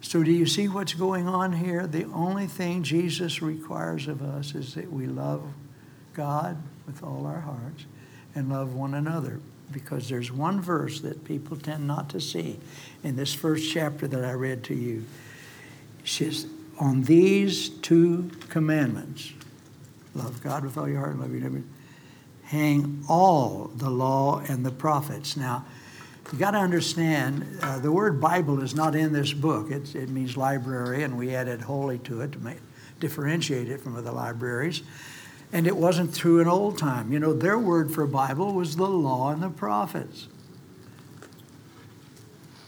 So, 0.00 0.22
do 0.22 0.30
you 0.30 0.46
see 0.46 0.68
what's 0.68 0.94
going 0.94 1.26
on 1.26 1.52
here? 1.52 1.86
The 1.86 2.04
only 2.04 2.46
thing 2.46 2.82
Jesus 2.82 3.42
requires 3.42 4.06
of 4.06 4.22
us 4.22 4.54
is 4.54 4.74
that 4.74 4.92
we 4.92 5.06
love 5.06 5.42
God 6.14 6.56
with 6.86 7.02
all 7.02 7.26
our 7.26 7.40
hearts 7.40 7.86
and 8.34 8.48
love 8.48 8.74
one 8.74 8.94
another. 8.94 9.40
Because 9.72 10.08
there's 10.08 10.30
one 10.30 10.60
verse 10.60 11.00
that 11.00 11.24
people 11.24 11.56
tend 11.56 11.86
not 11.86 12.10
to 12.10 12.20
see 12.20 12.60
in 13.02 13.16
this 13.16 13.34
first 13.34 13.72
chapter 13.72 14.06
that 14.06 14.24
I 14.24 14.32
read 14.32 14.62
to 14.64 14.74
you. 14.74 15.04
It 16.00 16.08
says, 16.08 16.46
On 16.78 17.02
these 17.02 17.70
two 17.70 18.30
commandments 18.50 19.32
love 20.14 20.42
God 20.44 20.64
with 20.64 20.78
all 20.78 20.88
your 20.88 20.98
heart 20.98 21.12
and 21.12 21.20
love 21.20 21.32
your 21.32 21.40
neighbor 21.40 21.64
hang 22.54 23.04
all 23.08 23.70
the 23.74 23.90
law 23.90 24.38
and 24.48 24.64
the 24.64 24.70
prophets. 24.70 25.36
Now, 25.36 25.64
you 26.32 26.38
got 26.38 26.52
to 26.52 26.58
understand 26.58 27.58
uh, 27.60 27.80
the 27.80 27.90
word 27.90 28.20
Bible 28.20 28.62
is 28.62 28.74
not 28.74 28.94
in 28.94 29.12
this 29.12 29.32
book. 29.32 29.70
It's, 29.70 29.94
it 29.94 30.08
means 30.08 30.36
library, 30.36 31.02
and 31.02 31.18
we 31.18 31.34
added 31.34 31.60
holy 31.60 31.98
to 32.00 32.20
it 32.20 32.32
to 32.32 32.38
make, 32.38 32.58
differentiate 33.00 33.68
it 33.68 33.80
from 33.80 33.96
other 33.96 34.12
libraries. 34.12 34.82
And 35.52 35.66
it 35.66 35.76
wasn't 35.76 36.14
through 36.14 36.40
an 36.40 36.48
old 36.48 36.78
time. 36.78 37.12
You 37.12 37.18
know, 37.18 37.32
their 37.32 37.58
word 37.58 37.92
for 37.92 38.06
Bible 38.06 38.54
was 38.54 38.76
the 38.76 38.88
law 38.88 39.30
and 39.30 39.42
the 39.42 39.50
prophets. 39.50 40.28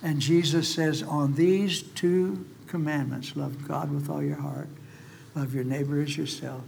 And 0.03 0.21
Jesus 0.21 0.73
says, 0.73 1.03
on 1.03 1.35
these 1.35 1.83
two 1.83 2.45
commandments 2.67 3.37
love 3.37 3.67
God 3.67 3.93
with 3.93 4.11
all 4.11 4.23
your 4.23 4.37
heart, 4.37 4.69
love 5.35 5.55
your 5.55 5.65
neighbor 5.65 6.01
as 6.03 6.17
yourself 6.17 6.63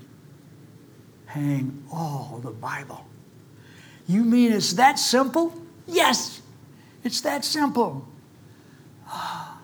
hang 1.28 1.84
all 1.92 2.40
the 2.42 2.50
Bible. 2.50 3.04
You 4.08 4.24
mean 4.24 4.52
it's 4.52 4.72
that 4.72 4.98
simple? 4.98 5.52
Yes, 5.86 6.40
it's 7.04 7.20
that 7.20 7.44
simple. 7.44 8.08
Oh. 9.06 9.57